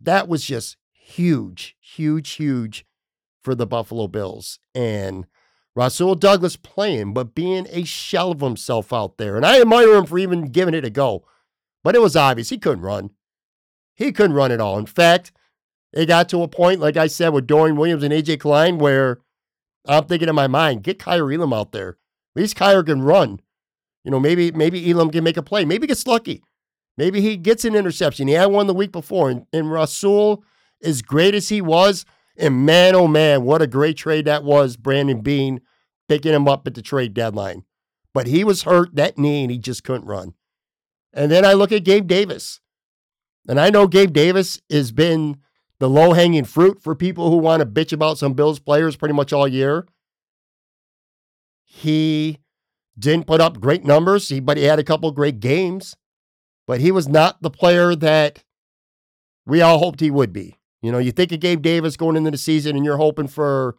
That 0.00 0.28
was 0.28 0.44
just 0.44 0.76
huge, 0.92 1.76
huge, 1.80 2.30
huge 2.32 2.84
for 3.42 3.54
the 3.54 3.66
Buffalo 3.66 4.06
Bills. 4.06 4.58
And 4.74 5.26
Rasul 5.74 6.14
Douglas 6.14 6.56
playing, 6.56 7.14
but 7.14 7.34
being 7.34 7.66
a 7.70 7.84
shell 7.84 8.32
of 8.32 8.40
himself 8.40 8.92
out 8.92 9.18
there. 9.18 9.36
And 9.36 9.44
I 9.44 9.60
admire 9.60 9.94
him 9.94 10.06
for 10.06 10.18
even 10.18 10.52
giving 10.52 10.74
it 10.74 10.84
a 10.84 10.90
go. 10.90 11.24
But 11.82 11.94
it 11.94 12.00
was 12.00 12.16
obvious 12.16 12.50
he 12.50 12.58
couldn't 12.58 12.84
run. 12.84 13.10
He 13.94 14.12
couldn't 14.12 14.36
run 14.36 14.52
at 14.52 14.60
all. 14.60 14.78
In 14.78 14.86
fact, 14.86 15.32
it 15.92 16.06
got 16.06 16.28
to 16.30 16.42
a 16.42 16.48
point, 16.48 16.80
like 16.80 16.96
I 16.96 17.06
said, 17.06 17.28
with 17.28 17.46
Dorian 17.46 17.76
Williams 17.76 18.02
and 18.02 18.12
AJ 18.12 18.40
Klein, 18.40 18.78
where 18.78 19.20
I'm 19.86 20.04
thinking 20.04 20.28
in 20.28 20.34
my 20.34 20.48
mind, 20.48 20.82
get 20.82 20.98
Kaiir 20.98 21.32
Elam 21.32 21.52
out 21.52 21.72
there. 21.72 21.90
At 22.36 22.42
least 22.42 22.56
Kaiir 22.56 22.84
can 22.84 23.02
run. 23.02 23.40
You 24.02 24.10
know, 24.10 24.20
maybe 24.20 24.50
maybe 24.50 24.90
Elam 24.90 25.10
can 25.10 25.24
make 25.24 25.36
a 25.36 25.42
play. 25.42 25.64
Maybe 25.64 25.86
gets 25.86 26.06
lucky. 26.06 26.42
Maybe 26.96 27.20
he 27.20 27.36
gets 27.36 27.64
an 27.64 27.74
interception. 27.74 28.28
He 28.28 28.34
had 28.34 28.46
one 28.46 28.66
the 28.66 28.74
week 28.74 28.92
before. 28.92 29.30
And, 29.30 29.46
and 29.52 29.70
Rasul, 29.70 30.44
as 30.82 31.02
great 31.02 31.34
as 31.34 31.48
he 31.48 31.60
was, 31.60 32.04
and 32.36 32.66
man, 32.66 32.94
oh 32.94 33.08
man, 33.08 33.44
what 33.44 33.62
a 33.62 33.66
great 33.66 33.96
trade 33.96 34.26
that 34.26 34.44
was, 34.44 34.76
Brandon 34.76 35.20
Beane 35.20 35.60
picking 36.08 36.34
him 36.34 36.48
up 36.48 36.66
at 36.66 36.74
the 36.74 36.82
trade 36.82 37.14
deadline. 37.14 37.64
But 38.12 38.26
he 38.26 38.44
was 38.44 38.62
hurt, 38.62 38.94
that 38.94 39.18
knee, 39.18 39.42
and 39.42 39.50
he 39.50 39.58
just 39.58 39.84
couldn't 39.84 40.06
run. 40.06 40.34
And 41.12 41.30
then 41.30 41.44
I 41.44 41.52
look 41.52 41.72
at 41.72 41.84
Gabe 41.84 42.06
Davis. 42.06 42.60
And 43.48 43.60
I 43.60 43.70
know 43.70 43.86
Gabe 43.86 44.12
Davis 44.12 44.60
has 44.70 44.92
been 44.92 45.38
the 45.78 45.88
low 45.88 46.12
hanging 46.12 46.44
fruit 46.44 46.82
for 46.82 46.94
people 46.94 47.30
who 47.30 47.36
want 47.36 47.60
to 47.60 47.66
bitch 47.66 47.92
about 47.92 48.18
some 48.18 48.32
Bills 48.32 48.58
players 48.58 48.96
pretty 48.96 49.14
much 49.14 49.32
all 49.32 49.46
year. 49.46 49.86
He 51.64 52.38
didn't 52.98 53.26
put 53.26 53.40
up 53.40 53.60
great 53.60 53.84
numbers, 53.84 54.32
but 54.40 54.56
he 54.56 54.64
had 54.64 54.78
a 54.78 54.84
couple 54.84 55.10
great 55.10 55.40
games. 55.40 55.96
But 56.66 56.80
he 56.80 56.90
was 56.90 57.08
not 57.08 57.42
the 57.42 57.50
player 57.50 57.94
that 57.94 58.42
we 59.44 59.60
all 59.60 59.78
hoped 59.78 60.00
he 60.00 60.10
would 60.10 60.32
be. 60.32 60.56
You 60.80 60.92
know, 60.92 60.98
you 60.98 61.12
think 61.12 61.32
of 61.32 61.40
Gabe 61.40 61.62
Davis 61.62 61.96
going 61.96 62.16
into 62.16 62.30
the 62.30 62.38
season 62.38 62.76
and 62.76 62.84
you're 62.84 62.96
hoping 62.96 63.28
for 63.28 63.76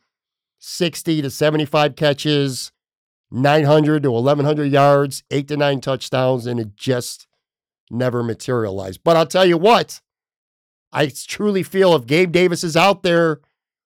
60 0.59 1.22
to 1.22 1.30
75 1.30 1.95
catches, 1.95 2.72
900 3.32 4.03
to 4.03 4.11
1100 4.11 4.72
yards, 4.72 5.24
eight 5.32 5.47
to 5.47 5.57
nine 5.57 5.82
touchdowns, 5.82 6.45
and 6.45 6.59
it 6.59 6.76
just 6.76 7.28
never 7.89 8.23
materialized. 8.23 9.01
But 9.03 9.15
I'll 9.15 9.25
tell 9.25 9.45
you 9.45 9.57
what, 9.57 10.01
I 10.91 11.07
truly 11.07 11.63
feel 11.63 11.95
if 11.95 12.05
Gabe 12.05 12.31
Davis 12.31 12.63
is 12.63 12.77
out 12.77 13.03
there 13.03 13.41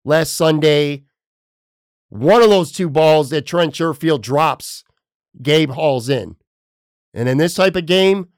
last 0.04 0.34
Sunday, 0.34 1.04
one 2.08 2.42
of 2.42 2.50
those 2.50 2.72
two 2.72 2.88
balls 2.88 3.30
that 3.30 3.46
Trent 3.46 3.74
Sherfield 3.74 4.22
drops, 4.22 4.84
Gabe 5.42 5.70
hauls 5.70 6.08
in. 6.08 6.36
And 7.14 7.28
in 7.28 7.38
this 7.38 7.54
type 7.54 7.76
of 7.76 7.86
game, 7.86 8.28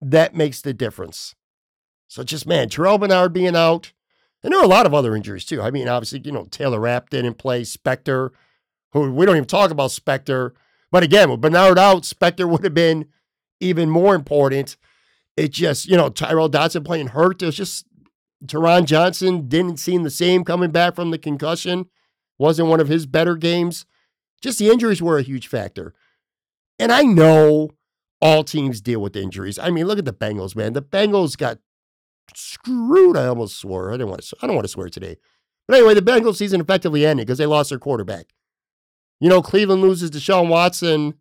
that 0.00 0.34
makes 0.34 0.60
the 0.60 0.72
difference. 0.72 1.34
So 2.08 2.22
just, 2.22 2.46
man, 2.46 2.68
Terrel 2.68 2.98
Bernard 2.98 3.32
being 3.32 3.56
out, 3.56 3.92
and 4.42 4.52
there 4.52 4.60
are 4.60 4.64
a 4.64 4.68
lot 4.68 4.86
of 4.86 4.94
other 4.94 5.14
injuries 5.14 5.44
too. 5.44 5.60
I 5.60 5.70
mean, 5.70 5.86
obviously, 5.86 6.20
you 6.24 6.32
know, 6.32 6.46
Taylor 6.50 6.80
Rapp 6.80 7.10
didn't 7.10 7.34
play, 7.34 7.62
Spector, 7.62 8.30
who 8.92 9.12
we 9.12 9.26
don't 9.26 9.36
even 9.36 9.46
talk 9.46 9.70
about 9.70 9.90
Spector. 9.90 10.52
But 10.90 11.02
again, 11.02 11.30
with 11.30 11.40
Bernard 11.40 11.78
out, 11.78 12.02
Spector 12.02 12.48
would 12.48 12.64
have 12.64 12.74
been 12.74 13.06
even 13.60 13.90
more 13.90 14.14
important. 14.14 14.76
It 15.36 15.52
just, 15.52 15.86
you 15.86 15.96
know, 15.96 16.10
Tyrel 16.10 16.50
Dodson 16.50 16.84
playing 16.84 17.08
hurt. 17.08 17.42
It 17.42 17.46
was 17.46 17.56
just 17.56 17.86
Taron 18.44 18.84
Johnson 18.84 19.48
didn't 19.48 19.78
seem 19.78 20.02
the 20.02 20.10
same 20.10 20.44
coming 20.44 20.70
back 20.70 20.94
from 20.94 21.10
the 21.10 21.18
concussion. 21.18 21.86
Wasn't 22.38 22.68
one 22.68 22.80
of 22.80 22.88
his 22.88 23.06
better 23.06 23.36
games. 23.36 23.86
Just 24.40 24.58
the 24.58 24.70
injuries 24.70 25.02
were 25.02 25.18
a 25.18 25.22
huge 25.22 25.46
factor. 25.46 25.94
And 26.78 26.90
I 26.90 27.02
know 27.02 27.70
all 28.22 28.44
teams 28.44 28.80
deal 28.80 29.00
with 29.00 29.16
injuries. 29.16 29.58
I 29.58 29.70
mean, 29.70 29.86
look 29.86 29.98
at 29.98 30.04
the 30.04 30.12
Bengals, 30.12 30.56
man. 30.56 30.72
The 30.72 30.82
Bengals 30.82 31.36
got 31.36 31.58
screwed. 32.34 33.16
I 33.16 33.26
almost 33.26 33.58
swore. 33.58 33.90
I 33.90 33.94
didn't 33.94 34.08
want 34.08 34.22
to. 34.22 34.36
I 34.42 34.46
don't 34.46 34.56
want 34.56 34.64
to 34.64 34.72
swear 34.72 34.88
today. 34.88 35.16
But 35.68 35.76
anyway, 35.76 35.94
the 35.94 36.02
Bengals 36.02 36.36
season 36.36 36.60
effectively 36.60 37.06
ended 37.06 37.26
because 37.26 37.38
they 37.38 37.46
lost 37.46 37.70
their 37.70 37.78
quarterback. 37.78 38.26
You 39.20 39.28
know, 39.28 39.42
Cleveland 39.42 39.82
loses 39.82 40.10
Deshaun 40.10 40.48
Watson. 40.48 41.14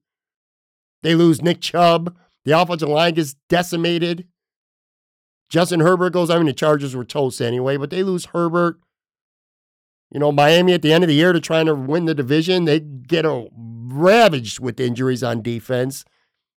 They 1.03 1.15
lose 1.15 1.41
Nick 1.41 1.61
Chubb. 1.61 2.15
The 2.45 2.59
offensive 2.59 2.89
line 2.89 3.13
gets 3.13 3.35
decimated. 3.47 4.27
Justin 5.49 5.79
Herbert 5.79 6.13
goes. 6.13 6.29
I 6.29 6.37
mean, 6.37 6.45
the 6.45 6.53
Chargers 6.53 6.95
were 6.95 7.03
toast 7.03 7.41
anyway, 7.41 7.77
but 7.77 7.89
they 7.89 8.03
lose 8.03 8.25
Herbert. 8.25 8.79
You 10.11 10.19
know, 10.19 10.31
Miami 10.31 10.73
at 10.73 10.81
the 10.81 10.93
end 10.93 11.03
of 11.03 11.07
the 11.07 11.15
year 11.15 11.33
to 11.33 11.39
trying 11.39 11.67
to 11.67 11.75
win 11.75 12.05
the 12.05 12.15
division, 12.15 12.65
they 12.65 12.79
get 12.79 13.25
a, 13.25 13.47
ravaged 13.53 14.59
with 14.59 14.79
injuries 14.79 15.23
on 15.23 15.41
defense. 15.41 16.05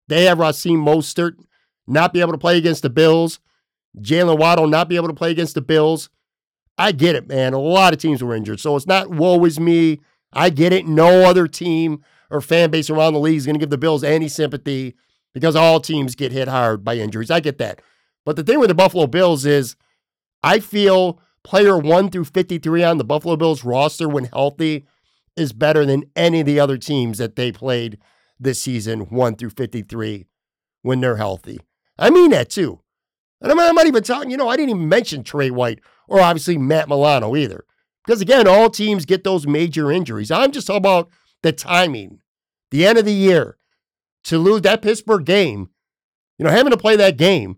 They 0.08 0.24
have 0.24 0.38
Raheem 0.38 0.84
Mostert 0.84 1.34
not 1.86 2.12
be 2.12 2.20
able 2.20 2.32
to 2.32 2.38
play 2.38 2.58
against 2.58 2.82
the 2.82 2.90
Bills. 2.90 3.40
Jalen 3.98 4.38
Waddle 4.38 4.66
not 4.66 4.88
be 4.88 4.96
able 4.96 5.08
to 5.08 5.14
play 5.14 5.30
against 5.30 5.54
the 5.54 5.60
Bills. 5.60 6.08
I 6.78 6.92
get 6.92 7.14
it, 7.14 7.28
man. 7.28 7.52
A 7.52 7.58
lot 7.58 7.92
of 7.92 7.98
teams 7.98 8.22
were 8.22 8.34
injured. 8.34 8.60
So 8.60 8.76
it's 8.76 8.86
not 8.86 9.10
woe 9.10 9.44
is 9.44 9.60
me. 9.60 10.00
I 10.32 10.50
get 10.50 10.72
it. 10.72 10.86
No 10.86 11.28
other 11.28 11.46
team 11.46 12.02
or 12.30 12.40
fan 12.40 12.70
base 12.70 12.88
around 12.88 13.12
the 13.12 13.20
league 13.20 13.36
is 13.36 13.46
going 13.46 13.54
to 13.54 13.60
give 13.60 13.70
the 13.70 13.78
Bills 13.78 14.02
any 14.02 14.28
sympathy 14.28 14.94
because 15.32 15.56
all 15.56 15.80
teams 15.80 16.14
get 16.14 16.32
hit 16.32 16.48
hard 16.48 16.84
by 16.84 16.96
injuries. 16.96 17.30
I 17.30 17.40
get 17.40 17.58
that. 17.58 17.80
But 18.24 18.36
the 18.36 18.44
thing 18.44 18.60
with 18.60 18.68
the 18.68 18.74
Buffalo 18.74 19.06
Bills 19.06 19.44
is 19.44 19.76
I 20.42 20.58
feel 20.58 21.20
player 21.44 21.78
1 21.78 22.10
through 22.10 22.24
53 22.24 22.84
on 22.84 22.98
the 22.98 23.04
Buffalo 23.04 23.36
Bills 23.36 23.64
roster 23.64 24.08
when 24.08 24.24
healthy 24.24 24.86
is 25.36 25.52
better 25.52 25.84
than 25.84 26.04
any 26.14 26.40
of 26.40 26.46
the 26.46 26.60
other 26.60 26.76
teams 26.76 27.18
that 27.18 27.36
they 27.36 27.50
played 27.50 27.98
this 28.38 28.60
season 28.60 29.00
1 29.02 29.36
through 29.36 29.50
53 29.50 30.26
when 30.82 31.00
they're 31.00 31.16
healthy. 31.16 31.60
I 31.98 32.10
mean 32.10 32.30
that 32.30 32.50
too. 32.50 32.80
And 33.40 33.50
I'm, 33.50 33.58
I'm 33.58 33.74
not 33.74 33.86
even 33.86 34.02
talking, 34.02 34.30
you 34.30 34.36
know, 34.36 34.48
I 34.48 34.56
didn't 34.56 34.70
even 34.70 34.88
mention 34.88 35.24
Tre 35.24 35.50
White 35.50 35.80
or 36.08 36.20
obviously 36.20 36.58
Matt 36.58 36.88
Milano 36.88 37.34
either. 37.34 37.64
Because 38.04 38.20
again, 38.20 38.46
all 38.46 38.70
teams 38.70 39.04
get 39.04 39.24
those 39.24 39.46
major 39.46 39.90
injuries. 39.90 40.30
I'm 40.30 40.52
just 40.52 40.66
talking 40.66 40.78
about 40.78 41.08
the 41.42 41.52
timing, 41.52 42.20
the 42.70 42.86
end 42.86 42.98
of 42.98 43.04
the 43.04 43.12
year 43.12 43.56
to 44.24 44.38
lose 44.38 44.62
that 44.62 44.82
Pittsburgh 44.82 45.24
game, 45.24 45.70
you 46.38 46.44
know, 46.44 46.50
having 46.50 46.70
to 46.70 46.76
play 46.76 46.96
that 46.96 47.16
game. 47.16 47.56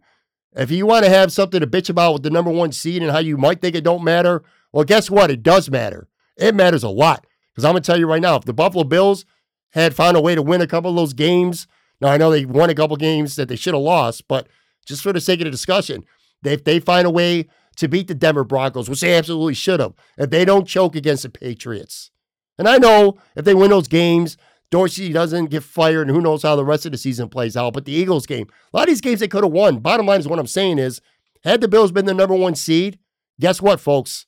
If 0.56 0.70
you 0.70 0.86
want 0.86 1.04
to 1.04 1.10
have 1.10 1.32
something 1.32 1.60
to 1.60 1.66
bitch 1.66 1.90
about 1.90 2.12
with 2.12 2.22
the 2.22 2.30
number 2.30 2.50
one 2.50 2.72
seed 2.72 3.02
and 3.02 3.10
how 3.10 3.18
you 3.18 3.36
might 3.36 3.60
think 3.60 3.74
it 3.74 3.84
don't 3.84 4.04
matter, 4.04 4.42
well, 4.72 4.84
guess 4.84 5.10
what? 5.10 5.30
It 5.30 5.42
does 5.42 5.68
matter. 5.68 6.08
It 6.36 6.54
matters 6.54 6.82
a 6.82 6.88
lot. 6.88 7.26
Because 7.52 7.64
I'm 7.64 7.72
going 7.72 7.82
to 7.82 7.86
tell 7.86 7.98
you 7.98 8.06
right 8.06 8.22
now, 8.22 8.36
if 8.36 8.44
the 8.44 8.52
Buffalo 8.52 8.84
Bills 8.84 9.24
had 9.70 9.94
found 9.94 10.16
a 10.16 10.20
way 10.20 10.34
to 10.34 10.42
win 10.42 10.60
a 10.60 10.66
couple 10.66 10.90
of 10.90 10.96
those 10.96 11.12
games, 11.12 11.66
now 12.00 12.08
I 12.08 12.16
know 12.16 12.30
they 12.30 12.44
won 12.44 12.70
a 12.70 12.74
couple 12.74 12.96
games 12.96 13.36
that 13.36 13.48
they 13.48 13.56
should 13.56 13.74
have 13.74 13.82
lost, 13.82 14.26
but 14.28 14.48
just 14.86 15.02
for 15.02 15.12
the 15.12 15.20
sake 15.20 15.40
of 15.40 15.44
the 15.44 15.50
discussion, 15.50 16.04
if 16.44 16.64
they 16.64 16.80
find 16.80 17.06
a 17.06 17.10
way 17.10 17.48
to 17.76 17.88
beat 17.88 18.08
the 18.08 18.14
Denver 18.14 18.44
Broncos, 18.44 18.88
which 18.88 19.00
they 19.00 19.14
absolutely 19.14 19.54
should 19.54 19.80
have, 19.80 19.94
if 20.18 20.30
they 20.30 20.44
don't 20.44 20.68
choke 20.68 20.94
against 20.94 21.24
the 21.24 21.28
Patriots. 21.28 22.10
And 22.58 22.68
I 22.68 22.78
know 22.78 23.18
if 23.34 23.44
they 23.44 23.54
win 23.54 23.70
those 23.70 23.88
games, 23.88 24.36
Dorsey 24.74 25.12
doesn't 25.12 25.50
get 25.50 25.62
fired, 25.62 26.08
and 26.08 26.10
who 26.10 26.20
knows 26.20 26.42
how 26.42 26.56
the 26.56 26.64
rest 26.64 26.84
of 26.84 26.90
the 26.90 26.98
season 26.98 27.28
plays 27.28 27.56
out. 27.56 27.74
But 27.74 27.84
the 27.84 27.92
Eagles 27.92 28.26
game, 28.26 28.48
a 28.72 28.76
lot 28.76 28.82
of 28.82 28.88
these 28.88 29.00
games 29.00 29.20
they 29.20 29.28
could 29.28 29.44
have 29.44 29.52
won. 29.52 29.78
Bottom 29.78 30.04
line 30.04 30.18
is 30.18 30.26
what 30.26 30.40
I'm 30.40 30.48
saying 30.48 30.80
is, 30.80 31.00
had 31.44 31.60
the 31.60 31.68
Bills 31.68 31.92
been 31.92 32.06
the 32.06 32.12
number 32.12 32.34
one 32.34 32.56
seed, 32.56 32.98
guess 33.38 33.62
what, 33.62 33.78
folks? 33.78 34.26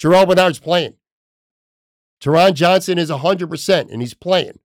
Terrel 0.00 0.26
Bernard's 0.26 0.58
playing. 0.58 0.94
Taron 2.20 2.54
Johnson 2.54 2.98
is 2.98 3.08
100%, 3.08 3.92
and 3.92 4.02
he's 4.02 4.14
playing. 4.14 4.58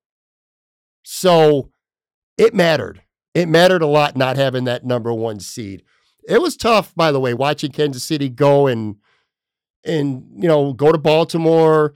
So 1.03 1.69
it 2.35 2.55
mattered. 2.55 3.03
It 3.35 3.49
mattered 3.49 3.83
a 3.83 3.87
lot 3.87 4.17
not 4.17 4.35
having 4.35 4.63
that 4.63 4.83
number 4.83 5.13
one 5.13 5.39
seed. 5.39 5.83
It 6.27 6.41
was 6.41 6.57
tough, 6.57 6.95
by 6.95 7.11
the 7.11 7.19
way, 7.19 7.35
watching 7.35 7.71
Kansas 7.71 8.03
City 8.03 8.29
go 8.29 8.65
and 8.65 8.95
and 9.85 10.23
you 10.41 10.47
know 10.47 10.73
go 10.73 10.91
to 10.91 10.97
Baltimore, 10.97 11.93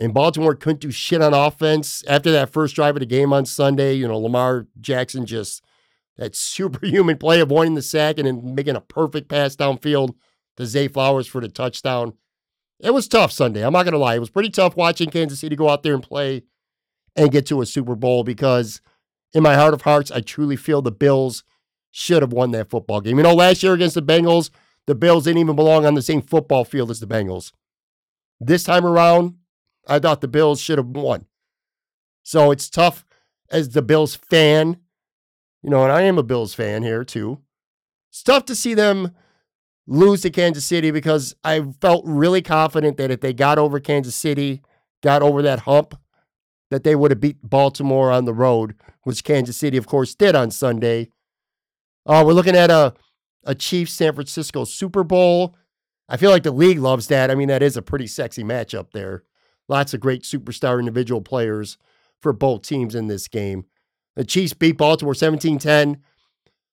and 0.00 0.14
Baltimore 0.14 0.54
couldn't 0.54 0.80
do 0.80 0.90
shit 0.90 1.20
on 1.20 1.34
offense 1.34 2.02
after 2.08 2.32
that 2.32 2.50
first 2.50 2.74
drive 2.74 2.96
of 2.96 3.00
the 3.00 3.06
game 3.06 3.32
on 3.32 3.44
Sunday. 3.44 3.94
You 3.94 4.08
know, 4.08 4.18
Lamar 4.18 4.66
Jackson 4.80 5.26
just 5.26 5.62
that 6.16 6.34
superhuman 6.34 7.18
play 7.18 7.40
of 7.40 7.50
winning 7.50 7.74
the 7.74 7.82
sack 7.82 8.18
and 8.18 8.26
then 8.26 8.54
making 8.54 8.76
a 8.76 8.80
perfect 8.80 9.28
pass 9.28 9.54
downfield 9.54 10.14
to 10.56 10.66
Zay 10.66 10.88
Flowers 10.88 11.26
for 11.26 11.40
the 11.40 11.48
touchdown. 11.48 12.14
It 12.78 12.94
was 12.94 13.08
tough 13.08 13.30
Sunday. 13.30 13.64
I'm 13.64 13.74
not 13.74 13.84
gonna 13.84 13.98
lie. 13.98 14.14
It 14.14 14.20
was 14.20 14.30
pretty 14.30 14.50
tough 14.50 14.74
watching 14.74 15.10
Kansas 15.10 15.40
City 15.40 15.54
go 15.54 15.68
out 15.68 15.82
there 15.82 15.94
and 15.94 16.02
play 16.02 16.44
and 17.14 17.30
get 17.30 17.44
to 17.46 17.60
a 17.60 17.66
Super 17.66 17.94
Bowl 17.94 18.24
because 18.24 18.80
in 19.34 19.42
my 19.42 19.54
heart 19.54 19.74
of 19.74 19.82
hearts, 19.82 20.10
I 20.10 20.20
truly 20.20 20.56
feel 20.56 20.80
the 20.80 20.90
Bills 20.90 21.44
should 21.90 22.22
have 22.22 22.32
won 22.32 22.52
that 22.52 22.70
football 22.70 23.00
game. 23.00 23.18
You 23.18 23.24
know, 23.24 23.34
last 23.34 23.62
year 23.62 23.74
against 23.74 23.96
the 23.96 24.02
Bengals, 24.02 24.50
the 24.86 24.94
Bills 24.94 25.24
didn't 25.24 25.38
even 25.38 25.56
belong 25.56 25.84
on 25.84 25.94
the 25.94 26.02
same 26.02 26.22
football 26.22 26.64
field 26.64 26.90
as 26.90 27.00
the 27.00 27.06
Bengals. 27.06 27.52
This 28.40 28.62
time 28.62 28.86
around, 28.86 29.34
I 29.90 29.98
thought 29.98 30.20
the 30.20 30.28
Bills 30.28 30.60
should 30.60 30.78
have 30.78 30.86
won. 30.86 31.26
So 32.22 32.50
it's 32.50 32.70
tough 32.70 33.04
as 33.50 33.70
the 33.70 33.82
Bills 33.82 34.14
fan, 34.14 34.78
you 35.62 35.70
know, 35.70 35.82
and 35.82 35.92
I 35.92 36.02
am 36.02 36.16
a 36.16 36.22
Bills 36.22 36.54
fan 36.54 36.82
here 36.82 37.04
too. 37.04 37.40
It's 38.10 38.22
tough 38.22 38.44
to 38.46 38.54
see 38.54 38.74
them 38.74 39.12
lose 39.86 40.22
to 40.22 40.30
Kansas 40.30 40.64
City 40.64 40.90
because 40.92 41.34
I 41.42 41.62
felt 41.80 42.04
really 42.06 42.42
confident 42.42 42.96
that 42.98 43.10
if 43.10 43.20
they 43.20 43.32
got 43.32 43.58
over 43.58 43.80
Kansas 43.80 44.14
City, 44.14 44.62
got 45.02 45.22
over 45.22 45.42
that 45.42 45.60
hump, 45.60 45.98
that 46.70 46.84
they 46.84 46.94
would 46.94 47.10
have 47.10 47.20
beat 47.20 47.38
Baltimore 47.42 48.12
on 48.12 48.24
the 48.24 48.32
road, 48.32 48.76
which 49.02 49.24
Kansas 49.24 49.56
City, 49.56 49.76
of 49.76 49.86
course, 49.86 50.14
did 50.14 50.36
on 50.36 50.52
Sunday. 50.52 51.08
Uh, 52.06 52.22
we're 52.24 52.32
looking 52.32 52.56
at 52.56 52.70
a, 52.70 52.94
a 53.44 53.56
Chiefs 53.56 53.92
San 53.92 54.14
Francisco 54.14 54.64
Super 54.64 55.02
Bowl. 55.02 55.56
I 56.08 56.16
feel 56.16 56.30
like 56.30 56.44
the 56.44 56.52
league 56.52 56.78
loves 56.78 57.08
that. 57.08 57.30
I 57.30 57.34
mean, 57.34 57.48
that 57.48 57.62
is 57.62 57.76
a 57.76 57.82
pretty 57.82 58.06
sexy 58.06 58.44
matchup 58.44 58.92
there. 58.92 59.24
Lots 59.70 59.94
of 59.94 60.00
great 60.00 60.24
superstar 60.24 60.80
individual 60.80 61.20
players 61.20 61.78
for 62.20 62.32
both 62.32 62.62
teams 62.62 62.96
in 62.96 63.06
this 63.06 63.28
game. 63.28 63.66
The 64.16 64.24
Chiefs 64.24 64.52
beat 64.52 64.76
Baltimore 64.76 65.14
17 65.14 65.60
10. 65.60 66.02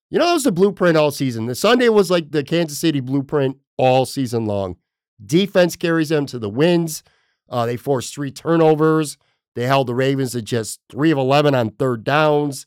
You 0.09 0.17
know, 0.17 0.25
that 0.25 0.33
was 0.33 0.45
the 0.45 0.51
blueprint 0.51 0.97
all 0.97 1.11
season. 1.11 1.45
The 1.45 1.53
Sunday 1.53 1.89
was 1.89 2.09
like 2.09 2.31
the 2.31 2.43
Kansas 2.43 2.79
City 2.79 2.99
blueprint 2.99 3.57
all 3.77 4.07
season 4.07 4.47
long. 4.47 4.77
Defense 5.23 5.75
carries 5.75 6.09
them 6.09 6.25
to 6.25 6.39
the 6.39 6.49
wins. 6.49 7.03
Uh, 7.47 7.67
they 7.67 7.77
forced 7.77 8.15
three 8.15 8.31
turnovers. 8.31 9.19
They 9.53 9.67
held 9.67 9.85
the 9.85 9.95
Ravens 9.95 10.31
to 10.31 10.41
just 10.41 10.79
3 10.89 11.11
of 11.11 11.19
11 11.19 11.53
on 11.53 11.69
third 11.69 12.03
downs. 12.03 12.65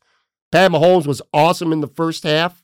Pat 0.52 0.70
Mahomes 0.70 1.08
was 1.08 1.20
awesome 1.34 1.72
in 1.72 1.80
the 1.80 1.88
first 1.88 2.22
half. 2.22 2.62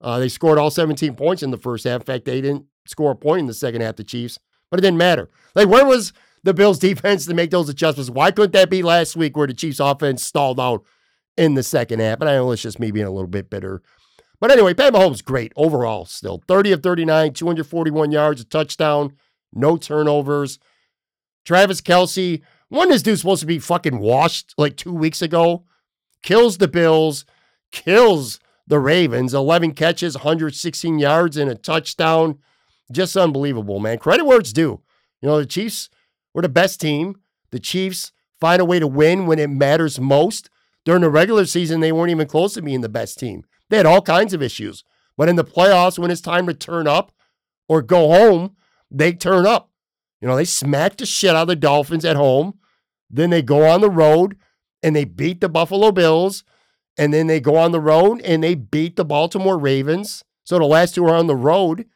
Uh, 0.00 0.20
they 0.20 0.28
scored 0.28 0.58
all 0.58 0.70
17 0.70 1.16
points 1.16 1.42
in 1.42 1.50
the 1.50 1.56
first 1.56 1.82
half. 1.82 2.02
In 2.02 2.06
fact, 2.06 2.24
they 2.24 2.40
didn't 2.40 2.66
score 2.86 3.10
a 3.10 3.16
point 3.16 3.40
in 3.40 3.46
the 3.46 3.54
second 3.54 3.80
half, 3.80 3.96
the 3.96 4.04
Chiefs, 4.04 4.38
but 4.70 4.78
it 4.78 4.82
didn't 4.82 4.98
matter. 4.98 5.28
Like, 5.56 5.68
where 5.68 5.84
was 5.84 6.12
the 6.42 6.54
Bills' 6.54 6.78
defense 6.78 7.26
to 7.26 7.34
make 7.34 7.50
those 7.50 7.68
adjustments? 7.68 8.10
Why 8.10 8.30
couldn't 8.30 8.52
that 8.52 8.70
be 8.70 8.82
last 8.82 9.16
week 9.16 9.36
where 9.36 9.46
the 9.46 9.54
Chiefs' 9.54 9.80
offense 9.80 10.24
stalled 10.24 10.60
out 10.60 10.84
in 11.36 11.54
the 11.54 11.62
second 11.62 12.00
half? 12.00 12.18
But 12.18 12.28
I 12.28 12.34
know 12.34 12.52
it's 12.52 12.62
just 12.62 12.80
me 12.80 12.90
being 12.90 13.06
a 13.06 13.10
little 13.10 13.28
bit 13.28 13.50
bitter. 13.50 13.82
But 14.40 14.52
anyway, 14.52 14.74
Pat 14.74 14.92
Mahomes, 14.92 15.24
great 15.24 15.52
overall 15.56 16.04
still. 16.04 16.42
30 16.46 16.72
of 16.72 16.82
39, 16.82 17.32
241 17.32 18.12
yards, 18.12 18.40
a 18.40 18.44
touchdown, 18.44 19.14
no 19.52 19.76
turnovers. 19.76 20.58
Travis 21.44 21.80
Kelce, 21.80 22.42
when 22.68 22.88
this 22.88 23.02
dude's 23.02 23.22
supposed 23.22 23.40
to 23.40 23.46
be 23.46 23.58
fucking 23.58 23.98
washed 23.98 24.54
like 24.56 24.76
two 24.76 24.92
weeks 24.92 25.22
ago, 25.22 25.64
kills 26.22 26.58
the 26.58 26.68
Bills, 26.68 27.24
kills 27.72 28.38
the 28.66 28.78
Ravens, 28.78 29.34
11 29.34 29.72
catches, 29.72 30.14
116 30.14 30.98
yards, 30.98 31.36
and 31.36 31.50
a 31.50 31.54
touchdown. 31.54 32.38
Just 32.92 33.16
unbelievable, 33.16 33.80
man. 33.80 33.98
Credit 33.98 34.24
where 34.24 34.38
it's 34.38 34.52
due. 34.52 34.82
You 35.20 35.28
know, 35.28 35.38
the 35.38 35.46
Chiefs 35.46 35.88
were 36.38 36.42
the 36.42 36.48
best 36.48 36.80
team. 36.80 37.16
The 37.50 37.58
Chiefs 37.58 38.12
find 38.40 38.62
a 38.62 38.64
way 38.64 38.78
to 38.78 38.86
win 38.86 39.26
when 39.26 39.40
it 39.40 39.50
matters 39.50 39.98
most. 39.98 40.48
During 40.84 41.02
the 41.02 41.10
regular 41.10 41.44
season, 41.46 41.80
they 41.80 41.90
weren't 41.90 42.12
even 42.12 42.28
close 42.28 42.54
to 42.54 42.62
being 42.62 42.80
the 42.80 42.88
best 42.88 43.18
team. 43.18 43.44
They 43.70 43.76
had 43.76 43.86
all 43.86 44.00
kinds 44.00 44.32
of 44.32 44.40
issues. 44.40 44.84
But 45.16 45.28
in 45.28 45.34
the 45.34 45.44
playoffs, 45.44 45.98
when 45.98 46.12
it's 46.12 46.20
time 46.20 46.46
to 46.46 46.54
turn 46.54 46.86
up 46.86 47.10
or 47.68 47.82
go 47.82 48.06
home, 48.06 48.54
they 48.88 49.12
turn 49.12 49.46
up. 49.46 49.72
You 50.20 50.28
know, 50.28 50.36
they 50.36 50.44
smack 50.44 50.96
the 50.96 51.06
shit 51.06 51.34
out 51.34 51.42
of 51.42 51.48
the 51.48 51.56
Dolphins 51.56 52.04
at 52.04 52.14
home. 52.14 52.60
Then 53.10 53.30
they 53.30 53.42
go 53.42 53.66
on 53.66 53.80
the 53.80 53.90
road 53.90 54.36
and 54.80 54.94
they 54.94 55.04
beat 55.04 55.40
the 55.40 55.48
Buffalo 55.48 55.90
Bills. 55.90 56.44
And 56.96 57.12
then 57.12 57.26
they 57.26 57.40
go 57.40 57.56
on 57.56 57.72
the 57.72 57.80
road 57.80 58.20
and 58.22 58.44
they 58.44 58.54
beat 58.54 58.94
the 58.94 59.04
Baltimore 59.04 59.58
Ravens. 59.58 60.22
So 60.44 60.56
the 60.56 60.66
last 60.66 60.94
two 60.94 61.04
are 61.04 61.16
on 61.16 61.26
the 61.26 61.34
road. 61.34 61.86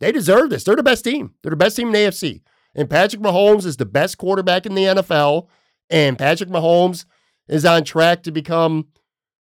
They 0.00 0.10
deserve 0.10 0.50
this. 0.50 0.64
They're 0.64 0.74
the 0.74 0.82
best 0.82 1.04
team. 1.04 1.34
They're 1.42 1.50
the 1.50 1.56
best 1.56 1.76
team 1.76 1.86
in 1.86 1.92
the 1.92 1.98
AFC. 2.00 2.40
And 2.74 2.88
Patrick 2.88 3.22
Mahomes 3.22 3.66
is 3.66 3.76
the 3.76 3.86
best 3.86 4.18
quarterback 4.18 4.66
in 4.66 4.74
the 4.74 4.84
NFL. 4.84 5.48
And 5.90 6.18
Patrick 6.18 6.48
Mahomes 6.48 7.04
is 7.48 7.64
on 7.64 7.84
track 7.84 8.22
to 8.22 8.32
become 8.32 8.88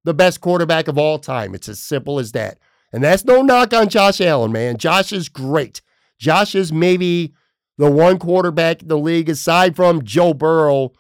the 0.04 0.14
best 0.14 0.42
quarterback 0.42 0.88
of 0.88 0.98
all 0.98 1.18
time. 1.18 1.56
It's 1.56 1.70
as 1.70 1.80
simple 1.80 2.20
as 2.20 2.32
that. 2.34 2.60
And 2.92 3.04
that's 3.04 3.26
no 3.26 3.42
knock 3.42 3.74
on 3.74 3.90
Josh 3.90 4.22
Allen, 4.22 4.52
man. 4.52 4.78
Josh 4.78 5.12
is 5.12 5.30
great. 5.30 5.82
Josh 6.20 6.56
is 6.56 6.72
maybe 6.72 7.34
the 7.78 7.92
one 7.92 8.20
quarterback 8.20 8.82
in 8.82 8.88
the 8.88 8.98
league 8.98 9.30
aside 9.30 9.76
from 9.76 10.04
Joe 10.04 10.34
Burrow 10.34 10.92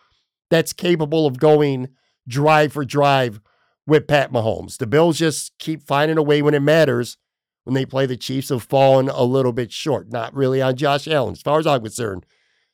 that's 0.49 0.73
capable 0.73 1.25
of 1.25 1.39
going 1.39 1.89
drive 2.27 2.73
for 2.73 2.83
drive 2.83 3.39
with 3.87 4.07
Pat 4.07 4.31
Mahomes. 4.31 4.77
The 4.77 4.87
Bills 4.87 5.17
just 5.17 5.57
keep 5.59 5.83
finding 5.83 6.17
a 6.17 6.23
way 6.23 6.41
when 6.41 6.53
it 6.53 6.61
matters. 6.61 7.17
When 7.65 7.73
they 7.73 7.85
play 7.85 8.05
the 8.05 8.15
Chiefs, 8.15 8.49
have 8.49 8.63
fallen 8.63 9.09
a 9.09 9.23
little 9.23 9.51
bit 9.51 9.71
short. 9.71 10.11
Not 10.11 10.33
really 10.33 10.61
on 10.61 10.75
Josh 10.75 11.07
Allen, 11.07 11.33
as 11.33 11.41
far 11.41 11.59
as 11.59 11.67
I'm 11.67 11.81
concerned. 11.81 12.25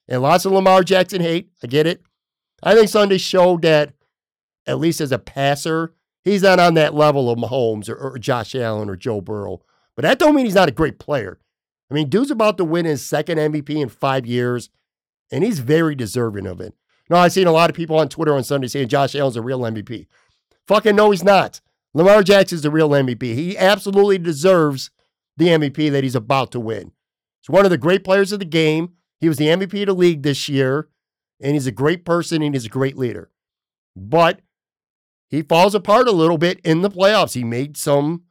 And 0.08 0.22
lots 0.22 0.46
of 0.46 0.52
Lamar 0.52 0.84
Jackson 0.84 1.22
hate. 1.22 1.50
I 1.64 1.68
get 1.68 1.88
it. 1.88 2.04
I 2.62 2.76
think 2.76 2.90
Sunday 2.90 3.18
showed 3.18 3.62
that, 3.64 3.94
at 4.68 4.80
least 4.80 5.02
as 5.02 5.12
a 5.12 5.18
passer, 5.18 5.94
he's 6.24 6.44
not 6.44 6.60
on 6.60 6.76
that 6.76 6.94
level 6.94 7.30
of 7.30 7.40
Mahomes 7.40 7.90
or, 7.90 7.96
or 7.96 8.20
Josh 8.20 8.54
Allen 8.54 8.90
or 8.90 8.96
Joe 8.96 9.22
Burrow. 9.22 9.62
But 9.96 10.04
that 10.04 10.20
don't 10.20 10.36
mean 10.36 10.46
he's 10.46 10.56
not 10.56 10.70
a 10.70 10.74
great 10.74 11.00
player. 11.00 11.40
I 11.90 11.94
mean, 11.94 12.10
dude's 12.10 12.32
about 12.32 12.58
to 12.58 12.66
win 12.66 12.86
his 12.86 13.06
second 13.06 13.38
MVP 13.38 13.70
in 13.70 13.90
five 13.90 14.26
years, 14.26 14.70
and 15.32 15.44
he's 15.44 15.60
very 15.60 15.96
deserving 15.96 16.46
of 16.46 16.62
it. 16.62 16.74
No, 17.10 17.18
I've 17.18 17.34
seen 17.34 17.48
a 17.48 17.52
lot 17.52 17.70
of 17.70 17.76
people 17.76 17.98
on 17.98 18.08
Twitter 18.08 18.34
on 18.34 18.44
Sunday 18.44 18.68
saying 18.68 18.88
Josh 18.88 19.16
Allen's 19.16 19.36
a 19.36 19.42
real 19.42 19.60
MVP. 19.60 20.08
Fucking 20.68 20.96
no, 20.96 21.12
he's 21.12 21.24
not. 21.24 21.60
Lamar 21.94 22.24
Jackson's 22.24 22.62
the 22.62 22.72
real 22.72 22.90
MVP. 22.90 23.22
He 23.22 23.58
absolutely 23.58 24.18
deserves 24.18 24.92
the 25.38 25.48
MVP 25.48 25.92
that 25.92 26.04
he's 26.04 26.16
about 26.16 26.52
to 26.52 26.60
win. 26.60 26.92
He's 27.42 27.50
one 27.50 27.66
of 27.66 27.72
the 27.72 27.78
great 27.78 28.04
players 28.04 28.32
of 28.32 28.40
the 28.40 28.46
game. 28.46 28.94
He 29.20 29.28
was 29.28 29.38
the 29.38 29.48
MVP 29.48 29.82
of 29.82 29.88
the 29.88 29.94
league 29.94 30.24
this 30.24 30.48
year, 30.48 30.90
and 31.42 31.54
he's 31.54 31.68
a 31.68 31.72
great 31.72 32.06
person 32.06 32.42
and 32.42 32.56
he's 32.56 32.66
a 32.66 32.70
great 32.70 32.98
leader. 32.98 33.30
But 33.96 34.42
he 35.30 35.42
falls 35.42 35.76
apart 35.76 36.08
a 36.08 36.12
little 36.12 36.38
bit 36.38 36.60
in 36.64 36.82
the 36.82 36.90
playoffs. 36.90 37.34
He 37.34 37.44
made 37.44 37.78
some 37.78 38.24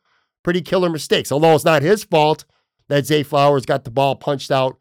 pretty 0.43 0.63
killer 0.63 0.91
mistakes, 0.91 1.31
although 1.31 1.55
it's 1.55 1.65
not 1.65 1.83
his 1.83 2.05
fault 2.05 2.45
that 2.89 3.07
Zay 3.07 3.23
Flowers 3.23 3.67
got 3.67 3.85
the 3.85 3.91
ball 3.91 4.17
punched 4.17 4.51
out 4.51 4.79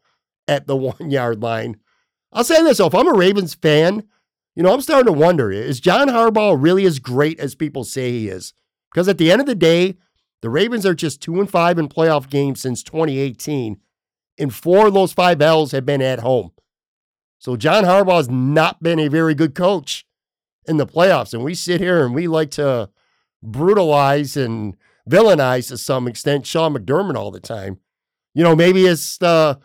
at 0.48 0.66
the 0.66 0.76
one 0.76 1.10
yard 1.10 1.42
line. 1.42 1.76
I'll 2.32 2.44
say 2.44 2.62
this 2.62 2.78
though, 2.78 2.86
if 2.86 2.94
I'm 2.94 3.08
a 3.08 3.14
Ravens 3.16 3.54
fan, 3.54 4.04
you 4.54 4.62
know, 4.62 4.72
I'm 4.72 4.80
starting 4.80 5.12
to 5.12 5.18
wonder 5.18 5.50
is 5.50 5.80
John 5.80 6.08
Harbaugh 6.08 6.56
really 6.60 6.84
as 6.84 6.98
great 6.98 7.40
as 7.40 7.54
people 7.54 7.84
say 7.84 8.10
he 8.10 8.28
is? 8.28 8.52
Because 8.90 9.08
at 9.08 9.18
the 9.18 9.30
end 9.30 9.40
of 9.40 9.46
the 9.46 9.54
day, 9.54 9.96
the 10.42 10.50
Ravens 10.50 10.86
are 10.86 10.94
just 10.94 11.20
two 11.20 11.38
and 11.40 11.50
five 11.50 11.78
in 11.78 11.88
playoff 11.88 12.28
games 12.28 12.60
since 12.60 12.82
2018, 12.82 13.78
and 14.38 14.54
four 14.54 14.88
of 14.88 14.94
those 14.94 15.12
five 15.12 15.40
L's 15.40 15.72
have 15.72 15.86
been 15.86 16.02
at 16.02 16.20
home. 16.20 16.52
So 17.38 17.56
John 17.56 17.84
Harbaugh 17.84 18.18
has 18.18 18.28
not 18.28 18.82
been 18.82 18.98
a 18.98 19.08
very 19.08 19.34
good 19.34 19.54
coach 19.54 20.04
in 20.66 20.76
the 20.76 20.86
playoffs. 20.86 21.32
And 21.32 21.42
we 21.42 21.54
sit 21.54 21.80
here 21.80 22.04
and 22.04 22.14
we 22.14 22.26
like 22.26 22.50
to 22.52 22.90
brutalize 23.42 24.36
and 24.36 24.76
villainize 25.08 25.68
to 25.68 25.78
some 25.78 26.06
extent 26.06 26.46
Sean 26.46 26.74
McDermott 26.74 27.16
all 27.16 27.30
the 27.30 27.40
time. 27.40 27.78
You 28.34 28.44
know, 28.44 28.54
maybe 28.54 28.86
it's 28.86 29.20
uh, 29.22 29.56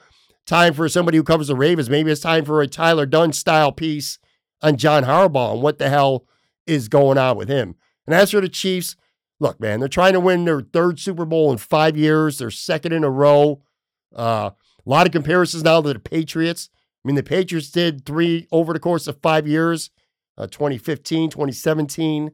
time 0.45 0.73
for 0.73 0.87
somebody 0.89 1.17
who 1.17 1.23
covers 1.23 1.47
the 1.47 1.55
Ravens. 1.55 1.89
Maybe 1.89 2.11
it's 2.11 2.21
time 2.21 2.45
for 2.45 2.61
a 2.61 2.67
Tyler 2.67 3.05
Dunne 3.05 3.33
style 3.33 3.71
piece 3.71 4.19
on 4.61 4.77
John 4.77 5.03
Harbaugh 5.03 5.53
and 5.53 5.61
what 5.61 5.77
the 5.77 5.89
hell 5.89 6.25
is 6.65 6.87
going 6.87 7.17
on 7.17 7.37
with 7.37 7.49
him. 7.49 7.75
And 8.07 8.15
as 8.15 8.31
for 8.31 8.41
the 8.41 8.49
Chiefs, 8.49 8.95
look, 9.39 9.59
man, 9.59 9.79
they're 9.79 9.89
trying 9.89 10.13
to 10.13 10.19
win 10.19 10.45
their 10.45 10.61
third 10.61 10.99
Super 10.99 11.25
Bowl 11.25 11.51
in 11.51 11.57
five 11.57 11.97
years. 11.97 12.37
They're 12.37 12.51
second 12.51 12.93
in 12.93 13.03
a 13.03 13.09
row. 13.09 13.61
Uh, 14.15 14.51
a 14.85 14.89
lot 14.89 15.05
of 15.05 15.11
comparisons 15.11 15.63
now 15.63 15.81
to 15.81 15.93
the 15.93 15.99
Patriots. 15.99 16.69
I 16.73 17.07
mean, 17.07 17.15
the 17.15 17.23
Patriots 17.23 17.69
did 17.69 18.05
three 18.05 18.47
over 18.51 18.73
the 18.73 18.79
course 18.79 19.07
of 19.07 19.21
five 19.21 19.47
years 19.47 19.91
uh, 20.37 20.47
2015, 20.47 21.29
2017, 21.29 22.31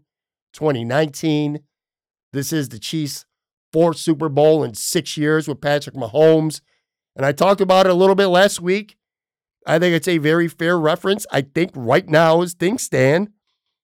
2019. 0.54 1.60
This 2.34 2.54
is 2.54 2.70
the 2.70 2.80
Chiefs' 2.80 3.26
fourth 3.72 3.98
Super 3.98 4.30
Bowl 4.30 4.64
in 4.64 4.74
six 4.74 5.18
years 5.18 5.48
with 5.48 5.62
Patrick 5.62 5.96
Mahomes. 5.96 6.62
And 7.16 7.26
I 7.26 7.32
talked 7.32 7.62
about 7.62 7.86
it 7.86 7.92
a 7.92 7.96
little 7.96 8.16
bit 8.16 8.28
last 8.28 8.62
week. 8.62 8.98
I 9.68 9.78
think 9.78 9.96
it's 9.96 10.08
a 10.08 10.18
very 10.18 10.48
fair 10.48 10.80
reference. 10.80 11.28
I 11.32 11.42
think 11.42 11.72
right 11.76 12.08
now, 12.08 12.42
as 12.42 12.54
things 12.54 12.84
stand, 12.84 13.30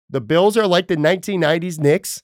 the 0.09 0.21
Bills 0.21 0.57
are 0.57 0.65
like 0.65 0.87
the 0.87 0.95
1990s 0.95 1.79
Knicks, 1.79 2.23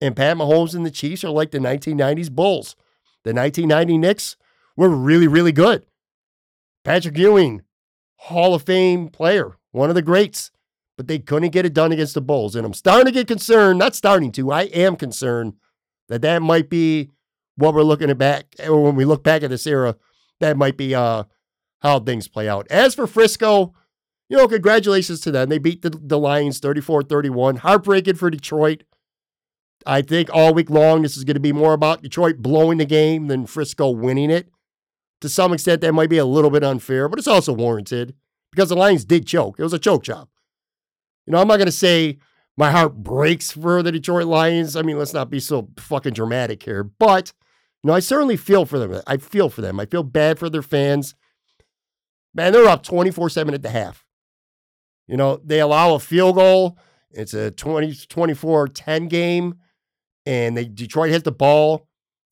and 0.00 0.16
Pat 0.16 0.36
Mahomes 0.36 0.74
and 0.74 0.84
the 0.84 0.90
Chiefs 0.90 1.24
are 1.24 1.30
like 1.30 1.50
the 1.50 1.58
1990s 1.58 2.30
Bulls. 2.30 2.76
The 3.24 3.34
1990 3.34 3.98
Knicks 3.98 4.36
were 4.76 4.88
really, 4.88 5.26
really 5.26 5.52
good. 5.52 5.84
Patrick 6.84 7.18
Ewing, 7.18 7.62
Hall 8.16 8.54
of 8.54 8.62
Fame 8.62 9.08
player, 9.08 9.56
one 9.72 9.90
of 9.90 9.94
the 9.94 10.02
greats, 10.02 10.50
but 10.96 11.06
they 11.06 11.18
couldn't 11.18 11.50
get 11.50 11.66
it 11.66 11.74
done 11.74 11.92
against 11.92 12.14
the 12.14 12.20
Bulls. 12.20 12.54
And 12.56 12.64
I'm 12.64 12.74
starting 12.74 13.06
to 13.06 13.12
get 13.12 13.26
concerned, 13.26 13.78
not 13.78 13.94
starting 13.94 14.32
to, 14.32 14.50
I 14.50 14.62
am 14.62 14.96
concerned 14.96 15.54
that 16.08 16.22
that 16.22 16.40
might 16.40 16.70
be 16.70 17.10
what 17.56 17.74
we're 17.74 17.82
looking 17.82 18.10
at 18.10 18.18
back, 18.18 18.54
or 18.66 18.82
when 18.82 18.96
we 18.96 19.04
look 19.04 19.22
back 19.22 19.42
at 19.42 19.50
this 19.50 19.66
era, 19.66 19.96
that 20.40 20.56
might 20.56 20.76
be 20.76 20.94
uh, 20.94 21.24
how 21.80 22.00
things 22.00 22.28
play 22.28 22.48
out. 22.48 22.66
As 22.70 22.94
for 22.94 23.06
Frisco, 23.06 23.74
you 24.28 24.36
know, 24.36 24.48
congratulations 24.48 25.20
to 25.20 25.30
them. 25.30 25.48
They 25.48 25.58
beat 25.58 25.82
the, 25.82 25.90
the 25.90 26.18
Lions 26.18 26.58
34 26.60 27.02
31. 27.02 27.56
Heartbreaking 27.56 28.14
for 28.14 28.30
Detroit. 28.30 28.84
I 29.86 30.02
think 30.02 30.28
all 30.32 30.54
week 30.54 30.70
long, 30.70 31.02
this 31.02 31.16
is 31.16 31.24
going 31.24 31.34
to 31.34 31.40
be 31.40 31.52
more 31.52 31.72
about 31.72 32.02
Detroit 32.02 32.38
blowing 32.38 32.78
the 32.78 32.84
game 32.84 33.28
than 33.28 33.46
Frisco 33.46 33.90
winning 33.90 34.30
it. 34.30 34.48
To 35.20 35.28
some 35.28 35.52
extent, 35.52 35.80
that 35.82 35.92
might 35.92 36.10
be 36.10 36.18
a 36.18 36.24
little 36.24 36.50
bit 36.50 36.64
unfair, 36.64 37.08
but 37.08 37.18
it's 37.18 37.28
also 37.28 37.52
warranted 37.52 38.14
because 38.50 38.68
the 38.68 38.76
Lions 38.76 39.04
did 39.04 39.26
choke. 39.26 39.58
It 39.58 39.62
was 39.62 39.72
a 39.72 39.78
choke 39.78 40.02
job. 40.02 40.28
You 41.26 41.32
know, 41.32 41.40
I'm 41.40 41.48
not 41.48 41.58
going 41.58 41.66
to 41.66 41.72
say 41.72 42.18
my 42.56 42.70
heart 42.70 42.96
breaks 42.96 43.52
for 43.52 43.82
the 43.82 43.92
Detroit 43.92 44.26
Lions. 44.26 44.76
I 44.76 44.82
mean, 44.82 44.98
let's 44.98 45.14
not 45.14 45.30
be 45.30 45.40
so 45.40 45.68
fucking 45.78 46.14
dramatic 46.14 46.62
here, 46.62 46.82
but 46.82 47.32
you 47.82 47.88
know, 47.88 47.94
I 47.94 48.00
certainly 48.00 48.36
feel 48.36 48.66
for 48.66 48.78
them. 48.78 49.00
I 49.06 49.16
feel 49.16 49.48
for 49.48 49.60
them. 49.60 49.80
I 49.80 49.86
feel 49.86 50.02
bad 50.02 50.38
for 50.38 50.50
their 50.50 50.62
fans. 50.62 51.14
Man, 52.34 52.52
they're 52.52 52.66
up 52.66 52.82
24 52.82 53.30
7 53.30 53.54
at 53.54 53.62
the 53.62 53.70
half. 53.70 54.04
You 55.06 55.16
know, 55.16 55.40
they 55.44 55.60
allow 55.60 55.94
a 55.94 55.98
field 55.98 56.36
goal. 56.36 56.78
It's 57.10 57.34
a 57.34 57.50
20, 57.50 57.94
24 58.08 58.68
10 58.68 59.08
game, 59.08 59.56
and 60.30 60.56
they 60.56 60.64
Detroit 60.64 61.10
has 61.10 61.24
the 61.24 61.32
ball. 61.32 61.88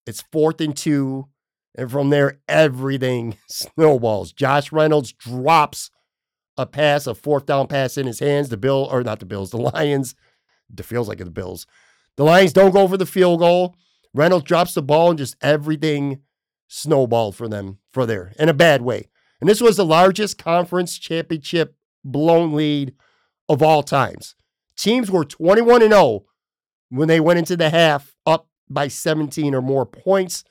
It's 0.06 0.22
fourth 0.22 0.60
and 0.60 0.74
two. 0.74 1.26
And 1.76 1.90
from 1.90 2.10
there, 2.10 2.38
everything 2.48 3.36
snowballs. 3.48 4.32
Josh 4.32 4.70
Reynolds 4.70 5.12
drops 5.12 5.90
a 6.56 6.64
pass, 6.64 7.08
a 7.08 7.14
fourth 7.14 7.46
down 7.46 7.66
pass 7.66 7.98
in 7.98 8.06
his 8.06 8.20
hands. 8.20 8.50
The 8.50 8.56
Bill, 8.56 8.88
or 8.90 9.02
not 9.02 9.18
the 9.18 9.26
Bills, 9.26 9.50
the 9.50 9.58
Lions. 9.58 10.14
It 10.76 10.84
feels 10.84 11.08
like 11.08 11.18
the 11.18 11.26
Bills. 11.26 11.66
The 12.16 12.24
Lions 12.24 12.52
don't 12.52 12.70
go 12.70 12.86
for 12.86 12.96
the 12.96 13.04
field 13.04 13.40
goal. 13.40 13.74
Reynolds 14.14 14.44
drops 14.44 14.74
the 14.74 14.82
ball 14.82 15.10
and 15.10 15.18
just 15.18 15.36
everything 15.40 16.20
snowballed 16.68 17.34
for 17.34 17.48
them 17.48 17.78
for 17.92 18.06
there 18.06 18.32
in 18.38 18.48
a 18.48 18.54
bad 18.54 18.82
way. 18.82 19.08
And 19.40 19.50
this 19.50 19.60
was 19.60 19.76
the 19.76 19.84
largest 19.84 20.38
conference 20.38 20.98
championship 20.98 21.74
blown 22.04 22.54
lead 22.54 22.94
of 23.48 23.60
all 23.60 23.82
times. 23.82 24.36
Teams 24.76 25.10
were 25.10 25.24
21 25.24 25.82
and 25.82 25.92
0 25.92 26.24
when 26.90 27.08
they 27.08 27.20
went 27.20 27.38
into 27.38 27.56
the 27.56 27.70
half 27.70 28.14
up 28.26 28.48
by 28.68 28.88
17 28.88 29.54
or 29.54 29.62
more 29.62 29.86
points. 29.86 30.44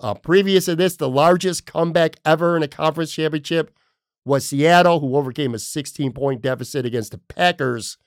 Uh, 0.00 0.14
previous 0.14 0.64
to 0.64 0.74
this, 0.76 0.96
the 0.96 1.08
largest 1.08 1.66
comeback 1.66 2.16
ever 2.24 2.56
in 2.56 2.62
a 2.62 2.68
conference 2.68 3.12
championship 3.12 3.72
was 4.24 4.46
Seattle, 4.46 5.00
who 5.00 5.16
overcame 5.16 5.54
a 5.54 5.58
16 5.58 6.12
point 6.12 6.42
deficit 6.42 6.86
against 6.86 7.12
the 7.12 7.18
Packers 7.18 7.98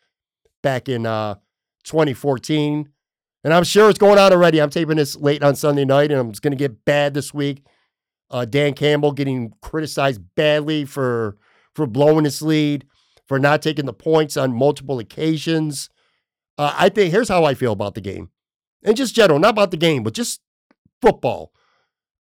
back 0.61 0.89
in 0.89 1.05
uh, 1.05 1.35
2014. 1.83 2.89
And 3.43 3.53
I'm 3.53 3.63
sure 3.63 3.89
it's 3.89 3.99
going 3.99 4.17
on 4.17 4.33
already. 4.33 4.59
I'm 4.59 4.69
taping 4.69 4.97
this 4.97 5.15
late 5.15 5.43
on 5.43 5.55
Sunday 5.55 5.85
night, 5.85 6.11
and 6.11 6.29
it's 6.29 6.39
going 6.39 6.51
to 6.51 6.57
get 6.57 6.83
bad 6.83 7.13
this 7.13 7.33
week. 7.33 7.63
Uh, 8.31 8.43
Dan 8.43 8.73
Campbell 8.73 9.11
getting 9.11 9.53
criticized 9.61 10.21
badly 10.35 10.85
for 10.85 11.37
for 11.73 11.85
blowing 11.85 12.23
his 12.23 12.41
lead, 12.41 12.85
for 13.27 13.37
not 13.37 13.61
taking 13.61 13.85
the 13.85 13.93
points 13.93 14.35
on 14.37 14.53
multiple 14.53 14.97
occasions. 14.97 15.89
Uh, 16.57 16.73
I 16.75 16.89
think 16.89 17.11
here's 17.11 17.29
how 17.29 17.43
I 17.43 17.53
feel 17.53 17.73
about 17.73 17.95
the 17.95 18.01
game, 18.01 18.29
and 18.83 18.95
just 18.95 19.15
general, 19.15 19.39
not 19.39 19.51
about 19.51 19.71
the 19.71 19.77
game, 19.77 20.03
but 20.03 20.13
just 20.13 20.41
football. 21.01 21.51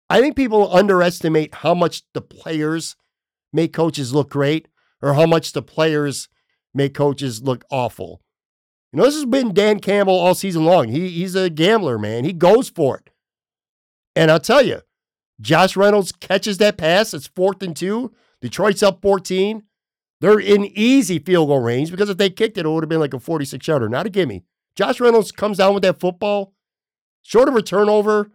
I 0.09 0.21
think 0.21 0.35
people 0.35 0.73
underestimate 0.75 1.55
how 1.55 1.73
much 1.73 2.03
the 2.13 2.21
players 2.21 2.95
make 3.53 3.73
coaches 3.73 4.13
look 4.13 4.29
great, 4.29 4.67
or 5.01 5.13
how 5.13 5.25
much 5.25 5.53
the 5.53 5.61
players 5.61 6.29
make 6.73 6.93
coaches 6.93 7.41
look 7.41 7.63
awful. 7.71 8.21
You 8.91 8.99
know, 8.99 9.05
this 9.05 9.15
has 9.15 9.25
been 9.25 9.53
Dan 9.53 9.79
Campbell 9.79 10.17
all 10.17 10.35
season 10.35 10.65
long. 10.65 10.89
He, 10.89 11.09
he's 11.09 11.35
a 11.35 11.49
gambler, 11.49 11.97
man. 11.97 12.23
He 12.23 12.33
goes 12.33 12.69
for 12.69 12.97
it. 12.97 13.09
And 14.15 14.31
I'll 14.31 14.39
tell 14.39 14.61
you, 14.61 14.81
Josh 15.41 15.75
Reynolds 15.75 16.11
catches 16.13 16.59
that 16.59 16.77
pass. 16.77 17.13
It's 17.13 17.27
fourth 17.27 17.61
and 17.61 17.75
two. 17.75 18.13
Detroit's 18.41 18.83
up 18.83 19.01
14. 19.01 19.63
They're 20.21 20.39
in 20.39 20.65
easy 20.65 21.19
field 21.19 21.49
goal 21.49 21.59
range 21.59 21.91
because 21.91 22.09
if 22.09 22.17
they 22.17 22.29
kicked 22.29 22.57
it, 22.57 22.65
it 22.65 22.69
would 22.69 22.83
have 22.83 22.89
been 22.89 22.99
like 22.99 23.13
a 23.13 23.19
46 23.19 23.67
yarder, 23.67 23.89
not 23.89 24.05
a 24.05 24.09
gimme. 24.09 24.43
Josh 24.75 24.99
Reynolds 24.99 25.31
comes 25.31 25.57
down 25.57 25.73
with 25.73 25.83
that 25.83 25.99
football, 25.99 26.53
short 27.21 27.47
of 27.47 27.55
a 27.55 27.61
turnover. 27.61 28.31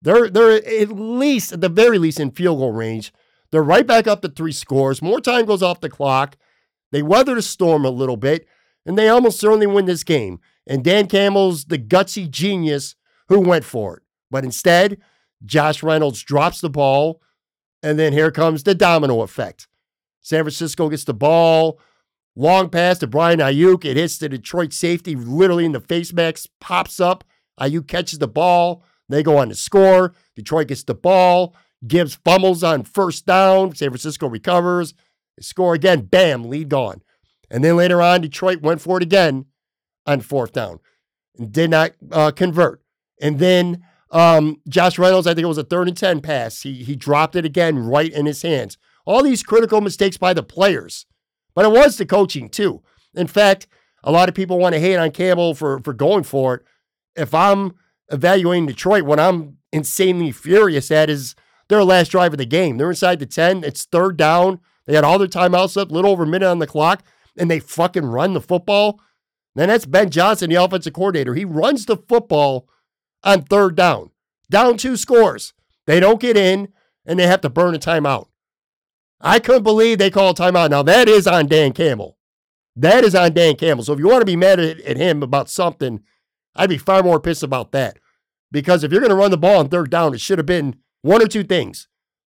They're 0.00 0.28
they're 0.28 0.56
at 0.56 0.90
least, 0.90 1.52
at 1.52 1.60
the 1.60 1.68
very 1.68 1.98
least, 1.98 2.18
in 2.20 2.30
field 2.32 2.58
goal 2.58 2.72
range. 2.72 3.12
They're 3.50 3.62
right 3.62 3.86
back 3.86 4.06
up 4.06 4.22
to 4.22 4.28
three 4.28 4.52
scores. 4.52 5.02
More 5.02 5.20
time 5.20 5.44
goes 5.44 5.62
off 5.62 5.80
the 5.80 5.90
clock. 5.90 6.36
They 6.90 7.02
weather 7.02 7.34
the 7.34 7.42
storm 7.42 7.84
a 7.84 7.90
little 7.90 8.16
bit, 8.16 8.46
and 8.84 8.98
they 8.98 9.08
almost 9.08 9.38
certainly 9.38 9.66
win 9.66 9.86
this 9.86 10.04
game. 10.04 10.40
And 10.66 10.84
Dan 10.84 11.06
Campbell's 11.06 11.66
the 11.66 11.78
gutsy 11.78 12.30
genius 12.30 12.94
who 13.28 13.40
went 13.40 13.64
for 13.64 13.98
it. 13.98 14.02
But 14.30 14.44
instead, 14.44 14.98
Josh 15.44 15.82
Reynolds 15.82 16.22
drops 16.22 16.60
the 16.60 16.70
ball, 16.70 17.20
and 17.82 17.98
then 17.98 18.12
here 18.12 18.30
comes 18.30 18.62
the 18.62 18.74
domino 18.74 19.22
effect. 19.22 19.68
San 20.22 20.44
Francisco 20.44 20.88
gets 20.88 21.04
the 21.04 21.14
ball, 21.14 21.78
long 22.36 22.68
pass 22.70 22.98
to 22.98 23.06
Brian 23.06 23.40
Aiyuk. 23.40 23.84
It 23.84 23.96
hits 23.96 24.18
the 24.18 24.28
Detroit 24.28 24.72
safety 24.72 25.14
literally 25.14 25.64
in 25.64 25.72
the 25.72 25.80
face 25.80 26.12
mask, 26.12 26.48
pops 26.60 27.00
up. 27.00 27.24
Aiyuk 27.60 27.86
catches 27.88 28.18
the 28.18 28.28
ball. 28.28 28.84
They 29.08 29.22
go 29.22 29.36
on 29.36 29.48
to 29.48 29.54
score. 29.54 30.14
Detroit 30.36 30.68
gets 30.68 30.84
the 30.84 30.94
ball, 30.94 31.54
gives 31.86 32.14
fumbles 32.14 32.64
on 32.64 32.84
first 32.84 33.26
down. 33.26 33.74
San 33.74 33.90
Francisco 33.90 34.28
recovers. 34.28 34.94
They 35.36 35.42
score 35.42 35.74
again. 35.74 36.02
Bam, 36.02 36.44
lead 36.44 36.68
gone. 36.68 37.02
And 37.50 37.62
then 37.62 37.76
later 37.76 38.00
on, 38.00 38.22
Detroit 38.22 38.62
went 38.62 38.80
for 38.80 38.96
it 38.96 39.02
again 39.02 39.46
on 40.06 40.20
fourth 40.20 40.52
down 40.52 40.78
and 41.38 41.52
did 41.52 41.70
not 41.70 41.92
uh, 42.10 42.30
convert. 42.30 42.82
And 43.20 43.38
then 43.38 43.84
um, 44.10 44.60
Josh 44.68 44.98
Reynolds, 44.98 45.26
I 45.26 45.34
think 45.34 45.44
it 45.44 45.48
was 45.48 45.58
a 45.58 45.64
third 45.64 45.88
and 45.88 45.96
10 45.96 46.20
pass. 46.20 46.62
He, 46.62 46.82
he 46.84 46.96
dropped 46.96 47.36
it 47.36 47.44
again 47.44 47.78
right 47.78 48.12
in 48.12 48.26
his 48.26 48.42
hands. 48.42 48.78
All 49.04 49.22
these 49.22 49.42
critical 49.42 49.80
mistakes 49.80 50.16
by 50.16 50.32
the 50.32 50.42
players, 50.42 51.06
but 51.54 51.64
it 51.64 51.72
was 51.72 51.96
the 51.96 52.06
coaching 52.06 52.48
too. 52.48 52.82
In 53.14 53.26
fact, 53.26 53.66
a 54.04 54.12
lot 54.12 54.28
of 54.28 54.34
people 54.34 54.58
want 54.58 54.74
to 54.74 54.80
hate 54.80 54.96
on 54.96 55.10
Campbell 55.10 55.54
for, 55.54 55.80
for 55.80 55.92
going 55.92 56.24
for 56.24 56.54
it. 56.54 56.62
If 57.14 57.34
I'm 57.34 57.74
evaluating 58.10 58.66
Detroit, 58.66 59.04
what 59.04 59.20
I'm 59.20 59.58
insanely 59.72 60.32
furious 60.32 60.90
at 60.90 61.10
is 61.10 61.34
their 61.68 61.84
last 61.84 62.10
drive 62.10 62.32
of 62.32 62.38
the 62.38 62.46
game. 62.46 62.76
They're 62.76 62.90
inside 62.90 63.18
the 63.18 63.26
10. 63.26 63.64
It's 63.64 63.84
third 63.84 64.16
down. 64.16 64.60
They 64.86 64.94
had 64.94 65.04
all 65.04 65.18
their 65.18 65.28
timeouts 65.28 65.80
up, 65.80 65.90
little 65.90 66.10
over 66.10 66.24
a 66.24 66.26
minute 66.26 66.48
on 66.48 66.58
the 66.58 66.66
clock, 66.66 67.04
and 67.38 67.50
they 67.50 67.60
fucking 67.60 68.04
run 68.04 68.32
the 68.32 68.40
football. 68.40 69.00
Then 69.54 69.68
that's 69.68 69.86
Ben 69.86 70.10
Johnson, 70.10 70.50
the 70.50 70.62
offensive 70.62 70.92
coordinator. 70.92 71.34
He 71.34 71.44
runs 71.44 71.86
the 71.86 71.96
football 71.96 72.68
on 73.22 73.42
third 73.42 73.76
down, 73.76 74.10
down 74.50 74.76
two 74.76 74.96
scores. 74.96 75.52
They 75.86 76.00
don't 76.00 76.20
get 76.20 76.36
in, 76.36 76.68
and 77.06 77.18
they 77.18 77.26
have 77.26 77.40
to 77.42 77.50
burn 77.50 77.74
a 77.74 77.78
timeout. 77.78 78.26
I 79.22 79.38
couldn't 79.38 79.62
believe 79.62 79.98
they 79.98 80.10
called 80.10 80.36
timeout. 80.36 80.70
Now, 80.70 80.82
that 80.82 81.08
is 81.08 81.26
on 81.26 81.46
Dan 81.46 81.72
Campbell. 81.72 82.18
That 82.74 83.04
is 83.04 83.14
on 83.14 83.32
Dan 83.32 83.54
Campbell. 83.56 83.84
So 83.84 83.92
if 83.92 83.98
you 83.98 84.08
want 84.08 84.22
to 84.22 84.26
be 84.26 84.36
mad 84.36 84.58
at, 84.58 84.80
at 84.80 84.96
him 84.96 85.22
about 85.22 85.48
something, 85.48 86.02
I'd 86.54 86.68
be 86.68 86.78
far 86.78 87.02
more 87.02 87.20
pissed 87.20 87.42
about 87.42 87.72
that. 87.72 87.98
Because 88.50 88.82
if 88.82 88.90
you're 88.90 89.00
going 89.00 89.10
to 89.10 89.16
run 89.16 89.30
the 89.30 89.38
ball 89.38 89.58
on 89.58 89.68
third 89.68 89.90
down, 89.90 90.14
it 90.14 90.20
should 90.20 90.38
have 90.38 90.46
been 90.46 90.76
one 91.02 91.22
or 91.22 91.28
two 91.28 91.44
things. 91.44 91.88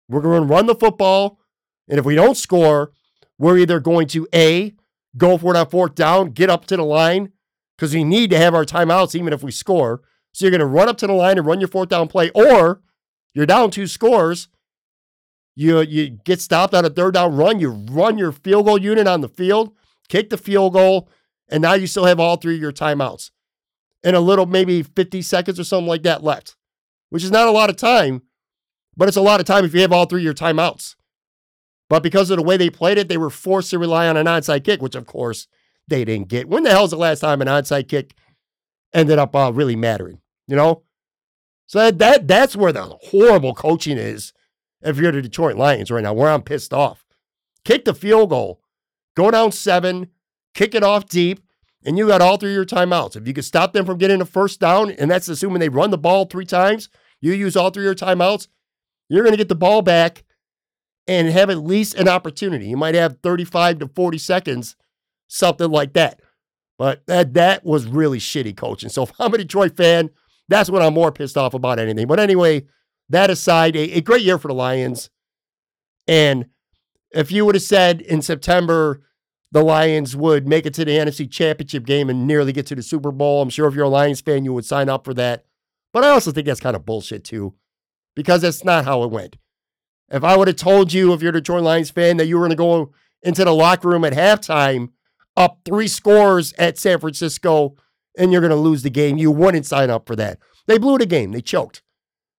We're 0.09 0.21
going 0.21 0.43
to 0.43 0.55
run 0.55 0.67
the 0.67 0.75
football, 0.75 1.41
and 1.89 1.99
if 1.99 2.05
we 2.05 2.15
don't 2.15 2.37
score, 2.37 2.93
we're 3.39 3.59
either 3.59 3.81
going 3.81 4.07
to 4.09 4.29
A, 4.33 4.75
go 5.17 5.37
for 5.37 5.55
it 5.55 5.59
on 5.59 5.69
fourth 5.69 5.95
down, 5.95 6.31
get 6.31 6.49
up 6.49 6.65
to 6.67 6.77
the 6.77 6.85
line, 6.85 7.33
because 7.77 7.93
we 7.93 8.05
need 8.05 8.31
to 8.31 8.39
have 8.39 8.55
our 8.55 8.65
timeouts 8.65 9.15
even 9.15 9.33
if 9.33 9.43
we 9.43 9.51
score. 9.51 10.03
So 10.33 10.45
you're 10.45 10.51
going 10.51 10.61
to 10.61 10.67
run 10.67 10.89
up 10.89 10.97
to 10.99 11.07
the 11.07 11.13
line 11.13 11.39
and 11.39 11.47
run 11.47 11.61
your 11.61 11.69
fourth 11.69 11.89
down 11.89 12.09
play, 12.09 12.31
or 12.31 12.83
you're 13.35 13.47
down 13.47 13.71
two 13.71 13.87
scores. 13.87 14.49
You, 15.57 15.81
you 15.81 16.11
get 16.11 16.41
stopped 16.41 16.75
on 16.75 16.85
a 16.85 16.91
third 16.91 17.15
down 17.15 17.35
run, 17.35 17.59
you 17.59 17.71
run 17.71 18.19
your 18.19 18.31
field 18.31 18.67
goal 18.67 18.79
unit 18.79 19.09
on 19.09 19.23
the 19.23 19.29
field, 19.29 19.75
kick 20.09 20.31
the 20.31 20.37
field 20.37 20.75
goal, 20.75 21.09
and 21.49 21.63
now 21.63 21.73
you 21.73 21.87
still 21.87 22.05
have 22.05 22.21
all 22.21 22.37
three 22.37 22.57
of 22.57 22.61
your 22.61 22.73
timeouts 22.73 23.31
and 24.05 24.15
a 24.15 24.21
little, 24.21 24.47
maybe 24.47 24.83
50 24.83 25.23
seconds 25.23 25.59
or 25.59 25.65
something 25.65 25.89
like 25.89 26.03
that 26.03 26.23
left, 26.23 26.57
which 27.09 27.25
is 27.25 27.31
not 27.31 27.49
a 27.49 27.53
lot 27.53 27.71
of 27.71 27.77
time, 27.77 28.23
but 28.97 29.09
it's 29.09 29.17
a 29.17 29.23
lot 29.23 29.41
of 29.41 29.47
time 29.47 29.65
if 29.65 29.75
you 29.75 29.81
have 29.81 29.93
all 29.93 30.07
three 30.07 30.21
of 30.21 30.25
your 30.25 30.35
timeouts. 30.35 30.95
But 31.89 32.03
because 32.03 32.31
of 32.31 32.37
the 32.37 32.43
way 32.43 32.57
they 32.57 32.71
played 32.71 32.99
it, 32.99 33.09
they 33.09 33.17
were 33.17 33.31
forced 33.31 33.71
to 33.71 33.79
rely 33.79 34.09
on 34.09 34.17
an 34.17 34.27
onside 34.27 34.65
kick, 34.65 34.83
which 34.83 34.95
of 34.95 35.07
course 35.07 35.49
they 35.89 36.05
didn't 36.05 36.29
get. 36.29 36.49
When 36.49 36.65
the 36.65 36.71
hell 36.71 36.85
is 36.85 36.91
the 36.91 36.97
last 36.97 37.21
time 37.21 37.41
an 37.41 37.49
onside 37.49 37.89
kick 37.89 38.15
ended 38.93 39.19
up 39.19 39.35
uh, 39.35 39.53
really 39.55 39.77
mattering? 39.77 40.21
You 40.49 40.57
know, 40.57 40.83
so 41.67 41.79
that, 41.79 41.99
that 41.99 42.29
that's 42.29 42.57
where 42.57 42.73
the 42.73 42.97
horrible 43.11 43.55
coaching 43.55 43.99
is. 43.99 44.33
If 44.87 44.99
you're 44.99 45.13
the 45.13 45.23
Detroit 45.23 45.57
Lions 45.57 45.91
right 45.91 46.03
now, 46.03 46.13
where 46.13 46.31
I'm 46.31 46.43
pissed 46.43 46.73
off, 46.73 47.05
kick 47.65 47.85
the 47.85 47.95
field 47.95 48.31
goal, 48.31 48.61
go 49.17 49.31
down 49.31 49.53
seven, 49.53 50.09
kick 50.55 50.75
it 50.75 50.83
off 50.83 51.09
deep, 51.09 51.41
and 51.85 51.99
you 51.99 52.07
got 52.07 52.21
all 52.21 52.37
three 52.37 52.51
of 52.51 52.55
your 52.55 52.65
timeouts. 52.65 53.17
If 53.17 53.27
you 53.27 53.35
could 53.35 53.45
stop 53.45 53.73
them 53.73 53.85
from 53.87 53.99
getting 53.99 54.21
a 54.21 54.25
first 54.25 54.61
down, 54.61 54.91
and 54.91 55.11
that's 55.11 55.29
assuming 55.29 55.61
they 55.61 55.69
run 55.69 55.91
the 55.91 55.99
ball 55.99 56.25
three 56.25 56.47
times, 56.47 56.89
you 57.21 57.33
use 57.33 57.57
all 57.57 57.71
three 57.71 57.87
of 57.87 57.87
your 57.87 57.95
timeouts, 57.95 58.49
you're 59.09 59.23
going 59.23 59.33
to 59.33 59.39
get 59.39 59.49
the 59.49 59.55
ball 59.55 59.83
back 59.83 60.25
and 61.07 61.29
have 61.29 61.51
at 61.51 61.59
least 61.59 61.95
an 61.95 62.09
opportunity. 62.09 62.67
You 62.67 62.77
might 62.77 62.95
have 62.95 63.19
35 63.23 63.79
to 63.81 63.89
40 63.89 64.19
seconds, 64.19 64.77
something 65.29 65.71
like 65.71 65.93
that. 65.93 66.21
But 66.79 67.07
that 67.07 67.35
that 67.35 67.65
was 67.65 67.87
really 67.87 68.19
shitty 68.19 68.57
coaching. 68.57 68.91
So 68.91 69.05
if 69.05 69.13
I'm 69.19 69.33
a 69.33 69.39
Detroit 69.39 69.77
fan, 69.77 70.11
that's 70.49 70.69
what 70.69 70.83
I'm 70.83 70.95
more 70.95 71.13
pissed 71.13 71.37
off 71.37 71.55
about 71.55 71.79
anything. 71.79 72.07
But 72.07 72.21
anyway, 72.21 72.67
that 73.09 73.31
aside, 73.31 73.77
a, 73.77 73.93
a 73.93 74.01
great 74.01 74.23
year 74.23 74.39
for 74.39 74.49
the 74.49 74.55
Lions. 74.55 75.11
And 76.07 76.47
if 77.11 77.31
you 77.33 77.45
would 77.45 77.55
have 77.55 77.63
said 77.63 78.01
in 78.01 78.23
September 78.23 79.03
the 79.53 79.63
Lions 79.63 80.17
would 80.17 80.47
make 80.47 80.67
it 80.67 80.75
to 80.75 80.85
the 80.85 80.93
NFC 80.93 81.31
Championship 81.31 81.87
game 81.87 82.11
and 82.11 82.27
nearly 82.27 82.53
get 82.53 82.67
to 82.67 82.75
the 82.75 82.83
Super 82.83 83.13
Bowl, 83.13 83.43
I'm 83.43 83.49
sure 83.49 83.69
if 83.69 83.75
you're 83.75 83.85
a 83.85 83.89
Lions 83.89 84.21
fan, 84.21 84.45
you 84.45 84.53
would 84.53 84.65
sign 84.65 84.89
up 84.89 85.05
for 85.05 85.15
that. 85.15 85.45
But 85.93 86.05
I 86.05 86.11
also 86.11 86.33
think 86.33 86.47
that's 86.47 86.61
kind 86.61 86.77
of 86.77 86.85
bullshit 86.85 87.25
too, 87.25 87.55
because 88.15 88.43
that's 88.43 88.65
not 88.65 88.85
how 88.85 89.03
it 89.05 89.11
went. 89.11 89.37
If 90.11 90.25
I 90.25 90.37
would 90.37 90.49
have 90.49 90.57
told 90.57 90.93
you, 90.93 91.13
if 91.13 91.23
you're 91.23 91.31
a 91.31 91.35
Detroit 91.41 91.63
Lions 91.63 91.91
fan, 91.91 92.17
that 92.19 92.27
you 92.27 92.37
were 92.37 92.43
going 92.43 92.51
to 92.51 92.57
go 92.57 92.93
into 93.23 93.45
the 93.45 93.53
locker 93.53 93.89
room 93.89 94.05
at 94.05 94.13
halftime 94.13 94.91
up 95.37 95.61
three 95.65 95.89
scores 95.89 96.53
at 96.55 96.79
San 96.79 96.99
Francisco 96.99 97.77
and 98.17 98.33
you're 98.33 98.41
going 98.41 98.51
to 98.51 98.57
lose 98.57 98.83
the 98.83 98.91
game, 98.91 99.19
you 99.19 99.31
wouldn't 99.31 99.67
sign 99.67 99.91
up 99.91 100.07
for 100.07 100.17
that. 100.17 100.39
They 100.67 100.79
blew 100.79 100.99
the 100.99 101.07
game. 101.07 101.33
They 101.33 101.41
choked. 101.41 101.83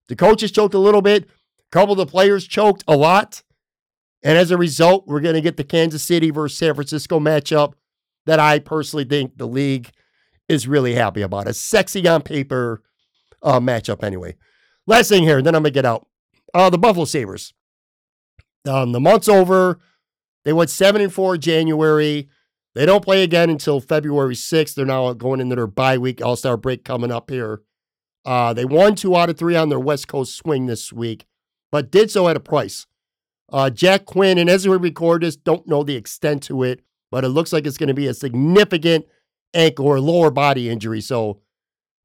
The 0.08 0.16
coaches 0.16 0.52
choked 0.52 0.74
a 0.74 0.80
little 0.80 1.02
bit. 1.02 1.24
A 1.26 1.72
couple 1.72 1.94
of 1.94 1.98
the 1.98 2.06
players 2.06 2.48
choked 2.48 2.84
a 2.88 2.96
lot. 2.96 3.44
And 4.24 4.38
as 4.38 4.52
a 4.52 4.58
result, 4.58 5.08
we're 5.08 5.22
going 5.22 5.36
to 5.36 5.42
get 5.42 5.58
the 5.58 5.64
Kansas 5.64 6.04
City 6.04 6.32
versus 6.32 6.58
San 6.58 6.74
Francisco 6.74 7.20
matchup 7.20 7.74
that 8.26 8.40
I 8.40 8.60
personally 8.60 9.06
think 9.06 9.38
the 9.38 9.48
league 9.48 9.92
is 10.50 10.68
really 10.68 10.96
happy 10.96 11.22
about. 11.22 11.48
A 11.48 11.54
sexy 11.54 12.08
on 12.08 12.22
paper 12.22 12.84
uh, 13.44 13.60
matchup, 13.60 14.04
anyway. 14.04 14.36
Last 14.86 15.10
thing 15.10 15.24
here, 15.24 15.42
then 15.42 15.56
I'm 15.56 15.64
going 15.64 15.74
to 15.74 15.78
get 15.78 15.86
out. 15.86 16.08
Uh, 16.54 16.70
the 16.70 16.78
Buffalo 16.78 17.06
Sabres. 17.06 17.54
Um, 18.68 18.92
the 18.92 19.00
month's 19.00 19.30
over. 19.30 19.80
They 20.44 20.54
went 20.54 20.70
seven 20.70 21.02
and 21.02 21.14
four 21.14 21.38
January. 21.38 22.30
They 22.74 22.86
don't 22.86 23.04
play 23.04 23.24
again 23.24 23.50
until 23.50 23.80
February 23.80 24.36
6th. 24.36 24.76
They're 24.76 24.86
now 24.86 25.12
going 25.14 25.40
into 25.40 25.56
their 25.56 25.68
bye 25.68 25.98
week, 25.98 26.24
All 26.24 26.36
Star 26.36 26.58
break 26.58 26.86
coming 26.86 27.12
up 27.12 27.30
here. 27.30 27.62
Uh, 28.28 28.52
they 28.52 28.66
won 28.66 28.94
two 28.94 29.16
out 29.16 29.30
of 29.30 29.38
three 29.38 29.56
on 29.56 29.70
their 29.70 29.80
West 29.80 30.10
Coast 30.10 30.36
swing 30.36 30.66
this 30.66 30.92
week, 30.92 31.26
but 31.72 31.90
did 31.90 32.12
so 32.12 32.28
at 32.28 32.36
a 32.36 32.42
price. 32.42 32.86
Uh, 33.54 33.70
Jack 33.70 34.04
Quinn, 34.04 34.38
and 34.38 34.50
as 34.50 34.68
we 34.68 34.76
record 34.76 35.24
this, 35.24 35.38
don't 35.38 35.66
know 35.66 35.82
the 35.82 35.96
extent 35.96 36.44
to 36.44 36.62
it, 36.64 36.82
but 37.10 37.24
it 37.24 37.30
looks 37.30 37.54
like 37.54 37.66
it's 37.66 37.78
going 37.78 37.88
to 37.88 37.94
be 37.94 38.08
a 38.08 38.14
significant 38.14 39.06
ankle 39.54 39.86
or 39.86 40.02
lower 40.02 40.30
body 40.30 40.68
injury. 40.68 41.00
So 41.00 41.40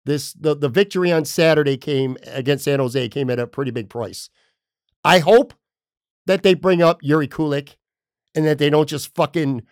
this 0.05 0.33
the, 0.35 0.55
the 0.55 0.69
victory 0.69 1.11
on 1.11 1.25
Saturday 1.25 1.77
came 1.77 2.17
against 2.29 2.67
San 2.67 2.79
Jose 2.79 3.09
came 3.09 3.29
at 3.29 3.41
a 3.41 3.49
pretty 3.49 3.73
big 3.73 3.91
price. 3.91 4.29
I 5.05 5.19
hope 5.19 5.55
that 6.27 6.45
they 6.45 6.55
bring 6.55 6.81
up 6.81 7.03
Jiri 7.03 7.29
Kulich 7.29 7.75
and 8.37 8.47
that 8.47 8.59
they 8.59 8.71
don't 8.71 8.89
just 8.89 9.13
fucking 9.17 9.63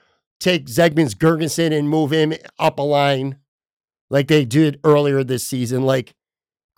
take 0.41 0.67
Zemgus 0.67 1.15
Girgensons 1.15 1.79
and 1.79 1.89
move 1.89 2.11
him 2.11 2.35
up 2.59 2.81
a 2.81 2.83
line 2.83 3.37
like 4.09 4.27
they 4.27 4.45
did 4.45 4.81
earlier 4.83 5.23
this 5.23 5.47
season. 5.47 5.83
Like 5.83 6.17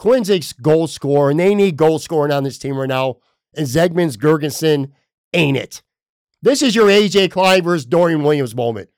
Quinn's 0.02 0.52
goal 0.54 0.88
scorer, 0.88 1.30
and 1.30 1.38
they 1.38 1.54
need 1.54 1.76
goal 1.76 2.00
scoring 2.00 2.32
on 2.32 2.42
this 2.42 2.58
team 2.58 2.76
right 2.76 2.88
now. 2.88 3.18
And 3.54 3.68
Zemgus 3.68 4.16
Girgensons 4.16 4.90
ain't 5.32 5.56
it. 5.56 5.80
This 6.42 6.60
is 6.60 6.74
your 6.74 6.88
AJ 6.88 7.30
Klein 7.30 7.62
versus 7.62 7.86
Dorian 7.86 8.24
Williams 8.24 8.56
moment. 8.56 8.88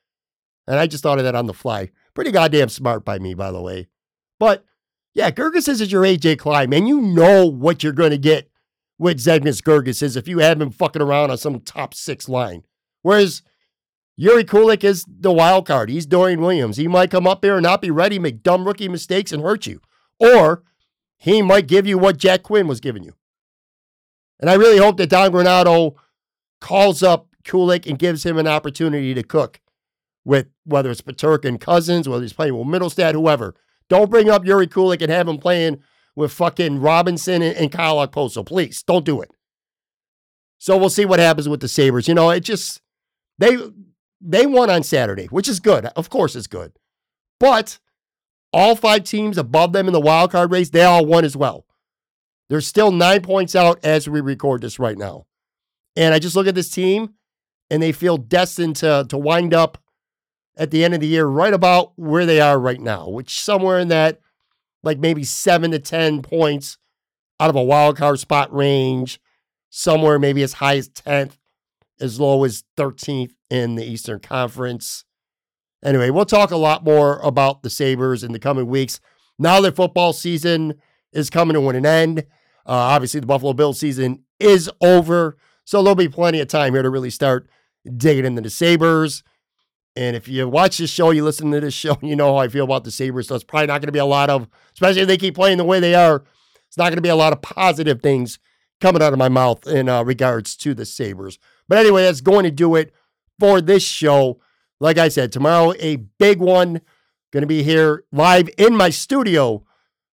And 0.65 0.79
I 0.79 0.87
just 0.87 1.03
thought 1.03 1.19
of 1.19 1.23
that 1.25 1.35
on 1.35 1.45
the 1.45 1.53
fly. 1.53 1.91
Pretty 2.15 2.31
goddamn 2.31 2.69
smart 2.69 3.05
by 3.05 3.19
me, 3.19 3.35
by 3.35 3.51
the 3.51 3.61
way. 3.61 3.87
But 4.39 4.65
yeah, 5.13 5.29
Girgensons 5.29 5.79
is 5.79 5.91
your 5.91 6.01
AJ 6.01 6.39
Klein, 6.39 6.71
man. 6.71 6.87
You 6.87 6.99
know 6.99 7.45
what 7.45 7.83
you're 7.83 7.93
going 7.93 8.09
to 8.09 8.17
get 8.17 8.49
with 8.97 9.19
Zemgus 9.19 9.61
Girgensons 9.61 10.17
if 10.17 10.27
you 10.27 10.39
have 10.39 10.59
him 10.59 10.71
fucking 10.71 11.03
around 11.03 11.29
on 11.29 11.37
some 11.37 11.59
top 11.59 11.93
six 11.93 12.27
line. 12.27 12.63
Whereas 13.03 13.43
Jiri 14.19 14.43
Kulich 14.43 14.83
is 14.83 15.05
the 15.07 15.31
wild 15.31 15.67
card. 15.67 15.91
He's 15.91 16.07
Dorian 16.07 16.41
Williams. 16.41 16.77
He 16.77 16.87
might 16.87 17.11
come 17.11 17.27
up 17.27 17.45
here 17.45 17.57
and 17.57 17.63
not 17.63 17.83
be 17.83 17.91
ready, 17.91 18.17
make 18.17 18.41
dumb 18.41 18.65
rookie 18.65 18.89
mistakes, 18.89 19.31
and 19.31 19.43
hurt 19.43 19.67
you. 19.67 19.81
Or 20.19 20.63
he 21.17 21.41
might 21.41 21.67
give 21.67 21.87
you 21.87 21.97
what 21.97 22.17
Jack 22.17 22.43
Quinn 22.43 22.67
was 22.67 22.79
giving 22.79 23.03
you. 23.03 23.13
And 24.39 24.49
I 24.49 24.55
really 24.55 24.77
hope 24.77 24.97
that 24.97 25.09
Don 25.09 25.31
Granato 25.31 25.95
calls 26.61 27.01
up 27.01 27.29
Kulich 27.43 27.87
and 27.87 27.99
gives 27.99 28.25
him 28.25 28.37
an 28.37 28.47
opportunity 28.47 29.13
to 29.13 29.23
cook 29.23 29.61
with 30.25 30.47
whether 30.65 30.89
it's 30.89 31.01
Peterka 31.01 31.45
and 31.45 31.61
Cozens, 31.61 32.09
whether 32.09 32.23
he's 32.23 32.33
playing 32.33 32.57
with 32.57 32.67
Mittelstadt, 32.67 33.13
whoever. 33.13 33.55
Don't 33.87 34.09
bring 34.09 34.29
up 34.29 34.43
Jiri 34.43 34.67
Kulich 34.67 35.01
and 35.01 35.11
have 35.11 35.27
him 35.27 35.37
playing 35.37 35.81
with 36.15 36.31
fucking 36.31 36.79
Robinson 36.79 37.41
and, 37.41 37.55
and 37.55 37.71
Kyle 37.71 38.05
Okposo. 38.05 38.45
Please, 38.45 38.83
don't 38.83 39.05
do 39.05 39.21
it. 39.21 39.29
So 40.57 40.77
we'll 40.77 40.89
see 40.89 41.05
what 41.05 41.19
happens 41.19 41.47
with 41.47 41.59
the 41.59 41.67
Sabres. 41.67 42.07
You 42.07 42.15
know, 42.15 42.31
it 42.31 42.39
just 42.39 42.81
they 43.37 43.57
they 44.19 44.45
won 44.47 44.69
on 44.69 44.83
Saturday, 44.83 45.25
which 45.25 45.47
is 45.47 45.59
good. 45.59 45.85
Of 45.95 46.09
course 46.09 46.35
it's 46.35 46.47
good. 46.47 46.73
But 47.39 47.77
all 48.55 48.77
five 48.77 49.03
teams 49.03 49.37
above 49.37 49.73
them 49.73 49.87
in 49.87 49.93
the 49.93 49.99
wild 49.99 50.31
card 50.31 50.49
race, 50.49 50.69
they 50.69 50.83
all 50.83 51.05
won 51.05 51.25
as 51.25 51.35
well. 51.35 51.65
They're 52.47 52.61
still 52.61 52.91
nine 52.91 53.21
points 53.21 53.53
out 53.55 53.83
as 53.83 54.07
we 54.07 54.21
record 54.21 54.61
this 54.61 54.79
right 54.79 54.97
now. 54.97 55.25
And 55.97 56.13
I 56.13 56.19
just 56.19 56.35
look 56.35 56.47
at 56.47 56.55
this 56.55 56.69
team 56.69 57.15
and 57.69 57.83
they 57.83 57.91
feel 57.91 58.17
destined 58.17 58.77
to, 58.77 59.05
to 59.09 59.17
wind 59.17 59.53
up 59.53 59.77
at 60.55 60.71
the 60.71 60.85
end 60.85 60.93
of 60.93 61.01
the 61.01 61.07
year 61.07 61.25
right 61.25 61.53
about 61.53 61.93
where 61.97 62.25
they 62.25 62.39
are 62.39 62.59
right 62.59 62.79
now, 62.79 63.09
which 63.09 63.41
somewhere 63.41 63.79
in 63.79 63.89
that 63.89 64.19
like 64.83 64.99
maybe 64.99 65.23
seven 65.23 65.71
to 65.71 65.79
10 65.79 66.21
points 66.21 66.77
out 67.39 67.49
of 67.49 67.55
a 67.55 67.63
wild 67.63 67.97
card 67.97 68.19
spot 68.19 68.53
range, 68.53 69.19
somewhere 69.69 70.19
maybe 70.19 70.43
as 70.43 70.53
high 70.53 70.77
as 70.77 70.87
10th, 70.89 71.37
as 71.99 72.19
low 72.19 72.43
as 72.43 72.63
13th 72.77 73.33
in 73.49 73.75
the 73.75 73.83
Eastern 73.83 74.19
Conference. 74.19 75.04
Anyway, 75.85 76.09
we'll 76.09 76.25
talk 76.25 76.49
a 76.49 76.57
lot 76.57 76.83
more 76.83 77.19
about 77.19 77.61
the 77.61 77.69
Sabres 77.69 78.23
in 78.23 78.31
the 78.31 78.39
coming 78.39 78.65
weeks. 78.65 78.99
Now 79.37 79.61
that 79.61 79.75
football 79.75 80.13
season 80.13 80.73
is 81.13 81.29
coming 81.29 81.53
to 81.53 81.69
an 81.69 81.85
end, 81.85 82.19
uh, 82.65 82.71
obviously 82.71 83.19
the 83.19 83.27
Buffalo 83.27 83.53
Bills 83.53 83.79
season 83.79 84.23
is 84.39 84.69
over. 84.81 85.37
So 85.63 85.83
there'll 85.83 85.95
be 85.95 86.09
plenty 86.09 86.39
of 86.39 86.47
time 86.47 86.73
here 86.73 86.81
to 86.81 86.89
really 86.89 87.11
start 87.11 87.47
digging 87.97 88.25
into 88.25 88.41
the 88.41 88.49
Sabres. 88.49 89.23
And 89.95 90.15
if 90.15 90.27
you 90.27 90.49
watch 90.49 90.79
this 90.79 90.89
show, 90.89 91.11
you 91.11 91.23
listen 91.23 91.51
to 91.51 91.59
this 91.59 91.73
show, 91.75 91.97
you 92.01 92.15
know 92.15 92.33
how 92.33 92.37
I 92.37 92.47
feel 92.47 92.65
about 92.65 92.83
the 92.83 92.91
Sabres. 92.91 93.27
So 93.27 93.35
it's 93.35 93.43
probably 93.43 93.67
not 93.67 93.81
going 93.81 93.87
to 93.87 93.93
be 93.93 93.99
a 93.99 94.05
lot 94.05 94.31
of, 94.31 94.47
especially 94.73 95.01
if 95.01 95.07
they 95.07 95.17
keep 95.17 95.35
playing 95.35 95.59
the 95.59 95.63
way 95.63 95.79
they 95.79 95.93
are, 95.93 96.23
it's 96.67 96.77
not 96.77 96.85
going 96.85 96.95
to 96.95 97.01
be 97.01 97.09
a 97.09 97.15
lot 97.15 97.31
of 97.31 97.43
positive 97.43 98.01
things 98.01 98.39
coming 98.81 99.03
out 99.03 99.13
of 99.13 99.19
my 99.19 99.29
mouth 99.29 99.67
in 99.67 99.87
uh, 99.87 100.03
regards 100.03 100.57
to 100.57 100.73
the 100.73 100.85
Sabres. 100.85 101.37
But 101.67 101.77
anyway, 101.77 102.03
that's 102.03 102.21
going 102.21 102.43
to 102.43 102.51
do 102.51 102.75
it 102.75 102.91
for 103.39 103.61
this 103.61 103.83
show. 103.83 104.39
Like 104.79 104.97
I 104.97 105.07
said, 105.07 105.31
tomorrow, 105.31 105.73
a 105.79 105.95
big 105.95 106.39
one. 106.39 106.81
Going 107.31 107.41
to 107.41 107.47
be 107.47 107.63
here 107.63 108.03
live 108.11 108.49
in 108.57 108.75
my 108.75 108.89
studio 108.89 109.63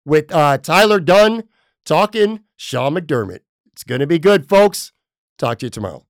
with 0.04 0.32
uh, 0.32 0.58
Tyler 0.58 1.00
Dunne 1.00 1.44
talking 1.84 2.40
Sean 2.56 2.94
McDermott. 2.94 3.40
It's 3.72 3.84
going 3.84 4.00
to 4.00 4.06
be 4.06 4.18
good, 4.18 4.48
folks. 4.48 4.92
Talk 5.38 5.58
to 5.58 5.66
you 5.66 5.70
tomorrow. 5.70 6.06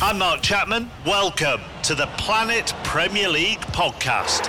I'm 0.00 0.18
Mark 0.18 0.42
Chapman. 0.42 0.90
Welcome 1.04 1.60
to 1.82 1.94
the 1.94 2.06
Planet 2.18 2.72
Premier 2.84 3.28
League 3.28 3.60
podcast. 3.60 4.48